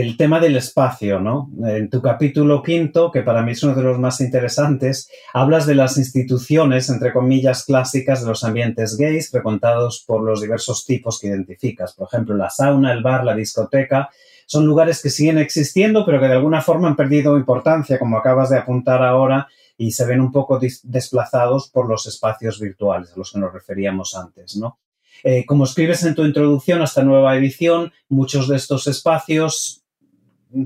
el 0.00 0.16
tema 0.16 0.40
del 0.40 0.56
espacio, 0.56 1.20
¿no? 1.20 1.50
En 1.66 1.90
tu 1.90 2.00
capítulo 2.00 2.62
quinto, 2.62 3.10
que 3.10 3.20
para 3.20 3.42
mí 3.42 3.52
es 3.52 3.62
uno 3.62 3.74
de 3.74 3.82
los 3.82 3.98
más 3.98 4.22
interesantes, 4.22 5.10
hablas 5.34 5.66
de 5.66 5.74
las 5.74 5.98
instituciones, 5.98 6.88
entre 6.88 7.12
comillas, 7.12 7.66
clásicas 7.66 8.22
de 8.22 8.28
los 8.28 8.42
ambientes 8.42 8.96
gays, 8.96 9.30
frecuentados 9.30 10.02
por 10.06 10.22
los 10.22 10.40
diversos 10.40 10.86
tipos 10.86 11.20
que 11.20 11.26
identificas. 11.26 11.92
Por 11.92 12.08
ejemplo, 12.08 12.34
la 12.34 12.48
sauna, 12.48 12.90
el 12.90 13.02
bar, 13.02 13.22
la 13.22 13.34
discoteca. 13.34 14.08
Son 14.46 14.64
lugares 14.64 15.02
que 15.02 15.10
siguen 15.10 15.36
existiendo, 15.36 16.06
pero 16.06 16.20
que 16.20 16.28
de 16.28 16.36
alguna 16.36 16.62
forma 16.62 16.88
han 16.88 16.96
perdido 16.96 17.36
importancia, 17.36 17.98
como 17.98 18.16
acabas 18.16 18.48
de 18.48 18.56
apuntar 18.56 19.02
ahora, 19.02 19.46
y 19.76 19.92
se 19.92 20.06
ven 20.06 20.22
un 20.22 20.32
poco 20.32 20.58
desplazados 20.84 21.68
por 21.68 21.86
los 21.86 22.06
espacios 22.06 22.58
virtuales 22.58 23.12
a 23.12 23.18
los 23.18 23.30
que 23.30 23.40
nos 23.40 23.52
referíamos 23.52 24.16
antes, 24.16 24.56
¿no? 24.56 24.78
Eh, 25.22 25.44
como 25.44 25.64
escribes 25.64 26.02
en 26.02 26.14
tu 26.14 26.24
introducción 26.24 26.80
a 26.80 26.84
esta 26.84 27.04
nueva 27.04 27.36
edición, 27.36 27.92
muchos 28.08 28.48
de 28.48 28.56
estos 28.56 28.88
espacios 28.88 29.81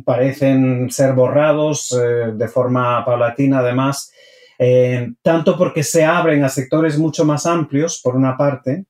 parecen 0.05 0.91
ser 0.91 1.13
borrados 1.13 1.93
eh, 1.93 2.33
de 2.35 2.49
forma 2.49 3.05
paulatina, 3.05 3.61
además, 3.61 4.13
eh, 4.59 5.13
tanto 5.23 5.57
porque 5.57 5.83
se 5.83 6.05
abren 6.05 6.45
a 6.45 6.49
sectores 6.49 6.99
mucho 6.99 7.25
más 7.25 7.47
amplios, 7.47 8.01
por 8.03 8.17
una 8.17 8.37
parte, 8.37 8.85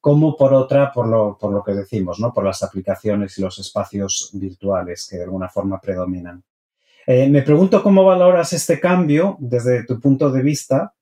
como 0.00 0.36
por 0.36 0.54
otra, 0.54 0.92
por 0.92 1.08
lo, 1.08 1.36
por 1.36 1.52
lo 1.52 1.62
que 1.62 1.72
decimos, 1.72 2.18
¿no? 2.20 2.32
por 2.32 2.44
las 2.44 2.62
aplicaciones 2.62 3.36
y 3.36 3.42
los 3.42 3.58
espacios 3.58 4.30
virtuales 4.32 5.06
que 5.10 5.16
de 5.16 5.24
alguna 5.24 5.48
forma 5.48 5.80
predominan. 5.80 6.42
Eh, 7.06 7.28
me 7.28 7.42
pregunto 7.42 7.82
cómo 7.82 8.04
valoras 8.04 8.52
este 8.52 8.80
cambio 8.80 9.36
desde 9.38 9.84
tu 9.84 10.00
punto 10.00 10.30
de 10.30 10.42
vista 10.42 10.92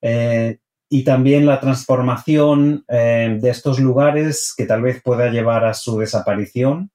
eh, 0.00 0.58
y 0.88 1.04
también 1.04 1.44
la 1.44 1.60
transformación 1.60 2.84
eh, 2.88 3.36
de 3.38 3.50
estos 3.50 3.78
lugares 3.78 4.54
que 4.56 4.64
tal 4.64 4.80
vez 4.80 5.02
pueda 5.02 5.30
llevar 5.30 5.66
a 5.66 5.74
su 5.74 5.98
desaparición. 5.98 6.90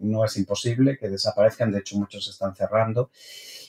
No 0.00 0.24
es 0.24 0.36
imposible 0.36 0.98
que 0.98 1.08
desaparezcan, 1.08 1.70
de 1.70 1.80
hecho 1.80 1.96
muchos 1.96 2.24
se 2.24 2.30
están 2.30 2.54
cerrando. 2.54 3.10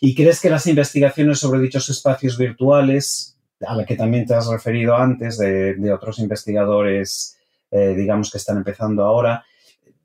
¿Y 0.01 0.15
crees 0.15 0.41
que 0.41 0.49
las 0.49 0.67
investigaciones 0.67 1.39
sobre 1.39 1.59
dichos 1.59 1.89
espacios 1.89 2.37
virtuales, 2.37 3.37
a 3.65 3.75
la 3.75 3.85
que 3.85 3.95
también 3.95 4.25
te 4.25 4.35
has 4.35 4.47
referido 4.47 4.95
antes, 4.95 5.37
de, 5.37 5.91
otros 5.93 6.19
investigadores, 6.19 7.37
digamos, 7.71 8.31
que 8.31 8.37
están 8.37 8.57
empezando 8.57 9.03
ahora, 9.03 9.43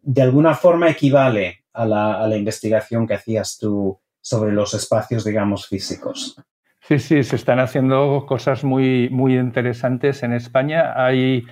de 0.02 0.22
alguna 0.22 0.54
forma 0.54 0.90
equivale 0.90 1.64
a 1.72 1.86
la, 1.86 2.22
a 2.22 2.26
la 2.26 2.36
investigación 2.36 3.06
que 3.06 3.14
hacías 3.14 3.58
tú 3.58 3.98
sobre 4.20 4.52
los 4.52 4.72
espacios, 4.72 5.24
digamos, 5.24 5.66
físicos. 5.66 6.36
Sí, 6.80 6.98
sí, 6.98 7.22
se 7.22 7.36
están 7.36 7.60
haciendo 7.60 8.24
cosas 8.26 8.64
muy, 8.64 9.08
muy 9.10 9.36
interesantes 9.36 10.22
en 10.22 10.32
España. 10.32 10.92
Hay, 10.96 11.44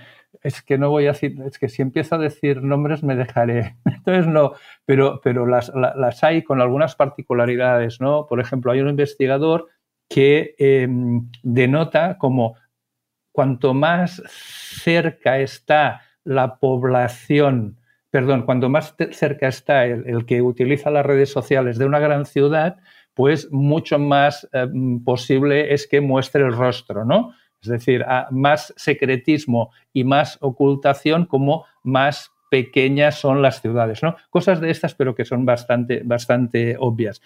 es 0.43 0.63
que 0.63 0.79
no 0.79 0.91
voy 0.91 1.07
a 1.07 1.13
decir, 1.13 1.37
es 1.45 1.59
que 1.59 1.69
si 1.69 1.83
empiezo 1.83 2.15
a 2.15 2.19
decir 2.19 2.63
nombres 2.63 3.03
me 3.03 3.17
dejaré. 3.17 3.77
Entonces 3.85 4.27
no, 4.27 4.53
pero, 4.85 5.21
pero 5.23 5.47
las, 5.47 5.71
las 5.75 6.25
hay 6.25 6.43
con 6.43 6.61
algunas 6.61 6.95
particularidades, 6.95 8.01
¿no? 8.01 8.27
Por 8.27 8.41
ejemplo, 8.41 8.73
hay 8.73 8.81
un 8.81 8.89
investigador 8.89 9.69
que 10.09 10.55
em, 10.59 11.31
denota 11.43 12.19
como 12.19 12.57
cuanto 13.33 13.75
más 13.75 14.23
cerca 14.27 15.39
está 15.39 16.03
la 16.25 16.57
población 16.57 17.81
perdón, 18.11 18.43
cuando 18.43 18.69
más 18.69 18.95
cerca 19.13 19.49
está 19.49 19.87
el, 19.87 20.27
que 20.27 20.43
utiliza 20.43 20.91
las 20.91 21.07
redes 21.07 21.31
sociales 21.31 21.79
de 21.79 21.87
una 21.87 22.01
gran 22.01 22.27
ciudad, 22.27 22.77
pues 23.15 23.51
mucho 23.53 23.99
más 23.99 24.49
eh, 24.53 24.67
posible 25.05 25.73
es 25.73 25.87
que 25.87 26.01
muestre 26.01 26.45
el 26.45 26.53
rostro, 26.53 27.05
¿no? 27.05 27.33
Es 27.63 27.69
decir, 27.69 28.05
más 28.31 28.73
secretismo 28.77 29.71
y 29.93 30.05
más 30.05 30.39
ocultación 30.41 31.27
como 31.27 31.67
más 31.83 32.33
pequeñas 32.51 33.17
son 33.19 33.43
las 33.43 33.61
ciudades, 33.61 34.03
¿no? 34.03 34.17
Cosas 34.29 34.61
de 34.61 34.71
estas, 34.71 34.95
pero 34.95 35.15
que 35.15 35.25
son 35.25 35.47
bastante, 35.47 36.03
bastante 36.05 36.77
obvias. 36.79 37.23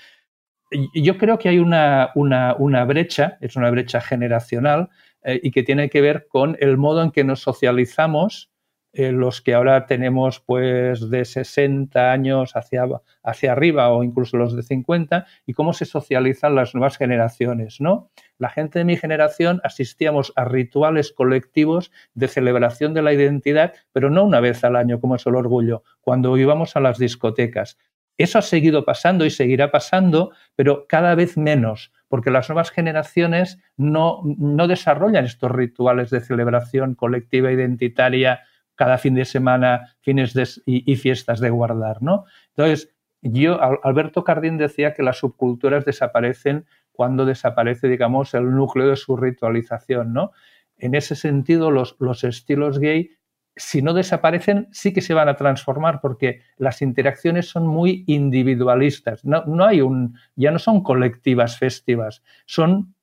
Yo 0.94 1.18
creo 1.18 1.38
que 1.38 1.48
hay 1.48 1.58
una, 1.58 2.10
una, 2.14 2.84
brecha, 2.84 3.38
es 3.40 3.56
una 3.56 3.70
brecha 3.70 4.00
generacional 4.00 4.90
eh, 5.22 5.40
y 5.42 5.50
que 5.50 5.62
tiene 5.62 5.88
que 5.88 6.00
ver 6.00 6.26
con 6.28 6.56
el 6.60 6.76
modo 6.76 7.02
en 7.02 7.10
que 7.10 7.24
nos 7.24 7.40
socializamos 7.40 8.50
eh, 8.96 9.10
los 9.10 9.42
que 9.42 9.54
ahora 9.54 9.86
tenemos 9.86 10.38
pues 10.38 11.10
de 11.10 11.24
60 11.24 12.12
años 12.12 12.54
hacia, 12.54 12.84
hacia 13.24 13.50
arriba 13.50 13.90
o 13.90 14.04
incluso 14.04 14.36
los 14.36 14.54
de 14.54 14.62
50 14.62 15.26
y 15.46 15.52
cómo 15.52 15.72
se 15.72 15.84
socializan 15.84 16.54
las 16.54 16.76
nuevas 16.76 16.96
generaciones, 16.96 17.80
¿no? 17.80 18.08
La 18.38 18.50
gente 18.50 18.78
de 18.78 18.84
mi 18.84 18.96
generación 18.96 19.60
asistíamos 19.64 20.32
a 20.36 20.44
rituales 20.44 21.12
colectivos 21.12 21.90
de 22.14 22.28
celebración 22.28 22.94
de 22.94 23.02
la 23.02 23.12
identidad, 23.12 23.74
pero 23.92 24.10
no 24.10 24.22
una 24.22 24.38
vez 24.38 24.62
al 24.62 24.76
año 24.76 25.00
como 25.00 25.16
es 25.16 25.26
el 25.26 25.34
orgullo, 25.34 25.82
cuando 26.00 26.36
íbamos 26.36 26.76
a 26.76 26.80
las 26.80 26.96
discotecas. 26.98 27.78
Eso 28.16 28.38
ha 28.38 28.42
seguido 28.42 28.84
pasando 28.84 29.24
y 29.24 29.30
seguirá 29.30 29.72
pasando, 29.72 30.30
pero 30.54 30.86
cada 30.86 31.16
vez 31.16 31.36
menos, 31.36 31.92
porque 32.06 32.30
las 32.30 32.48
nuevas 32.48 32.70
generaciones 32.70 33.58
no, 33.76 34.20
no 34.24 34.68
desarrollan 34.68 35.24
estos 35.24 35.50
rituales 35.50 36.10
de 36.10 36.20
celebración 36.20 36.94
colectiva 36.94 37.50
identitaria 37.50 38.42
cada 38.74 38.98
fin 38.98 39.14
de 39.14 39.24
semana, 39.24 39.96
fines 40.00 40.62
y, 40.66 40.96
fiestas 40.96 41.40
de 41.40 41.50
guardar, 41.50 42.02
¿no? 42.02 42.24
Entonces, 42.56 42.94
yo, 43.22 43.58
Alberto 43.82 44.24
Cardín 44.24 44.58
decía 44.58 44.92
que 44.92 45.02
las 45.02 45.18
subculturas 45.18 45.84
desaparecen 45.84 46.66
cuando 46.92 47.24
desaparece, 47.24 47.88
digamos, 47.88 48.34
el 48.34 48.50
núcleo 48.50 48.88
de 48.88 48.96
su 48.96 49.16
ritualización, 49.16 50.12
¿no? 50.12 50.32
En 50.76 50.94
ese 50.94 51.14
sentido, 51.14 51.70
los, 51.70 51.96
los 51.98 52.24
estilos 52.24 52.78
gay, 52.78 53.10
si 53.56 53.82
no 53.82 53.94
desaparecen, 53.94 54.68
sí 54.72 54.92
que 54.92 55.00
se 55.00 55.14
van 55.14 55.28
a 55.28 55.36
transformar 55.36 56.00
porque 56.00 56.40
las 56.56 56.82
interacciones 56.82 57.48
son 57.48 57.66
muy 57.66 58.04
individualistas. 58.06 59.24
No, 59.24 59.44
no 59.46 59.64
hay 59.64 59.80
un, 59.80 60.18
ya 60.34 60.50
no 60.50 60.58
son 60.58 60.82
colectivas 60.82 61.58
festivas, 61.58 62.22
son 62.46 62.94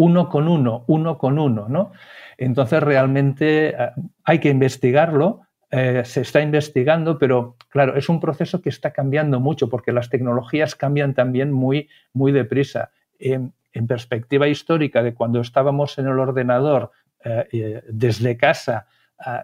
uno 0.00 0.28
con 0.28 0.48
uno, 0.48 0.84
uno 0.86 1.18
con 1.18 1.38
uno, 1.38 1.68
¿no? 1.68 1.92
Entonces 2.38 2.82
realmente 2.82 3.68
eh, 3.68 3.90
hay 4.24 4.38
que 4.38 4.48
investigarlo, 4.48 5.42
eh, 5.70 6.02
se 6.04 6.22
está 6.22 6.40
investigando, 6.40 7.18
pero 7.18 7.56
claro, 7.68 7.96
es 7.96 8.08
un 8.08 8.18
proceso 8.18 8.60
que 8.60 8.70
está 8.70 8.92
cambiando 8.92 9.40
mucho 9.40 9.68
porque 9.68 9.92
las 9.92 10.08
tecnologías 10.08 10.74
cambian 10.74 11.14
también 11.14 11.52
muy, 11.52 11.88
muy 12.12 12.32
deprisa. 12.32 12.90
en 13.18 13.52
perspectiva 13.86 14.48
histórica 14.48 15.02
de 15.02 15.14
cuando 15.14 15.40
estábamos 15.40 15.96
en 15.98 16.06
el 16.06 16.18
ordenador 16.18 16.90
eh, 17.24 17.82
desde 17.88 18.36
casa 18.36 18.86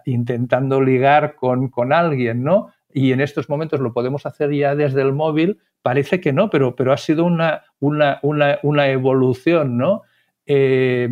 intentando 0.05 0.81
ligar 0.81 1.35
con, 1.35 1.69
con 1.69 1.93
alguien, 1.93 2.43
¿no? 2.43 2.71
y 2.97 3.11
en 3.11 3.21
estos 3.21 3.47
momentos 3.47 3.79
lo 3.79 3.93
podemos 3.93 4.25
hacer 4.25 4.51
ya 4.51 4.75
desde 4.75 5.03
el 5.03 5.13
móvil, 5.13 5.59
parece 5.83 6.19
que 6.19 6.33
no, 6.33 6.49
pero, 6.49 6.75
pero 6.75 6.91
ha 6.91 6.97
sido 6.97 7.25
una, 7.25 7.63
una, 7.79 8.19
una, 8.23 8.57
una 8.63 8.87
evolución, 8.87 9.77
¿no? 9.77 10.01
Eh, 10.47 11.09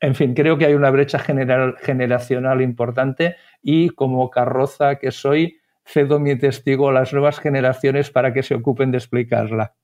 en 0.00 0.14
fin, 0.14 0.32
creo 0.32 0.56
que 0.56 0.64
hay 0.64 0.74
una 0.74 0.90
brecha 0.90 1.18
generacional 1.18 2.62
importante 2.62 3.36
y 3.62 3.90
como 3.90 4.30
carroza 4.30 4.96
que 4.96 5.10
soy, 5.10 5.58
cedo 5.84 6.18
mi 6.18 6.38
testigo 6.38 6.88
a 6.88 6.92
las 6.92 7.12
nuevas 7.12 7.38
generaciones 7.38 8.10
para 8.10 8.32
que 8.32 8.42
se 8.42 8.54
ocupen 8.54 8.92
de 8.92 8.98
explicarla. 8.98 9.74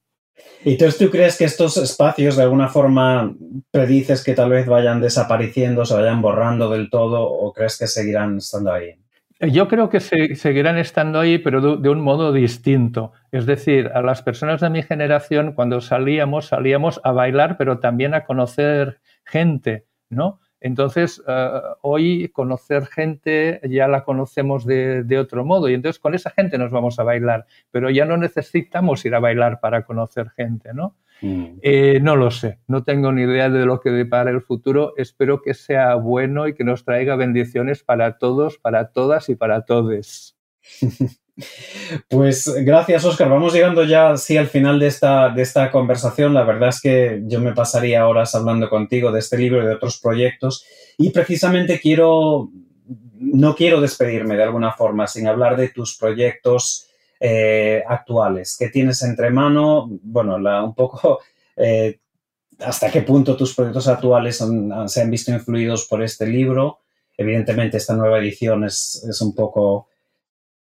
¿Y 0.64 0.72
entonces 0.72 0.99
tú 0.99 1.11
crees 1.11 1.36
que 1.36 1.44
estos 1.44 1.76
espacios 1.76 2.36
de 2.36 2.42
alguna 2.42 2.68
forma 2.68 3.34
predices 3.70 4.22
que 4.22 4.34
tal 4.34 4.51
vez 4.51 4.66
vayan 4.66 5.01
desapareciendo, 5.01 5.84
se 5.84 5.94
vayan 5.94 6.22
borrando 6.22 6.70
del 6.70 6.90
todo 6.90 7.22
o 7.22 7.53
crees 7.53 7.78
que 7.78 7.86
seguirán 7.86 8.38
estando 8.38 8.72
ahí? 8.72 8.99
Yo 9.39 9.68
creo 9.68 9.91
que 9.91 10.01
seguirán 10.01 10.78
estando 10.78 11.20
ahí, 11.20 11.37
pero 11.37 11.76
de, 11.76 11.91
un 11.91 12.01
modo 12.01 12.32
distinto. 12.32 13.12
Es 13.30 13.45
decir, 13.45 13.91
a 13.95 14.01
las 14.01 14.22
personas 14.22 14.62
de 14.62 14.70
mi 14.70 14.82
generación, 14.82 15.53
cuando 15.53 15.82
salíamos, 15.82 16.47
salíamos 16.47 17.03
a 17.05 17.12
bailar, 17.12 17.59
pero 17.59 17.78
también 17.78 18.14
a 18.14 18.24
conocer 18.24 18.99
gente, 19.24 19.84
¿no? 20.09 20.41
Entonces, 20.59 21.22
eh, 21.28 21.61
hoy 21.82 22.30
conocer 22.30 22.87
gente 22.87 23.61
ya 23.68 23.89
la 23.89 24.05
conocemos 24.05 24.64
de, 24.64 25.05
de, 25.05 25.18
otro 25.18 25.45
modo 25.45 25.68
y 25.68 25.74
entonces 25.74 26.01
con 26.01 26.14
esa 26.14 26.30
gente 26.30 26.57
nos 26.57 26.72
vamos 26.72 26.99
a 26.99 27.03
bailar, 27.03 27.47
pero 27.70 27.91
ya 27.91 28.07
no 28.07 28.16
necesitamos 28.16 29.05
ir 29.05 29.14
a 29.14 29.20
bailar 29.20 29.61
para 29.61 29.84
conocer 29.84 30.30
gente, 30.30 30.72
¿no? 30.72 30.97
Mm. 31.23 31.59
Eh, 31.62 32.01
no 32.03 32.17
lo 32.17 32.31
sé, 32.31 32.59
no 32.67 32.85
tengo 32.85 33.12
ni 33.12 33.23
idea 33.23 33.49
de 33.49 33.64
lo 33.64 33.81
que 33.81 33.91
depara 33.91 34.31
el 34.31 34.43
futuro. 34.43 34.95
Espero 34.97 35.43
que 35.43 35.55
sea 35.55 35.95
bueno 35.95 36.47
y 36.47 36.55
que 36.55 36.64
nos 36.64 36.85
traiga 36.85 37.17
bendiciones 37.17 37.83
para 37.83 38.19
todos, 38.19 38.59
para 38.59 38.93
todas 38.93 39.29
y 39.29 39.35
para 39.35 39.64
todes. 39.64 40.37
Pues 42.09 42.51
gracias, 42.64 43.05
Oscar. 43.05 43.29
Vamos 43.29 43.53
llegando 43.53 43.85
ya 43.85 44.17
sí, 44.17 44.39
al 44.39 44.47
final 44.47 44.79
de 44.79 44.87
esta, 44.87 45.29
de 45.29 45.43
esta 45.43 45.71
conversación. 45.71 46.33
La 46.33 46.45
verdad 46.45 46.71
es 46.71 46.81
que 46.81 47.23
yo 47.27 47.41
me 47.41 47.53
pasaría 47.53 48.09
horas 48.09 48.35
hablando 48.35 48.71
contigo 48.71 49.12
de 49.12 49.19
este 49.19 49.37
libro 49.37 49.62
y 49.62 49.67
de 49.67 49.75
otros 49.75 50.01
proyectos. 50.01 50.64
Y 50.97 51.11
precisamente 51.11 51.79
quiero, 51.79 52.51
no 53.19 53.55
quiero 53.55 53.81
despedirme 53.83 54.37
de 54.37 54.45
alguna 54.45 54.73
forma 54.73 55.07
sin 55.07 55.29
hablar 55.29 55.57
de 55.57 55.69
tus 55.69 55.99
proyectos 55.99 56.86
eh, 57.19 57.83
actuales 57.89 58.57
que 58.59 58.69
tienes 58.69 59.03
entre 59.03 59.31
mano, 59.31 59.89
bueno, 60.03 60.37
un 60.37 60.75
poco 60.75 61.21
eh, 61.57 61.99
hasta 62.59 62.91
qué 62.91 63.03
punto 63.03 63.37
tus 63.37 63.55
proyectos 63.55 63.89
actuales 63.89 64.43
se 64.87 65.03
han 65.03 65.11
visto 65.11 65.31
influidos 65.31 65.87
por 65.87 66.03
este 66.03 66.27
libro. 66.27 66.81
Evidentemente, 67.17 67.79
esta 67.79 67.95
nueva 67.95 68.19
edición 68.19 68.64
es, 68.64 69.03
un 69.21 69.35
poco 69.35 69.89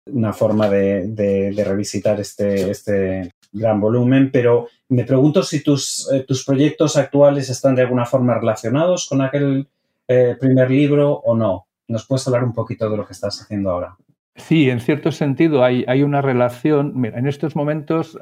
una 0.07 0.33
forma 0.33 0.69
de, 0.69 1.53
revisitar 1.65 2.19
este, 2.19 2.69
este, 2.69 3.31
gran 3.51 3.79
volumen, 3.79 4.29
pero 4.31 4.67
me 4.89 5.05
pregunto 5.05 5.43
si 5.43 5.63
tus, 5.63 6.09
eh, 6.11 6.25
tus, 6.27 6.43
proyectos 6.43 6.97
actuales 6.97 7.49
están 7.49 7.75
de 7.75 7.83
alguna 7.83 8.05
forma 8.05 8.37
relacionados 8.37 9.07
con 9.07 9.21
aquel 9.21 9.67
primer 10.39 10.69
libro 10.69 11.13
o 11.13 11.35
no. 11.35 11.65
¿Nos 11.87 12.05
puedes 12.05 12.27
hablar 12.27 12.43
un 12.43 12.53
poquito 12.53 12.89
de 12.89 12.97
lo 12.97 13.05
que 13.05 13.13
estás 13.13 13.41
haciendo 13.41 13.71
ahora? 13.71 13.97
Sí, 14.35 14.67
en 14.71 14.79
cierto 14.79 15.11
sentido 15.11 15.63
hay, 15.63 16.01
una 16.01 16.21
relación. 16.21 16.93
Mira, 16.95 17.19
en 17.19 17.27
estos 17.27 17.55
momentos 17.55 18.17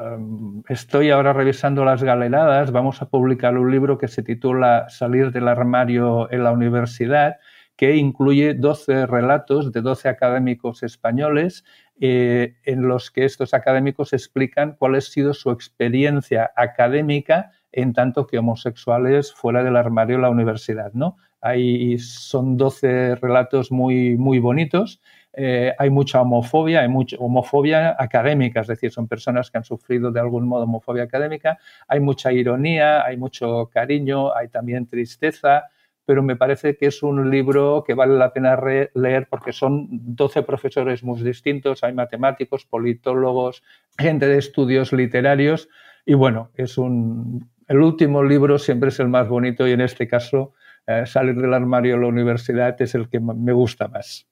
estoy 0.67 1.09
ahora 1.09 1.31
revisando 1.31 1.85
las 1.85 2.03
galeradas. 2.03 2.71
Vamos 2.73 3.01
a 3.01 3.09
publicar 3.09 3.57
un 3.57 3.71
libro 3.71 3.97
que 3.97 4.09
se 4.09 4.21
titula 4.21 4.89
Salir 4.89 5.31
del 5.31 5.47
armario 5.47 6.29
en 6.29 6.43
la 6.43 6.51
universidad, 6.51 7.37
que 7.77 7.95
incluye 7.95 8.53
12 8.53 9.05
relatos 9.05 9.71
de 9.71 9.81
12 9.81 10.09
académicos 10.09 10.83
españoles 10.83 11.63
eh, 12.01 12.57
en 12.65 12.87
los 12.89 13.09
que 13.09 13.23
estos 13.23 13.53
académicos 13.53 14.11
explican 14.11 14.75
cuál 14.77 14.95
ha 14.95 15.01
sido 15.01 15.33
su 15.33 15.49
experiencia 15.49 16.51
académica 16.57 17.51
en 17.71 17.93
tanto 17.93 18.27
que 18.27 18.37
homosexuales 18.37 19.33
fuera 19.33 19.63
del 19.63 19.77
armario 19.77 20.17
en 20.17 20.23
la 20.23 20.29
universidad. 20.29 20.91
¿no? 20.93 21.15
Hay, 21.39 21.97
son 21.99 22.57
12 22.57 23.15
relatos 23.15 23.71
muy, 23.71 24.17
muy 24.17 24.39
bonitos 24.39 24.99
eh, 25.33 25.73
hay 25.77 25.89
mucha 25.89 26.21
homofobia, 26.21 26.81
hay 26.81 26.89
mucha 26.89 27.15
homofobia 27.17 27.95
académica, 27.97 28.61
es 28.61 28.67
decir, 28.67 28.91
son 28.91 29.07
personas 29.07 29.49
que 29.49 29.57
han 29.57 29.63
sufrido 29.63 30.11
de 30.11 30.19
algún 30.19 30.47
modo 30.47 30.63
homofobia 30.63 31.03
académica, 31.03 31.57
hay 31.87 31.99
mucha 31.99 32.33
ironía, 32.33 33.05
hay 33.05 33.17
mucho 33.17 33.69
cariño, 33.73 34.35
hay 34.35 34.49
también 34.49 34.87
tristeza, 34.87 35.69
pero 36.05 36.23
me 36.23 36.35
parece 36.35 36.75
que 36.75 36.87
es 36.87 37.03
un 37.03 37.29
libro 37.29 37.83
que 37.85 37.93
vale 37.93 38.17
la 38.17 38.33
pena 38.33 38.59
leer 38.93 39.27
porque 39.29 39.53
son 39.53 39.87
12 39.89 40.43
profesores 40.43 41.03
muy 41.03 41.21
distintos, 41.21 41.83
hay 41.83 41.93
matemáticos, 41.93 42.65
politólogos, 42.65 43.63
gente 43.97 44.27
de 44.27 44.37
estudios 44.37 44.91
literarios. 44.91 45.69
Y 46.05 46.15
bueno, 46.15 46.49
es 46.55 46.77
un, 46.77 47.49
el 47.67 47.77
último 47.77 48.23
libro 48.23 48.59
siempre 48.59 48.89
es 48.89 48.99
el 48.99 49.07
más 49.07 49.29
bonito 49.29 49.67
y 49.67 49.71
en 49.71 49.81
este 49.81 50.07
caso 50.07 50.53
eh, 50.87 51.05
salir 51.05 51.35
del 51.35 51.53
armario 51.53 51.95
a 51.95 51.99
la 51.99 52.07
universidad 52.07 52.81
es 52.81 52.95
el 52.95 53.07
que 53.07 53.19
me 53.19 53.53
gusta 53.53 53.87
más. 53.87 54.27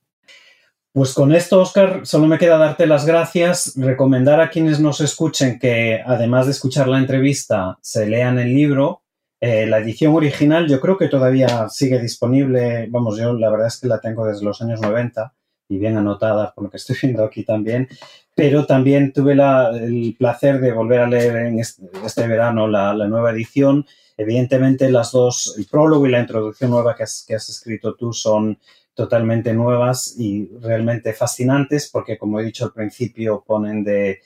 Pues 0.91 1.13
con 1.13 1.31
esto, 1.33 1.61
Oscar, 1.61 2.01
solo 2.03 2.25
me 2.25 2.39
queda 2.39 2.57
darte 2.57 2.87
las 2.87 3.05
gracias, 3.05 3.73
recomendar 3.75 4.41
a 4.41 4.49
quienes 4.49 4.79
nos 4.79 5.01
escuchen 5.01 5.59
que 5.59 6.01
además 6.03 6.47
de 6.47 6.51
escuchar 6.53 6.87
la 6.87 6.97
entrevista, 6.97 7.77
se 7.79 8.07
lean 8.07 8.39
el 8.39 8.55
libro. 8.55 9.03
Eh, 9.39 9.67
la 9.67 9.77
edición 9.77 10.15
original 10.15 10.67
yo 10.67 10.81
creo 10.81 10.97
que 10.97 11.07
todavía 11.07 11.69
sigue 11.69 11.99
disponible, 11.99 12.87
vamos, 12.89 13.19
yo 13.19 13.33
la 13.33 13.51
verdad 13.51 13.67
es 13.67 13.77
que 13.77 13.87
la 13.87 14.01
tengo 14.01 14.25
desde 14.25 14.43
los 14.43 14.63
años 14.63 14.81
90 14.81 15.31
y 15.69 15.77
bien 15.77 15.95
anotada 15.95 16.51
por 16.55 16.63
lo 16.63 16.69
que 16.71 16.77
estoy 16.77 16.95
viendo 16.99 17.23
aquí 17.23 17.43
también, 17.43 17.87
pero 18.35 18.65
también 18.65 19.13
tuve 19.13 19.33
el 19.33 20.15
placer 20.17 20.59
de 20.59 20.73
volver 20.73 21.01
a 21.01 21.07
leer 21.07 21.35
en 21.35 21.59
este, 21.59 22.27
verano 22.27 22.67
la, 22.67 22.95
nueva 23.07 23.29
edición. 23.29 23.85
Evidentemente 24.17 24.89
las 24.89 25.11
dos, 25.11 25.53
el 25.55 25.67
prólogo 25.67 26.07
y 26.07 26.09
la 26.09 26.19
introducción 26.19 26.71
nueva 26.71 26.95
que 26.95 27.03
has 27.03 27.49
escrito 27.49 27.93
tú 27.93 28.11
son 28.11 28.57
totalmente 28.93 29.53
nuevas 29.53 30.15
y 30.17 30.49
realmente 30.61 31.13
fascinantes 31.13 31.89
porque, 31.91 32.17
como 32.17 32.39
he 32.39 32.43
dicho 32.43 32.65
al 32.65 32.73
principio, 32.73 33.43
ponen 33.45 33.83
de, 33.83 34.09
eh, 34.11 34.19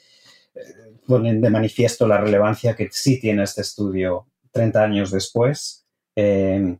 ponen 1.06 1.40
de 1.40 1.50
manifiesto 1.50 2.06
la 2.06 2.18
relevancia 2.18 2.74
que 2.74 2.88
sí 2.90 3.20
tiene 3.20 3.44
este 3.44 3.62
estudio 3.62 4.26
30 4.52 4.82
años 4.82 5.10
después, 5.10 5.84
eh, 6.16 6.78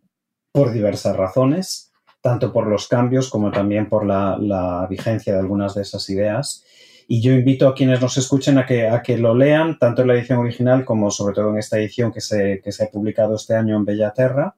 por 0.53 0.73
diversas 0.73 1.17
razones, 1.17 1.93
tanto 2.21 2.53
por 2.53 2.69
los 2.69 2.89
cambios 2.89 3.29
como 3.29 3.51
también 3.51 3.89
por 3.89 4.07
la, 4.07 4.87
vigencia 4.89 5.35
de 5.35 5.41
algunas 5.41 5.75
de 5.75 5.83
esas 5.83 6.09
ideas. 6.09 6.65
Y 7.07 7.21
yo 7.21 7.33
invito 7.33 7.69
a 7.69 7.75
quienes 7.75 8.01
nos 8.01 8.17
escuchen 8.17 8.57
a 8.57 8.65
que, 8.65 8.89
a 8.89 9.03
que 9.03 9.19
lo 9.19 9.35
lean, 9.35 9.79
tanto 9.79 10.03
en 10.03 10.09
la 10.09 10.15
edición 10.15 10.39
original 10.39 10.85
como 10.85 11.11
sobre 11.11 11.35
todo 11.35 11.51
en 11.51 11.59
esta 11.59 11.79
edición 11.79 12.13
que 12.13 12.21
se, 12.21 12.63
que 12.65 12.73
se 12.73 12.85
ha 12.85 12.89
publicado 12.89 13.35
este 13.35 13.55
año 13.55 13.77
en 13.77 13.85
Bellaterra. 13.85 14.57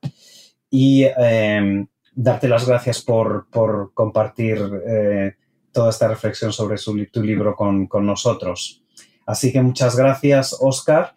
Y 0.70 1.04
eh, 1.04 1.86
darte 2.16 2.48
las 2.48 2.66
gracias 2.66 3.00
por, 3.02 3.46
compartir 3.94 4.58
eh, 4.88 5.36
toda 5.70 5.90
esta 5.90 6.08
reflexión 6.08 6.52
sobre 6.52 6.78
tu 6.78 7.22
libro 7.22 7.54
con, 7.54 7.88
nosotros. 8.04 8.82
Así 9.26 9.52
que 9.52 9.60
muchas 9.60 9.94
gracias, 9.96 10.56
Oscar. 10.58 11.14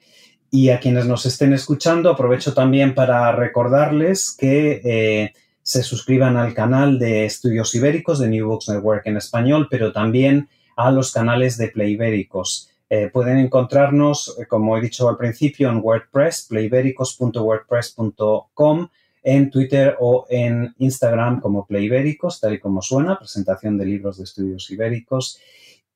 Y 0.52 0.70
a 0.70 0.80
quienes 0.80 1.06
nos 1.06 1.26
estén 1.26 1.54
escuchando, 1.54 2.10
aprovecho 2.10 2.54
también 2.54 2.94
para 2.94 3.32
recordarles 3.32 4.36
que 4.38 4.82
eh, 4.84 5.34
se 5.62 5.84
suscriban 5.84 6.36
al 6.38 6.54
canal 6.54 7.00
de 7.00 7.26
Estudios 7.26 7.74
Ibéricos 7.76 8.20
de 8.20 8.28
New 8.28 8.48
Books 8.48 8.68
Network 8.70 9.06
en 9.06 9.16
español, 9.18 9.68
pero 9.70 9.92
también 9.94 10.50
a 10.76 10.92
los 10.92 11.14
canales 11.14 11.58
de 11.58 11.70
Play 11.70 11.94
Ibéricos. 11.94 12.70
Eh, 12.90 13.10
pueden 13.14 13.38
encontrarnos, 13.38 14.36
como 14.50 14.76
he 14.76 14.82
dicho 14.82 15.08
al 15.08 15.18
principio, 15.18 15.70
en 15.70 15.78
WordPress, 15.78 16.48
playibéricos.wordpress.com 16.50 18.90
en 19.24 19.50
Twitter 19.50 19.96
o 20.00 20.26
en 20.30 20.74
Instagram 20.78 21.42
como 21.42 21.66
Play 21.66 21.86
Ibéricos, 21.86 22.40
tal 22.40 22.54
y 22.54 22.60
como 22.60 22.82
suena, 22.82 23.18
presentación 23.18 23.78
de 23.78 23.86
libros 23.86 24.18
de 24.18 24.24
estudios 24.24 24.70
ibéricos. 24.72 25.40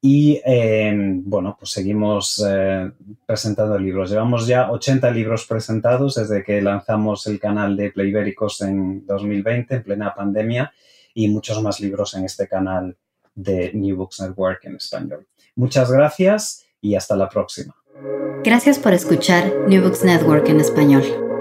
Y 0.05 0.41
em, 0.43 1.23
bueno, 1.23 1.55
pues 1.57 1.71
seguimos 1.71 2.43
eh, 2.45 2.91
presentando 3.25 3.79
libros. 3.79 4.09
Llevamos 4.09 4.45
ya 4.45 4.69
80 4.69 5.09
libros 5.11 5.45
presentados 5.45 6.15
desde 6.15 6.43
que 6.43 6.61
lanzamos 6.61 7.25
el 7.27 7.39
canal 7.39 7.77
de 7.77 7.91
Play 7.91 8.09
Ibéricos 8.09 8.59
en 8.61 9.05
2020, 9.05 9.75
en 9.75 9.83
plena 9.83 10.13
pandemia, 10.13 10.73
y 11.13 11.29
muchos 11.29 11.61
más 11.63 11.79
libros 11.79 12.15
en 12.15 12.25
este 12.25 12.49
canal 12.49 12.97
de 13.33 13.71
New 13.73 13.95
Books 13.95 14.19
Network 14.19 14.65
en 14.65 14.75
español. 14.75 15.25
Muchas 15.55 15.89
gracias 15.89 16.65
y 16.81 16.95
hasta 16.95 17.15
la 17.15 17.29
próxima. 17.29 17.73
Gracias 18.43 18.79
por 18.79 18.93
escuchar 18.93 19.53
New 19.69 19.81
Books 19.81 20.03
Network 20.03 20.49
en 20.49 20.59
español. 20.59 21.32